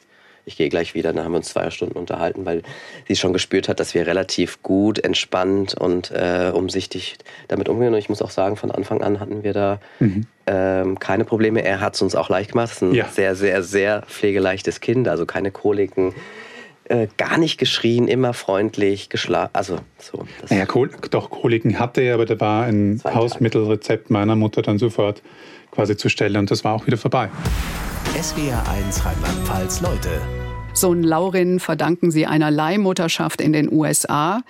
ich 0.48 0.56
gehe 0.56 0.68
gleich 0.68 0.94
wieder. 0.94 1.12
Dann 1.12 1.24
haben 1.24 1.32
wir 1.32 1.36
uns 1.36 1.50
zwei 1.50 1.70
Stunden 1.70 1.96
unterhalten, 1.96 2.44
weil 2.46 2.62
sie 3.06 3.16
schon 3.16 3.32
gespürt 3.32 3.68
hat, 3.68 3.78
dass 3.78 3.94
wir 3.94 4.06
relativ 4.06 4.62
gut, 4.62 4.98
entspannt 4.98 5.74
und 5.74 6.10
äh, 6.10 6.50
umsichtig 6.52 7.18
damit 7.48 7.68
umgehen. 7.68 7.92
Und 7.92 7.98
ich 7.98 8.08
muss 8.08 8.22
auch 8.22 8.30
sagen, 8.30 8.56
von 8.56 8.70
Anfang 8.70 9.02
an 9.02 9.20
hatten 9.20 9.44
wir 9.44 9.52
da 9.52 9.80
mhm. 10.00 10.26
ähm, 10.46 10.98
keine 10.98 11.24
Probleme. 11.24 11.62
Er 11.62 11.80
hat 11.80 11.94
es 11.94 12.02
uns 12.02 12.14
auch 12.14 12.30
leicht 12.30 12.52
gemacht. 12.52 12.70
Es 12.70 12.76
ist 12.76 12.82
ein 12.82 12.94
ja. 12.94 13.06
sehr, 13.08 13.36
sehr, 13.36 13.62
sehr 13.62 14.02
pflegeleichtes 14.02 14.80
Kind, 14.80 15.06
also 15.06 15.26
keine 15.26 15.50
Koliken. 15.50 16.14
Äh, 16.88 17.08
gar 17.18 17.36
nicht 17.36 17.58
geschrien, 17.58 18.08
immer 18.08 18.32
freundlich, 18.32 19.10
geschlafen. 19.10 19.50
Also 19.52 19.78
so. 19.98 20.24
naja, 20.48 20.64
Kol 20.64 20.90
doch, 21.10 21.28
Koliken 21.28 21.78
hatte 21.78 22.00
er, 22.00 22.14
aber 22.14 22.24
da 22.24 22.40
war 22.40 22.64
ein 22.64 23.02
Hausmittelrezept 23.04 24.08
meiner 24.08 24.36
Mutter 24.36 24.62
dann 24.62 24.78
sofort 24.78 25.22
quasi 25.70 25.98
zur 25.98 26.10
Stelle 26.10 26.38
und 26.38 26.50
das 26.50 26.64
war 26.64 26.74
auch 26.74 26.86
wieder 26.86 26.96
vorbei. 26.96 27.28
SWR1 28.14 29.04
Rheinland-Pfalz 29.04 29.82
Leute. 29.82 30.08
Sohn 30.72 31.02
Laurin 31.02 31.60
verdanken 31.60 32.10
sie 32.10 32.26
einer 32.26 32.50
Leihmutterschaft 32.50 33.40
in 33.40 33.52
den 33.52 33.70
USA. 33.70 34.40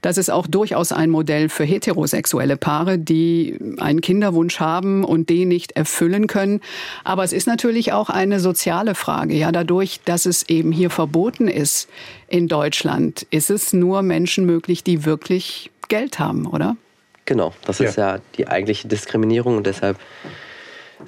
Das 0.00 0.18
ist 0.18 0.30
auch 0.30 0.46
durchaus 0.46 0.92
ein 0.92 1.10
Modell 1.10 1.48
für 1.48 1.64
heterosexuelle 1.64 2.56
Paare, 2.56 2.98
die 2.98 3.58
einen 3.78 4.00
Kinderwunsch 4.00 4.60
haben 4.60 5.04
und 5.04 5.28
den 5.28 5.48
nicht 5.48 5.72
erfüllen 5.72 6.26
können. 6.26 6.60
Aber 7.04 7.24
es 7.24 7.32
ist 7.32 7.46
natürlich 7.46 7.92
auch 7.92 8.08
eine 8.08 8.40
soziale 8.40 8.94
Frage. 8.94 9.34
Ja, 9.34 9.52
dadurch, 9.52 10.00
dass 10.04 10.26
es 10.26 10.48
eben 10.48 10.72
hier 10.72 10.90
verboten 10.90 11.48
ist 11.48 11.88
in 12.28 12.48
Deutschland, 12.48 13.26
ist 13.30 13.50
es 13.50 13.72
nur 13.72 14.02
Menschen 14.02 14.46
möglich, 14.46 14.84
die 14.84 15.04
wirklich 15.04 15.70
Geld 15.88 16.18
haben, 16.18 16.46
oder? 16.46 16.76
Genau, 17.26 17.52
das 17.64 17.78
ja. 17.78 17.88
ist 17.88 17.96
ja 17.96 18.18
die 18.36 18.48
eigentliche 18.48 18.88
Diskriminierung 18.88 19.56
und 19.56 19.66
deshalb 19.66 19.98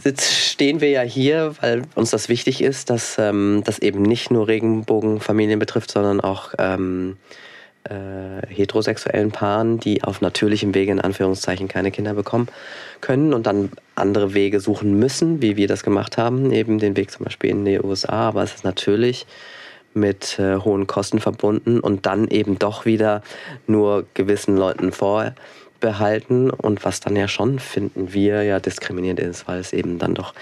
Jetzt 0.05 0.33
stehen 0.33 0.81
wir 0.81 0.89
ja 0.89 1.03
hier, 1.03 1.55
weil 1.61 1.83
uns 1.95 2.11
das 2.11 2.29
wichtig 2.29 2.63
ist, 2.63 2.89
dass 2.89 3.19
ähm, 3.19 3.63
das 3.65 3.79
eben 3.79 4.03
nicht 4.03 4.31
nur 4.31 4.49
Regenbogenfamilien 4.49 5.59
betrifft, 5.59 5.91
sondern 5.91 6.21
auch 6.21 6.55
ähm, 6.59 7.19
äh, 7.85 8.47
heterosexuellen 8.47 9.33
Paaren, 9.33 9.81
die 9.81 10.05
auf 10.05 10.21
natürlichem 10.21 10.75
Wege 10.75 10.93
in 10.93 11.01
Anführungszeichen 11.01 11.69
keine 11.69 11.91
Kinder 11.91 12.15
bekommen 12.15 12.49
können 13.01 13.35
und 13.35 13.47
dann 13.47 13.71
andere 13.95 14.35
Wege 14.35 14.61
suchen 14.61 14.99
müssen, 14.99 15.43
wie 15.43 15.57
wir 15.57 15.69
das 15.69 15.83
gemacht 15.83 16.19
haben, 16.19 16.53
eben 16.53 16.79
den 16.79 16.97
Weg 16.97 17.11
zum 17.11 17.25
Beispiel 17.25 17.51
in 17.51 17.65
die 17.65 17.81
USA. 17.81 18.29
Aber 18.29 18.43
es 18.43 18.55
ist 18.55 18.65
natürlich 18.65 19.27
mit 19.95 20.39
äh, 20.39 20.57
hohen 20.57 20.87
Kosten 20.87 21.19
verbunden 21.19 21.81
und 21.81 22.07
dann 22.07 22.29
eben 22.29 22.59
doch 22.59 22.87
wieder 22.87 23.23
nur 23.67 24.07
gewissen 24.15 24.57
Leuten 24.57 24.93
vor 24.93 25.35
behalten 25.81 26.51
und 26.51 26.85
was 26.85 27.01
dann 27.01 27.17
ja 27.17 27.29
schon, 27.29 27.59
finden 27.59 28.13
wir, 28.15 28.43
ja 28.45 28.61
diskriminierend 28.61 29.21
ist, 29.21 29.49
weil 29.49 29.61
es 29.61 29.73
eben 29.73 29.99
dann 29.99 30.15
doch 30.15 30.33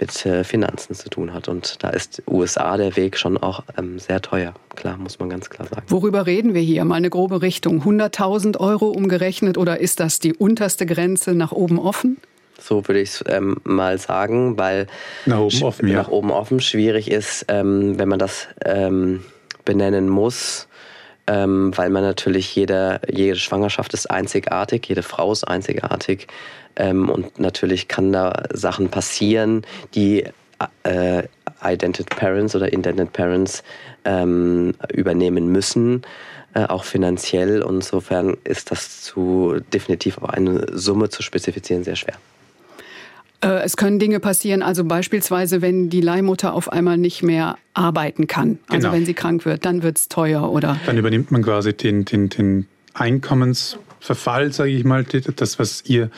mit 0.00 0.26
äh, 0.26 0.44
Finanzen 0.44 0.94
zu 0.94 1.08
tun 1.08 1.32
hat. 1.32 1.48
Und 1.48 1.82
da 1.82 1.90
ist 1.90 2.22
USA 2.26 2.76
der 2.76 2.96
Weg 2.96 3.16
schon 3.16 3.36
auch 3.36 3.64
ähm, 3.76 3.98
sehr 3.98 4.20
teuer. 4.22 4.54
Klar, 4.76 4.96
muss 4.96 5.18
man 5.18 5.28
ganz 5.28 5.50
klar 5.50 5.68
sagen. 5.68 5.84
Worüber 5.88 6.26
reden 6.26 6.54
wir 6.54 6.60
hier? 6.60 6.84
Mal 6.84 6.96
eine 6.96 7.10
grobe 7.10 7.42
Richtung. 7.42 7.82
100.000 7.82 8.58
Euro 8.58 8.86
umgerechnet 8.86 9.58
oder 9.58 9.80
ist 9.80 10.00
das 10.00 10.20
die 10.20 10.34
unterste 10.34 10.86
Grenze 10.86 11.34
nach 11.34 11.52
oben 11.52 11.78
offen? 11.78 12.18
So 12.60 12.86
würde 12.88 13.00
ich 13.00 13.10
es 13.10 13.24
ähm, 13.28 13.58
mal 13.64 13.98
sagen, 13.98 14.58
weil 14.58 14.88
nach 15.26 15.38
oben 15.38 15.62
offen, 15.62 15.88
ja. 15.88 15.96
nach 15.96 16.08
oben 16.08 16.30
offen 16.30 16.60
schwierig 16.60 17.10
ist, 17.10 17.46
ähm, 17.48 17.98
wenn 17.98 18.08
man 18.08 18.18
das 18.18 18.48
ähm, 18.64 19.24
benennen 19.64 20.08
muss 20.08 20.67
ähm, 21.28 21.76
weil 21.76 21.90
man 21.90 22.02
natürlich 22.02 22.54
jede, 22.56 23.00
jede 23.08 23.36
Schwangerschaft 23.36 23.92
ist 23.94 24.10
einzigartig, 24.10 24.88
jede 24.88 25.02
Frau 25.02 25.30
ist 25.30 25.44
einzigartig 25.44 26.26
ähm, 26.76 27.08
und 27.10 27.38
natürlich 27.38 27.86
kann 27.86 28.12
da 28.12 28.44
Sachen 28.52 28.88
passieren, 28.88 29.62
die 29.94 30.24
äh, 30.84 31.22
Identity 31.62 32.14
Parents 32.14 32.56
oder 32.56 32.72
Intended 32.72 33.12
Parents 33.12 33.62
ähm, 34.04 34.74
übernehmen 34.92 35.52
müssen, 35.52 36.02
äh, 36.54 36.64
auch 36.64 36.84
finanziell. 36.84 37.62
Und 37.62 37.76
insofern 37.76 38.36
ist 38.44 38.70
das 38.70 39.02
zu 39.02 39.60
definitiv 39.72 40.18
auf 40.18 40.30
eine 40.30 40.66
Summe 40.72 41.10
zu 41.10 41.22
spezifizieren 41.22 41.84
sehr 41.84 41.96
schwer. 41.96 42.14
Äh, 43.40 43.62
es 43.62 43.76
können 43.76 43.98
Dinge 43.98 44.20
passieren, 44.20 44.62
also 44.62 44.84
beispielsweise, 44.84 45.62
wenn 45.62 45.90
die 45.90 46.00
Leihmutter 46.00 46.54
auf 46.54 46.72
einmal 46.72 46.98
nicht 46.98 47.22
mehr 47.22 47.56
arbeiten 47.74 48.26
kann. 48.26 48.58
Also 48.68 48.88
genau. 48.88 48.92
wenn 48.92 49.06
sie 49.06 49.14
krank 49.14 49.44
wird, 49.44 49.64
dann 49.64 49.82
wird 49.82 49.98
es 49.98 50.08
teuer, 50.08 50.50
oder? 50.50 50.78
Dann 50.86 50.98
übernimmt 50.98 51.30
man 51.30 51.42
quasi 51.42 51.72
den, 51.72 52.04
den, 52.04 52.28
den 52.28 52.66
Einkommensverfall, 52.94 54.52
sage 54.52 54.70
ich 54.70 54.84
mal, 54.84 55.04
das, 55.04 55.58
was 55.60 55.84
ihr 55.86 56.10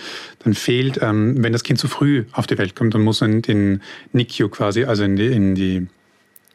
dann 0.44 0.54
fehlt. 0.54 0.98
Ähm, 1.02 1.42
wenn 1.42 1.52
das 1.52 1.62
Kind 1.62 1.78
zu 1.78 1.88
früh 1.88 2.24
auf 2.32 2.46
die 2.46 2.56
Welt 2.56 2.74
kommt, 2.74 2.94
dann 2.94 3.02
muss 3.02 3.20
man 3.20 3.42
den 3.42 3.82
NICU 4.12 4.48
quasi, 4.48 4.84
also 4.84 5.04
in 5.04 5.16
die, 5.16 5.26
in 5.26 5.54
die 5.54 5.86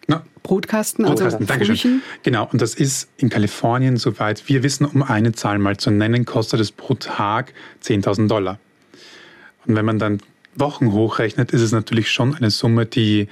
na, 0.08 0.24
Brutkasten, 0.42 1.06
also 1.06 1.30
Dankeschön. 1.46 2.02
Genau, 2.24 2.48
und 2.52 2.62
das 2.62 2.74
ist 2.74 3.10
in 3.18 3.30
Kalifornien 3.30 3.98
soweit. 3.98 4.48
Wir 4.48 4.64
wissen, 4.64 4.86
um 4.86 5.04
eine 5.04 5.32
Zahl 5.34 5.60
mal 5.60 5.78
zu 5.78 5.92
nennen, 5.92 6.26
kostet 6.26 6.60
es 6.60 6.72
pro 6.72 6.96
Tag 6.96 7.54
10.000 7.84 8.28
Dollar. 8.28 8.60
Und 9.66 9.76
wenn 9.76 9.86
man 9.86 9.98
dann 9.98 10.20
Wochen 10.56 10.92
hochrechnet, 10.92 11.52
ist 11.52 11.62
es 11.62 11.72
natürlich 11.72 12.12
schon 12.12 12.36
eine 12.36 12.50
Summe, 12.50 12.86
die 12.86 13.28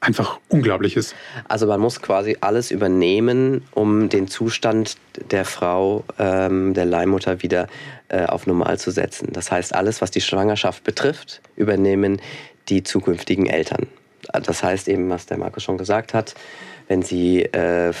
einfach 0.00 0.38
unglaublich 0.48 0.96
ist. 0.96 1.14
Also 1.48 1.66
man 1.66 1.80
muss 1.80 2.00
quasi 2.00 2.36
alles 2.40 2.70
übernehmen, 2.70 3.62
um 3.72 4.08
den 4.08 4.28
Zustand 4.28 4.96
der 5.30 5.44
Frau, 5.44 6.04
ähm, 6.18 6.74
der 6.74 6.84
Leihmutter 6.84 7.42
wieder 7.42 7.66
äh, 8.08 8.24
auf 8.24 8.46
normal 8.46 8.78
zu 8.78 8.90
setzen. 8.90 9.28
Das 9.32 9.50
heißt, 9.50 9.74
alles, 9.74 10.00
was 10.00 10.10
die 10.10 10.20
Schwangerschaft 10.20 10.84
betrifft, 10.84 11.40
übernehmen 11.56 12.20
die 12.68 12.82
zukünftigen 12.82 13.46
Eltern. 13.46 13.86
Das 14.32 14.62
heißt 14.62 14.88
eben, 14.88 15.08
was 15.10 15.26
der 15.26 15.38
Markus 15.38 15.64
schon 15.64 15.78
gesagt 15.78 16.14
hat, 16.14 16.34
wenn 16.86 17.02
sie 17.02 17.42
äh, 17.42 17.92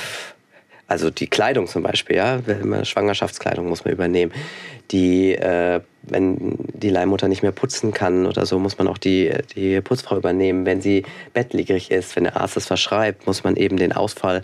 also 0.88 1.10
die 1.10 1.26
Kleidung 1.26 1.66
zum 1.66 1.82
Beispiel, 1.82 2.16
ja, 2.16 2.40
Schwangerschaftskleidung 2.82 3.68
muss 3.68 3.84
man 3.84 3.92
übernehmen. 3.92 4.32
Die, 4.90 5.34
äh, 5.34 5.80
wenn 6.02 6.56
die 6.72 6.88
Leihmutter 6.88 7.28
nicht 7.28 7.42
mehr 7.42 7.52
putzen 7.52 7.92
kann 7.92 8.24
oder 8.24 8.46
so, 8.46 8.58
muss 8.58 8.78
man 8.78 8.88
auch 8.88 8.96
die, 8.96 9.30
die 9.54 9.82
Putzfrau 9.82 10.16
übernehmen. 10.16 10.64
Wenn 10.64 10.80
sie 10.80 11.04
bettlägerig 11.34 11.90
ist, 11.90 12.16
wenn 12.16 12.24
der 12.24 12.38
Arzt 12.38 12.56
es 12.56 12.66
verschreibt, 12.66 13.26
muss 13.26 13.44
man 13.44 13.56
eben 13.56 13.76
den 13.76 13.92
Ausfall 13.92 14.40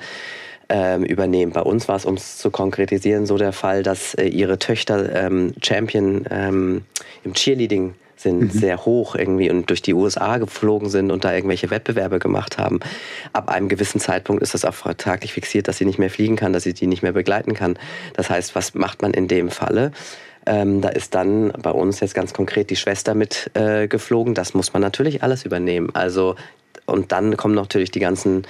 ähm, 0.69 1.03
übernehmen. 1.05 1.53
Bei 1.53 1.63
uns 1.63 1.89
war 1.89 1.97
es, 1.97 2.05
um 2.05 2.15
es 2.15 2.37
zu 2.37 2.51
konkretisieren, 2.51 3.25
so 3.25 3.39
der 3.39 3.53
Fall, 3.53 3.83
dass 3.83 4.13
äh, 4.15 4.27
ihre 4.27 4.59
Töchter 4.59 5.15
ähm, 5.15 5.55
Champion 5.63 6.27
ähm, 6.31 6.83
im 7.25 7.33
Cheerleading 7.33 7.95
sind 8.25 8.41
mhm. 8.41 8.51
sehr 8.51 8.85
hoch 8.85 9.15
irgendwie 9.15 9.49
und 9.49 9.71
durch 9.71 9.83
die 9.83 9.95
USA 9.95 10.39
geflogen 10.39 10.89
sind 10.91 11.13
und 11.13 11.25
da 11.25 11.33
irgendwelche 11.33 11.71
Wettbewerbe 11.71 12.19
gemacht 12.19 12.59
haben. 12.59 12.81
Ab 13.33 13.49
einem 13.49 13.69
gewissen 13.69 14.01
Zeitpunkt 14.01 14.43
ist 14.43 14.55
das 14.55 14.65
auch 14.65 14.75
vertraglich 14.75 15.33
fixiert, 15.33 15.69
dass 15.69 15.79
sie 15.79 15.85
nicht 15.85 16.01
mehr 16.01 16.11
fliegen 16.11 16.35
kann, 16.35 16.53
dass 16.53 16.65
sie 16.65 16.75
die 16.75 16.89
nicht 16.89 17.03
mehr 17.03 17.13
begleiten 17.13 17.55
kann. 17.55 17.79
Das 18.15 18.29
heißt, 18.29 18.57
was 18.57 18.75
macht 18.75 19.03
man 19.03 19.15
in 19.15 19.29
dem 19.29 19.51
Falle? 19.51 19.93
Ähm, 20.47 20.81
da 20.81 20.89
ist 20.89 21.15
dann 21.15 21.53
bei 21.63 21.71
uns 21.71 22.01
jetzt 22.01 22.15
ganz 22.15 22.35
konkret 22.35 22.69
die 22.71 22.77
Schwester 22.77 23.15
mit 23.15 23.51
äh, 23.55 23.87
geflogen. 23.87 24.35
Das 24.35 24.53
muss 24.53 24.73
man 24.73 24.83
natürlich 24.83 25.23
alles 25.23 25.45
übernehmen. 25.45 25.91
Also 25.95 26.35
und 26.87 27.13
dann 27.13 27.37
kommen 27.37 27.55
natürlich 27.55 27.91
die 27.91 28.01
ganzen 28.01 28.43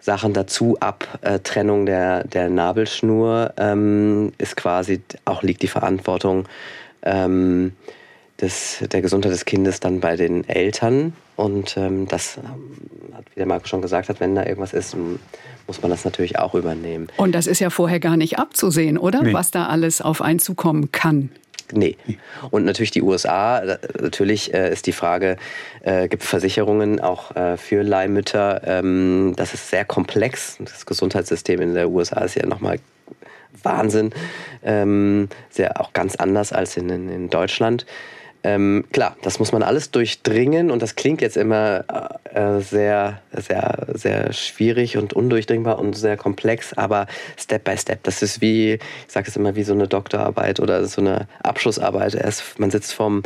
Sachen 0.00 0.32
dazu 0.32 0.76
ab. 0.80 1.06
Äh, 1.22 1.40
Trennung 1.40 1.86
der, 1.86 2.24
der 2.24 2.48
Nabelschnur 2.48 3.52
ähm, 3.56 4.32
ist 4.38 4.56
quasi 4.56 5.00
auch 5.24 5.42
liegt 5.42 5.62
die 5.62 5.68
Verantwortung. 5.68 6.46
Ähm, 7.02 7.72
des, 8.40 8.78
der 8.90 9.02
Gesundheit 9.02 9.32
des 9.32 9.44
Kindes 9.44 9.80
dann 9.80 10.00
bei 10.00 10.16
den 10.16 10.48
Eltern. 10.48 11.12
Und 11.36 11.76
ähm, 11.76 12.06
das 12.08 12.38
ähm, 12.38 13.14
hat, 13.14 13.24
wie 13.30 13.36
der 13.36 13.46
Marco 13.46 13.66
schon 13.66 13.82
gesagt 13.82 14.08
hat, 14.08 14.20
wenn 14.20 14.34
da 14.34 14.44
irgendwas 14.44 14.72
ist, 14.72 14.96
muss 15.66 15.82
man 15.82 15.90
das 15.90 16.04
natürlich 16.04 16.38
auch 16.38 16.54
übernehmen. 16.54 17.08
Und 17.16 17.34
das 17.34 17.46
ist 17.46 17.60
ja 17.60 17.70
vorher 17.70 18.00
gar 18.00 18.16
nicht 18.16 18.38
abzusehen, 18.38 18.98
oder? 18.98 19.22
Nee. 19.22 19.32
Was 19.32 19.50
da 19.50 19.66
alles 19.66 20.00
auf 20.00 20.22
einen 20.22 20.38
zukommen 20.38 20.92
kann. 20.92 21.30
nee. 22.06 22.18
Und 22.50 22.64
natürlich 22.64 22.90
die 22.90 23.02
USA, 23.02 23.62
natürlich 24.00 24.52
äh, 24.52 24.72
ist 24.72 24.86
die 24.86 24.92
Frage, 24.92 25.36
äh, 25.82 26.08
gibt 26.08 26.24
Versicherungen 26.24 27.00
auch 27.00 27.36
äh, 27.36 27.56
für 27.56 27.82
Leihmütter? 27.82 28.62
Ähm, 28.64 29.34
das 29.36 29.54
ist 29.54 29.70
sehr 29.70 29.84
komplex. 29.84 30.58
Das 30.58 30.84
Gesundheitssystem 30.86 31.60
in 31.60 31.74
der 31.74 31.88
USA 31.90 32.20
ist 32.22 32.34
ja 32.34 32.46
nochmal 32.46 32.80
Wahnsinn. 33.62 34.12
Ähm, 34.62 35.28
sehr 35.50 35.80
auch 35.80 35.92
ganz 35.92 36.16
anders 36.16 36.52
als 36.52 36.76
in, 36.76 36.88
in, 36.88 37.08
in 37.08 37.30
Deutschland. 37.30 37.86
Ähm, 38.42 38.84
klar, 38.90 39.16
das 39.22 39.38
muss 39.38 39.52
man 39.52 39.62
alles 39.62 39.90
durchdringen 39.90 40.70
und 40.70 40.80
das 40.80 40.96
klingt 40.96 41.20
jetzt 41.20 41.36
immer 41.36 41.84
äh, 42.32 42.60
sehr, 42.60 43.20
sehr, 43.32 43.86
sehr 43.92 44.32
schwierig 44.32 44.96
und 44.96 45.12
undurchdringbar 45.12 45.78
und 45.78 45.94
sehr 45.94 46.16
komplex, 46.16 46.72
aber 46.72 47.06
Step 47.38 47.64
by 47.64 47.76
Step. 47.76 48.02
Das 48.04 48.22
ist 48.22 48.40
wie, 48.40 48.74
ich 48.74 48.80
sage 49.08 49.28
es 49.28 49.36
immer, 49.36 49.56
wie 49.56 49.62
so 49.62 49.74
eine 49.74 49.88
Doktorarbeit 49.88 50.58
oder 50.58 50.86
so 50.86 51.02
eine 51.02 51.28
Abschlussarbeit. 51.42 52.14
Erst, 52.14 52.58
man 52.58 52.70
sitzt 52.70 52.94
vorm 52.94 53.24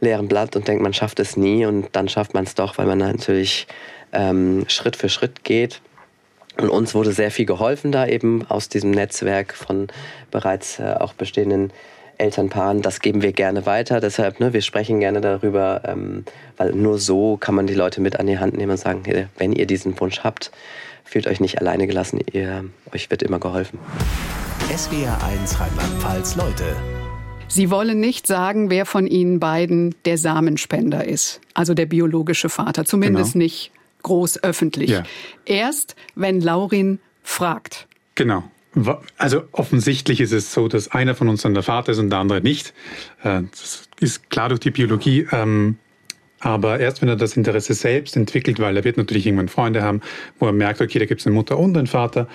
leeren 0.00 0.28
Blatt 0.28 0.56
und 0.56 0.66
denkt, 0.66 0.82
man 0.82 0.94
schafft 0.94 1.20
es 1.20 1.36
nie 1.36 1.66
und 1.66 1.88
dann 1.92 2.08
schafft 2.08 2.32
man 2.32 2.44
es 2.44 2.54
doch, 2.54 2.78
weil 2.78 2.86
man 2.86 2.98
natürlich 2.98 3.66
ähm, 4.12 4.64
Schritt 4.68 4.96
für 4.96 5.10
Schritt 5.10 5.44
geht. 5.44 5.82
Und 6.56 6.70
uns 6.70 6.94
wurde 6.94 7.12
sehr 7.12 7.32
viel 7.32 7.46
geholfen 7.46 7.90
da 7.92 8.06
eben 8.06 8.46
aus 8.48 8.68
diesem 8.68 8.92
Netzwerk 8.92 9.54
von 9.54 9.88
bereits 10.30 10.78
äh, 10.78 10.94
auch 10.98 11.12
bestehenden 11.12 11.72
Elternpaaren, 12.18 12.82
das 12.82 13.00
geben 13.00 13.22
wir 13.22 13.32
gerne 13.32 13.66
weiter. 13.66 14.00
Deshalb, 14.00 14.40
ne, 14.40 14.52
wir 14.52 14.62
sprechen 14.62 15.00
gerne 15.00 15.20
darüber, 15.20 15.82
ähm, 15.84 16.24
weil 16.56 16.72
nur 16.72 16.98
so 16.98 17.36
kann 17.36 17.54
man 17.54 17.66
die 17.66 17.74
Leute 17.74 18.00
mit 18.00 18.18
an 18.18 18.26
die 18.26 18.38
Hand 18.38 18.56
nehmen 18.56 18.72
und 18.72 18.78
sagen, 18.78 19.02
hey, 19.04 19.26
wenn 19.36 19.52
ihr 19.52 19.66
diesen 19.66 19.98
Wunsch 20.00 20.20
habt, 20.20 20.50
fühlt 21.04 21.26
euch 21.26 21.40
nicht 21.40 21.60
alleine 21.60 21.86
gelassen, 21.86 22.20
ihr, 22.32 22.64
euch 22.92 23.10
wird 23.10 23.22
immer 23.22 23.38
geholfen. 23.38 23.78
SWR 24.74 25.22
1 25.24 25.60
Rheinland-Pfalz 25.60 26.36
Leute. 26.36 26.64
Sie 27.48 27.70
wollen 27.70 28.00
nicht 28.00 28.26
sagen, 28.26 28.70
wer 28.70 28.86
von 28.86 29.06
Ihnen 29.06 29.38
beiden 29.38 29.94
der 30.06 30.18
Samenspender 30.18 31.06
ist, 31.06 31.40
also 31.52 31.74
der 31.74 31.86
biologische 31.86 32.48
Vater, 32.48 32.84
zumindest 32.84 33.34
genau. 33.34 33.44
nicht 33.44 33.70
groß 34.02 34.42
öffentlich. 34.42 34.90
Ja. 34.90 35.02
Erst, 35.44 35.94
wenn 36.14 36.40
Laurin 36.40 36.98
fragt. 37.22 37.86
Genau. 38.14 38.44
Also 39.16 39.44
offensichtlich 39.52 40.20
ist 40.20 40.32
es 40.32 40.52
so, 40.52 40.68
dass 40.68 40.90
einer 40.90 41.14
von 41.14 41.28
uns 41.28 41.42
dann 41.42 41.54
der 41.54 41.62
Vater 41.62 41.92
ist 41.92 41.98
und 41.98 42.10
der 42.10 42.18
andere 42.18 42.40
nicht. 42.40 42.74
Äh, 43.22 43.42
das 43.50 43.88
ist 44.00 44.30
klar 44.30 44.48
durch 44.48 44.60
die 44.60 44.70
Biologie. 44.70 45.26
Ähm, 45.30 45.76
aber 46.40 46.78
erst 46.80 47.00
wenn 47.00 47.08
er 47.08 47.16
das 47.16 47.36
Interesse 47.36 47.74
selbst 47.74 48.16
entwickelt, 48.16 48.58
weil 48.58 48.76
er 48.76 48.84
wird 48.84 48.96
natürlich 48.96 49.26
irgendwann 49.26 49.48
Freunde 49.48 49.82
haben, 49.82 50.02
wo 50.38 50.46
er 50.46 50.52
merkt, 50.52 50.80
okay, 50.80 50.98
da 50.98 51.06
gibt 51.06 51.20
es 51.20 51.26
eine 51.26 51.34
Mutter 51.34 51.58
und 51.58 51.76
einen 51.76 51.86
Vater, 51.86 52.28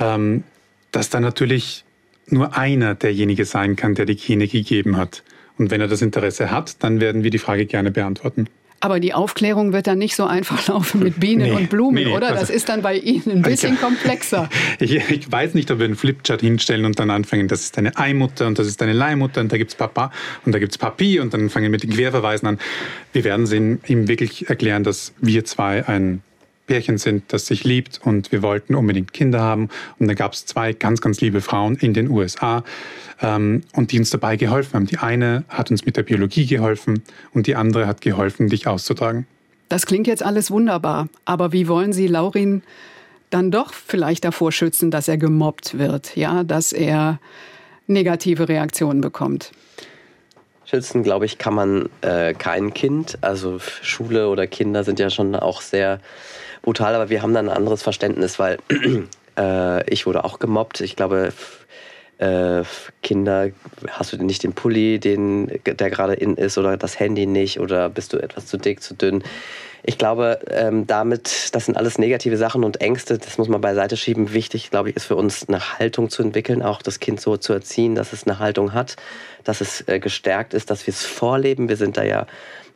ähm, 0.00 0.42
dass 0.90 1.10
dann 1.10 1.22
natürlich 1.22 1.84
nur 2.28 2.56
einer 2.56 2.94
derjenige 2.94 3.44
sein 3.44 3.76
kann, 3.76 3.94
der 3.94 4.06
die 4.06 4.16
Gene 4.16 4.48
gegeben 4.48 4.96
hat. 4.96 5.22
Und 5.58 5.70
wenn 5.70 5.80
er 5.80 5.88
das 5.88 6.02
Interesse 6.02 6.50
hat, 6.50 6.82
dann 6.82 7.00
werden 7.00 7.22
wir 7.22 7.30
die 7.30 7.38
Frage 7.38 7.66
gerne 7.66 7.90
beantworten. 7.90 8.48
Aber 8.80 9.00
die 9.00 9.14
Aufklärung 9.14 9.72
wird 9.72 9.86
dann 9.86 9.98
nicht 9.98 10.16
so 10.16 10.26
einfach 10.26 10.66
laufen 10.68 11.02
mit 11.02 11.18
Bienen 11.18 11.44
nee, 11.44 11.52
und 11.52 11.70
Blumen, 11.70 12.04
nee, 12.04 12.14
oder? 12.14 12.28
Also, 12.28 12.40
das 12.40 12.50
ist 12.50 12.68
dann 12.68 12.82
bei 12.82 12.96
Ihnen 12.96 13.30
ein 13.30 13.42
bisschen 13.42 13.78
komplexer. 13.78 14.48
Ich, 14.78 14.92
ich, 14.92 15.32
weiß 15.32 15.54
nicht, 15.54 15.70
ob 15.70 15.78
wir 15.78 15.86
einen 15.86 15.96
Flipchart 15.96 16.40
hinstellen 16.40 16.84
und 16.84 16.98
dann 16.98 17.10
anfangen, 17.10 17.48
das 17.48 17.62
ist 17.62 17.76
deine 17.76 17.96
Eimutter 17.96 18.46
und 18.46 18.58
das 18.58 18.66
ist 18.66 18.80
deine 18.80 18.92
Leihmutter 18.92 19.40
und 19.40 19.50
da 19.50 19.56
gibt 19.56 19.70
es 19.70 19.76
Papa 19.76 20.12
und 20.44 20.52
da 20.52 20.58
gibt 20.58 20.72
es 20.72 20.78
Papi 20.78 21.20
und 21.20 21.32
dann 21.32 21.48
fangen 21.48 21.64
wir 21.64 21.70
mit 21.70 21.82
den 21.82 21.90
Querverweisen 21.90 22.46
an. 22.48 22.58
Wir 23.12 23.24
werden 23.24 23.80
ihm 23.86 24.08
wirklich 24.08 24.48
erklären, 24.48 24.84
dass 24.84 25.14
wir 25.20 25.44
zwei 25.44 25.86
ein 25.86 26.22
Pärchen 26.66 26.98
sind, 26.98 27.32
das 27.32 27.46
sich 27.46 27.64
liebt 27.64 28.00
und 28.04 28.32
wir 28.32 28.42
wollten 28.42 28.74
unbedingt 28.74 29.12
Kinder 29.12 29.40
haben. 29.40 29.68
Und 29.98 30.08
da 30.08 30.14
gab 30.14 30.32
es 30.32 30.46
zwei 30.46 30.72
ganz, 30.72 31.00
ganz 31.00 31.20
liebe 31.20 31.40
Frauen 31.40 31.76
in 31.76 31.94
den 31.94 32.10
USA 32.10 32.64
ähm, 33.22 33.62
und 33.72 33.92
die 33.92 33.98
uns 33.98 34.10
dabei 34.10 34.36
geholfen 34.36 34.74
haben. 34.74 34.86
Die 34.86 34.98
eine 34.98 35.44
hat 35.48 35.70
uns 35.70 35.86
mit 35.86 35.96
der 35.96 36.02
Biologie 36.02 36.46
geholfen 36.46 37.02
und 37.32 37.46
die 37.46 37.56
andere 37.56 37.86
hat 37.86 38.00
geholfen, 38.00 38.48
dich 38.48 38.66
auszutragen. 38.66 39.26
Das 39.68 39.86
klingt 39.86 40.06
jetzt 40.06 40.22
alles 40.22 40.50
wunderbar, 40.50 41.08
aber 41.24 41.52
wie 41.52 41.66
wollen 41.66 41.92
Sie 41.92 42.06
Laurin 42.06 42.62
dann 43.30 43.50
doch 43.50 43.72
vielleicht 43.72 44.24
davor 44.24 44.52
schützen, 44.52 44.90
dass 44.92 45.08
er 45.08 45.18
gemobbt 45.18 45.78
wird, 45.78 46.16
ja, 46.16 46.44
dass 46.44 46.72
er 46.72 47.18
negative 47.88 48.48
Reaktionen 48.48 49.00
bekommt? 49.00 49.50
Schützen, 50.64 51.02
glaube 51.02 51.26
ich, 51.26 51.38
kann 51.38 51.54
man 51.54 51.88
äh, 52.00 52.34
kein 52.34 52.74
Kind. 52.74 53.18
Also 53.20 53.60
Schule 53.82 54.28
oder 54.28 54.46
Kinder 54.46 54.82
sind 54.82 54.98
ja 54.98 55.10
schon 55.10 55.36
auch 55.36 55.60
sehr 55.60 56.00
brutal, 56.66 56.96
aber 56.96 57.10
wir 57.10 57.22
haben 57.22 57.32
dann 57.32 57.48
ein 57.48 57.56
anderes 57.56 57.84
Verständnis, 57.84 58.40
weil 58.40 58.58
äh, 59.38 59.88
ich 59.88 60.04
wurde 60.04 60.24
auch 60.24 60.40
gemobbt. 60.40 60.80
Ich 60.80 60.96
glaube, 60.96 61.32
äh, 62.18 62.62
Kinder, 63.04 63.50
hast 63.88 64.12
du 64.12 64.16
nicht 64.16 64.42
den 64.42 64.52
Pulli, 64.52 64.98
den, 64.98 65.60
der 65.64 65.90
gerade 65.90 66.14
in 66.14 66.34
ist, 66.36 66.58
oder 66.58 66.76
das 66.76 66.98
Handy 66.98 67.26
nicht, 67.26 67.60
oder 67.60 67.88
bist 67.88 68.12
du 68.12 68.18
etwas 68.18 68.46
zu 68.46 68.56
dick, 68.56 68.82
zu 68.82 68.94
dünn? 68.94 69.22
Ich 69.84 69.96
glaube, 69.96 70.40
ähm, 70.50 70.88
damit, 70.88 71.54
das 71.54 71.66
sind 71.66 71.76
alles 71.76 71.98
negative 71.98 72.36
Sachen 72.36 72.64
und 72.64 72.80
Ängste, 72.80 73.16
das 73.16 73.38
muss 73.38 73.46
man 73.46 73.60
beiseite 73.60 73.96
schieben. 73.96 74.32
Wichtig, 74.32 74.72
glaube 74.72 74.90
ich, 74.90 74.96
ist 74.96 75.04
für 75.04 75.14
uns 75.14 75.48
eine 75.48 75.78
Haltung 75.78 76.10
zu 76.10 76.20
entwickeln, 76.20 76.62
auch 76.62 76.82
das 76.82 76.98
Kind 76.98 77.20
so 77.20 77.36
zu 77.36 77.52
erziehen, 77.52 77.94
dass 77.94 78.12
es 78.12 78.26
eine 78.26 78.40
Haltung 78.40 78.72
hat, 78.72 78.96
dass 79.44 79.60
es 79.60 79.86
äh, 79.86 80.00
gestärkt 80.00 80.52
ist, 80.52 80.68
dass 80.70 80.88
wir 80.88 80.92
es 80.92 81.04
vorleben. 81.04 81.68
Wir 81.68 81.76
sind 81.76 81.96
da 81.96 82.02
ja 82.02 82.26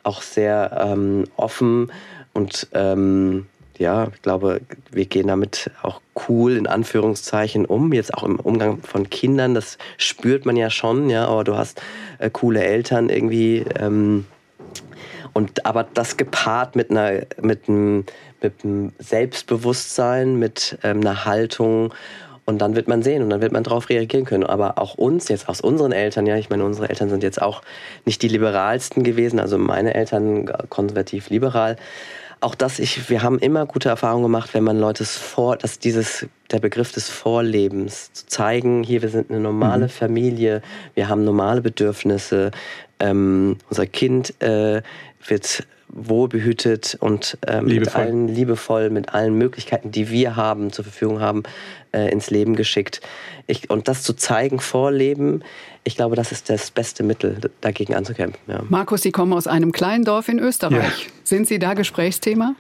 auch 0.05 0.23
sehr 0.23 0.87
ähm, 0.93 1.25
offen 1.37 1.91
und 2.33 2.69
ähm, 2.73 3.47
ja, 3.81 4.09
ich 4.15 4.21
glaube, 4.21 4.61
wir 4.91 5.07
gehen 5.07 5.29
damit 5.29 5.71
auch 5.83 6.03
cool 6.29 6.59
in 6.59 6.67
Anführungszeichen 6.67 7.65
um. 7.65 7.95
Jetzt 7.95 8.13
auch 8.13 8.25
im 8.25 8.39
Umgang 8.39 8.83
von 8.83 9.09
Kindern, 9.09 9.55
das 9.55 9.79
spürt 9.97 10.45
man 10.45 10.55
ja 10.57 10.69
schon, 10.69 11.09
ja, 11.09 11.27
aber 11.27 11.45
du 11.45 11.57
hast 11.57 11.81
äh, 12.19 12.29
coole 12.29 12.63
Eltern 12.63 13.09
irgendwie. 13.09 13.65
Ähm, 13.79 14.27
und 15.33 15.65
aber 15.65 15.85
das 15.95 16.19
gepaart 16.19 16.77
mit 16.77 16.91
einer, 16.91 17.23
mit 17.41 17.69
einem, 17.69 18.05
mit 18.43 18.65
einem 18.65 18.93
Selbstbewusstsein, 18.99 20.39
mit 20.39 20.79
ähm, 20.83 21.01
einer 21.01 21.25
Haltung 21.25 21.95
und 22.45 22.59
dann 22.59 22.77
wird 22.77 22.87
man 22.87 23.03
sehen 23.03 23.23
und 23.23 23.31
dann 23.31 23.41
wird 23.41 23.53
man 23.53 23.65
darauf 23.65 23.89
reagieren 23.89 24.27
können. 24.27 24.45
Aber 24.45 24.77
auch 24.77 24.97
uns, 24.97 25.29
jetzt 25.29 25.49
aus 25.49 25.63
unseren 25.63 25.93
Eltern, 25.93 26.27
ja, 26.27 26.37
ich 26.37 26.51
meine, 26.51 26.67
unsere 26.67 26.91
Eltern 26.91 27.09
sind 27.09 27.23
jetzt 27.23 27.41
auch 27.41 27.63
nicht 28.05 28.21
die 28.21 28.29
liberalsten 28.29 29.05
gewesen, 29.05 29.41
also 29.41 29.57
meine 29.57 29.95
Eltern 29.95 30.53
konservativ 30.69 31.31
liberal 31.31 31.77
auch 32.41 32.55
das, 32.55 32.79
ich, 32.79 33.11
wir 33.11 33.23
haben 33.23 33.39
immer 33.39 33.67
gute 33.67 33.89
Erfahrungen 33.89 34.23
gemacht, 34.23 34.55
wenn 34.55 34.65
man 34.65 34.79
Leute 34.79 35.05
vor, 35.05 35.57
dass 35.57 35.79
dieses, 35.79 36.27
der 36.51 36.59
Begriff 36.59 36.93
des 36.93 37.09
Vorlebens 37.09 38.13
zu 38.13 38.27
zeigen, 38.27 38.83
hier, 38.83 39.03
wir 39.03 39.11
sind 39.11 39.31
eine 39.31 39.41
normale 39.41 39.85
mhm. 39.85 39.91
Familie, 39.91 40.63
wir 40.95 41.09
haben 41.09 41.25
normale 41.25 41.61
Bedürfnisse, 41.61 42.51
ähm, 42.99 43.59
unser 43.69 43.87
Kind 43.87 44.41
äh, 44.43 44.83
wird 45.27 45.67
wohlbehütet 45.93 46.97
und 47.01 47.37
ähm, 47.47 47.67
mit 47.67 47.95
allen 47.95 48.29
liebevoll, 48.29 48.91
mit 48.91 49.13
allen 49.13 49.37
Möglichkeiten, 49.37 49.91
die 49.91 50.09
wir 50.11 50.37
haben, 50.37 50.73
zur 50.73 50.85
Verfügung 50.85 51.21
haben, 51.21 51.43
äh, 51.93 52.11
ins 52.11 52.31
Leben 52.31 52.57
geschickt. 52.57 53.01
Ich, 53.47 53.71
und 53.71 53.89
das 53.89 54.03
zu 54.03 54.15
zeigen, 54.15 54.61
vorleben, 54.61 55.43
ich 55.83 55.97
glaube, 55.97 56.15
das 56.15 56.31
ist 56.31 56.51
das 56.51 56.71
beste 56.71 57.03
Mittel, 57.03 57.51
dagegen 57.61 57.95
anzukämpfen. 57.95 58.41
Ja. 58.47 58.63
Markus, 58.69 59.03
Sie 59.03 59.13
kommen 59.13 59.33
aus 59.33 59.47
einem 59.47 59.73
kleinen 59.73 60.05
Dorf 60.05 60.29
in 60.29 60.39
Österreich. 60.39 60.75
Ja. 60.77 61.13
Sind 61.25 61.49
Sie 61.49 61.59
da 61.59 61.75
Gesprächsthema? 61.75 62.55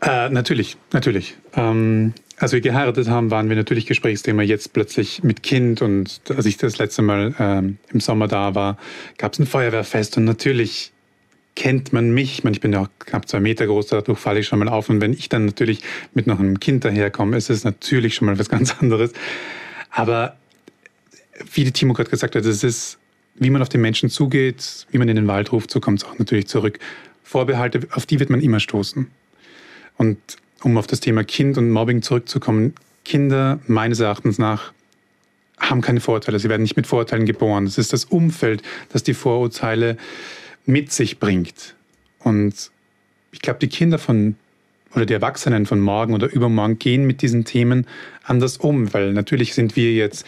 Äh, 0.00 0.30
natürlich, 0.30 0.76
natürlich. 0.92 1.34
Ähm, 1.54 2.14
als 2.38 2.52
wir 2.52 2.60
geheiratet 2.60 3.08
haben, 3.08 3.30
waren 3.30 3.48
wir 3.48 3.56
natürlich 3.56 3.86
Gesprächsthema. 3.86 4.42
Jetzt 4.42 4.72
plötzlich 4.72 5.22
mit 5.22 5.42
Kind 5.42 5.82
und 5.82 6.20
als 6.34 6.46
ich 6.46 6.56
das 6.56 6.78
letzte 6.78 7.02
Mal 7.02 7.34
ähm, 7.38 7.78
im 7.92 8.00
Sommer 8.00 8.28
da 8.28 8.54
war, 8.54 8.78
gab 9.18 9.34
es 9.34 9.38
ein 9.38 9.46
Feuerwehrfest 9.46 10.16
und 10.16 10.24
natürlich 10.24 10.93
kennt 11.56 11.92
man 11.92 12.12
mich. 12.12 12.44
Ich, 12.44 12.60
bin 12.60 12.72
ja 12.72 12.82
auch 12.82 12.88
knapp 12.98 13.28
zwei 13.28 13.40
Meter 13.40 13.66
groß, 13.66 13.88
dadurch 13.88 14.18
falle 14.18 14.40
ich 14.40 14.46
schon 14.46 14.58
mal 14.58 14.68
auf. 14.68 14.88
Und 14.88 15.00
wenn 15.00 15.12
ich 15.12 15.28
dann 15.28 15.46
natürlich 15.46 15.80
mit 16.12 16.26
noch 16.26 16.40
einem 16.40 16.60
Kind 16.60 16.84
daherkomme, 16.84 17.36
ist 17.36 17.50
es 17.50 17.64
natürlich 17.64 18.14
schon 18.14 18.26
mal 18.26 18.38
was 18.38 18.48
ganz 18.50 18.80
anderes. 18.80 19.12
Aber 19.90 20.36
wie 21.52 21.64
die 21.64 21.72
Timo 21.72 21.94
gerade 21.94 22.10
gesagt 22.10 22.34
hat, 22.34 22.44
es 22.44 22.64
ist, 22.64 22.98
wie 23.36 23.50
man 23.50 23.62
auf 23.62 23.68
den 23.68 23.80
Menschen 23.80 24.10
zugeht, 24.10 24.86
wie 24.90 24.98
man 24.98 25.08
in 25.08 25.16
den 25.16 25.26
Wald 25.26 25.52
ruft, 25.52 25.70
so 25.70 25.80
kommt 25.80 26.02
es 26.02 26.08
auch 26.08 26.18
natürlich 26.18 26.46
zurück. 26.46 26.78
Vorbehalte, 27.22 27.80
auf 27.92 28.06
die 28.06 28.20
wird 28.20 28.30
man 28.30 28.40
immer 28.40 28.60
stoßen. 28.60 29.08
Und 29.96 30.18
um 30.62 30.76
auf 30.76 30.86
das 30.86 31.00
Thema 31.00 31.24
Kind 31.24 31.58
und 31.58 31.70
Mobbing 31.70 32.02
zurückzukommen, 32.02 32.74
Kinder 33.04 33.60
meines 33.66 34.00
Erachtens 34.00 34.38
nach 34.38 34.72
haben 35.58 35.80
keine 35.80 36.00
Vorurteile. 36.00 36.38
Sie 36.38 36.48
werden 36.48 36.62
nicht 36.62 36.76
mit 36.76 36.86
Vorurteilen 36.86 37.26
geboren. 37.26 37.66
Es 37.66 37.78
ist 37.78 37.92
das 37.92 38.04
Umfeld, 38.04 38.62
das 38.92 39.02
die 39.02 39.14
Vorurteile 39.14 39.96
mit 40.66 40.92
sich 40.92 41.18
bringt. 41.18 41.74
Und 42.20 42.70
ich 43.32 43.40
glaube, 43.40 43.58
die 43.58 43.68
Kinder 43.68 43.98
von 43.98 44.36
oder 44.94 45.06
die 45.06 45.12
Erwachsenen 45.12 45.66
von 45.66 45.80
morgen 45.80 46.14
oder 46.14 46.32
übermorgen 46.32 46.78
gehen 46.78 47.04
mit 47.04 47.20
diesen 47.20 47.44
Themen 47.44 47.86
anders 48.22 48.58
um, 48.58 48.94
weil 48.94 49.12
natürlich 49.12 49.54
sind 49.54 49.74
wir 49.74 49.92
jetzt 49.92 50.24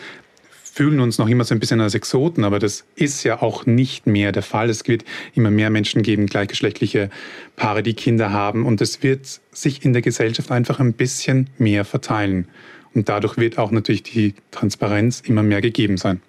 fühlen 0.76 1.00
uns 1.00 1.16
noch 1.16 1.28
immer 1.28 1.44
so 1.44 1.54
ein 1.54 1.58
bisschen 1.58 1.80
als 1.80 1.94
Exoten, 1.94 2.44
aber 2.44 2.58
das 2.58 2.84
ist 2.96 3.24
ja 3.24 3.40
auch 3.40 3.64
nicht 3.64 4.06
mehr 4.06 4.30
der 4.30 4.42
Fall. 4.42 4.68
Es 4.68 4.86
wird 4.86 5.06
immer 5.34 5.50
mehr 5.50 5.70
Menschen 5.70 6.02
geben, 6.02 6.26
gleichgeschlechtliche 6.26 7.08
Paare, 7.56 7.82
die 7.82 7.94
Kinder 7.94 8.30
haben 8.30 8.66
und 8.66 8.82
es 8.82 9.02
wird 9.02 9.40
sich 9.52 9.86
in 9.86 9.94
der 9.94 10.02
Gesellschaft 10.02 10.50
einfach 10.50 10.78
ein 10.78 10.92
bisschen 10.92 11.48
mehr 11.56 11.86
verteilen. 11.86 12.46
Und 12.92 13.08
dadurch 13.08 13.38
wird 13.38 13.56
auch 13.56 13.70
natürlich 13.70 14.02
die 14.02 14.34
Transparenz 14.50 15.22
immer 15.24 15.42
mehr 15.42 15.62
gegeben 15.62 15.96
sein. 15.96 16.20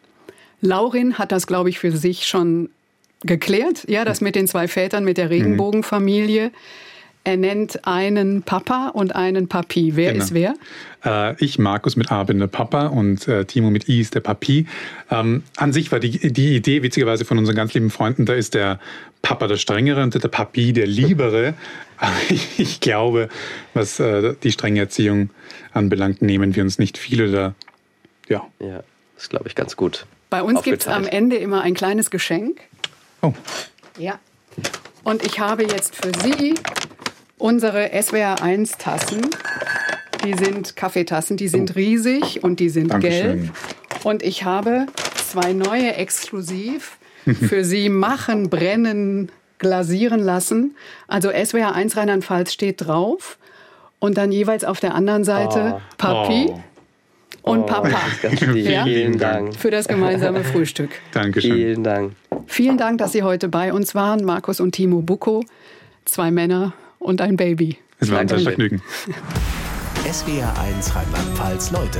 Laurin 0.62 1.18
hat 1.18 1.34
das, 1.34 1.46
glaube 1.46 1.70
ich, 1.70 1.80
für 1.80 1.92
sich 1.92 2.26
schon 2.26 2.70
geklärt. 3.24 3.86
Ja, 3.88 4.06
das 4.06 4.22
mit 4.22 4.36
den 4.36 4.48
zwei 4.48 4.68
Vätern, 4.68 5.04
mit 5.04 5.18
der 5.18 5.30
Regenbogenfamilie. 5.30 6.52
Er 7.24 7.36
nennt 7.36 7.86
einen 7.86 8.42
Papa 8.44 8.88
und 8.94 9.14
einen 9.14 9.50
Papi. 9.50 9.98
Wer 9.98 10.14
Genau. 10.14 10.24
ist 10.24 10.34
wer? 10.34 10.54
Äh, 11.04 11.36
ich, 11.44 11.60
Markus 11.60 11.98
mit 11.98 12.10
A, 12.10 12.24
bin 12.24 12.40
der 12.40 12.48
Papa 12.48 12.88
und 12.88 13.28
äh, 13.28 13.44
Timo 13.44 13.70
mit 13.70 13.90
I 13.90 14.00
ist 14.00 14.16
der 14.16 14.22
Papi. 14.22 14.66
Ähm, 15.12 15.44
an 15.58 15.74
sich 15.74 15.92
war 15.92 16.00
die, 16.00 16.32
die 16.32 16.56
Idee 16.56 16.84
witzigerweise 16.84 17.26
von 17.26 17.38
unseren 17.38 17.56
ganz 17.58 17.74
lieben 17.74 17.90
Freunden, 17.90 18.26
da 18.26 18.34
ist 18.34 18.54
der 18.54 18.80
Papa 19.24 19.48
der 19.48 19.58
Strengere 19.58 20.04
und 20.04 20.14
der 20.24 20.30
Papi 20.30 20.72
der 20.72 20.88
Liebere. 20.88 21.54
Aber 21.98 22.16
ich, 22.30 22.60
ich 22.60 22.80
glaube, 22.80 23.28
was 23.74 24.00
äh, 24.00 24.36
die 24.42 24.52
strenge 24.54 24.80
Erziehung 24.80 25.30
anbelangt, 25.74 26.22
nehmen 26.22 26.56
wir 26.56 26.64
uns 26.64 26.80
nicht 26.80 26.98
viele 26.98 27.30
da. 27.30 27.56
Ja. 28.30 28.48
Ja, 28.62 28.84
ist, 29.18 29.30
glaube 29.30 29.50
ich, 29.50 29.56
ganz 29.56 29.76
gut. 29.76 30.06
Bei 30.30 30.42
uns 30.44 30.62
gibt 30.64 30.82
es 30.82 30.88
am. 30.88 31.06
Ende 31.06 31.36
immer 31.36 31.62
ein 31.62 31.74
kleines 31.74 32.10
Geschenk. 32.10 32.62
Oh, 33.22 33.34
Ja. 33.98 34.20
Und 35.04 35.24
ich 35.26 35.40
habe 35.40 35.64
jetzt 35.64 35.96
für 35.96 36.12
Sie 36.22 36.54
unsere 37.38 37.94
SWR1-Tassen. 37.94 39.22
Die 40.26 40.34
sind 40.34 40.76
Kaffeetassen, 40.76 41.38
die 41.38 41.48
sind 41.48 41.76
riesig 41.76 42.44
und 42.44 42.60
die 42.60 42.70
sind 42.70 42.88
Oh. 42.88 42.90
Dankeschön. 42.90 43.42
gelb. 43.44 43.54
Und 44.04 44.24
ich 44.24 44.44
habe 44.44 44.88
zwei 45.16 45.54
neue 45.54 45.94
exklusiv 45.96 46.98
für 47.26 47.64
Sie 47.64 47.90
machen, 47.90 48.50
brennen, 48.50 49.32
glasieren 49.60 50.20
lassen. 50.20 50.76
Also 51.08 51.30
SWR1 51.30 51.96
Rheinland-Pfalz 51.96 52.52
steht 52.54 52.86
drauf. 52.86 53.38
Und 54.00 54.18
dann 54.18 54.32
jeweils 54.32 54.64
auf 54.64 54.80
der 54.80 54.94
anderen 54.94 55.24
Seite 55.24 55.76
Oh. 55.78 55.82
Papi 55.98 56.48
Oh. 56.50 56.60
Und 57.48 57.62
Oh, 57.62 57.66
Papa. 57.66 57.90
Ja? 58.56 58.84
Vielen 58.84 59.18
Dank. 59.18 59.56
für 59.56 59.72
das 59.72 59.88
gemeinsame 59.88 60.44
Frühstück. 60.44 60.92
Dankeschön. 61.12 61.54
Vielen 61.54 61.84
Dank. 61.84 62.14
Vielen 62.46 62.78
Dank, 62.78 62.98
dass 63.00 63.12
Sie 63.12 63.24
heute 63.24 63.50
bei 63.50 63.74
uns 63.74 63.96
waren, 63.96 64.24
Markus 64.24 64.60
und 64.60 64.74
Timo 64.74 65.02
Bucco. 65.02 65.44
Zwei 66.06 66.32
Männer 66.32 66.74
und 67.00 67.22
ein 67.22 67.36
Baby. 67.36 67.78
Es 68.00 68.12
war 68.12 68.20
ein. 68.20 68.30
Vergnügen. 68.30 68.82
SWR1 70.06 70.96
Rheinland-Pfalz 70.96 71.72
Leute 71.72 72.00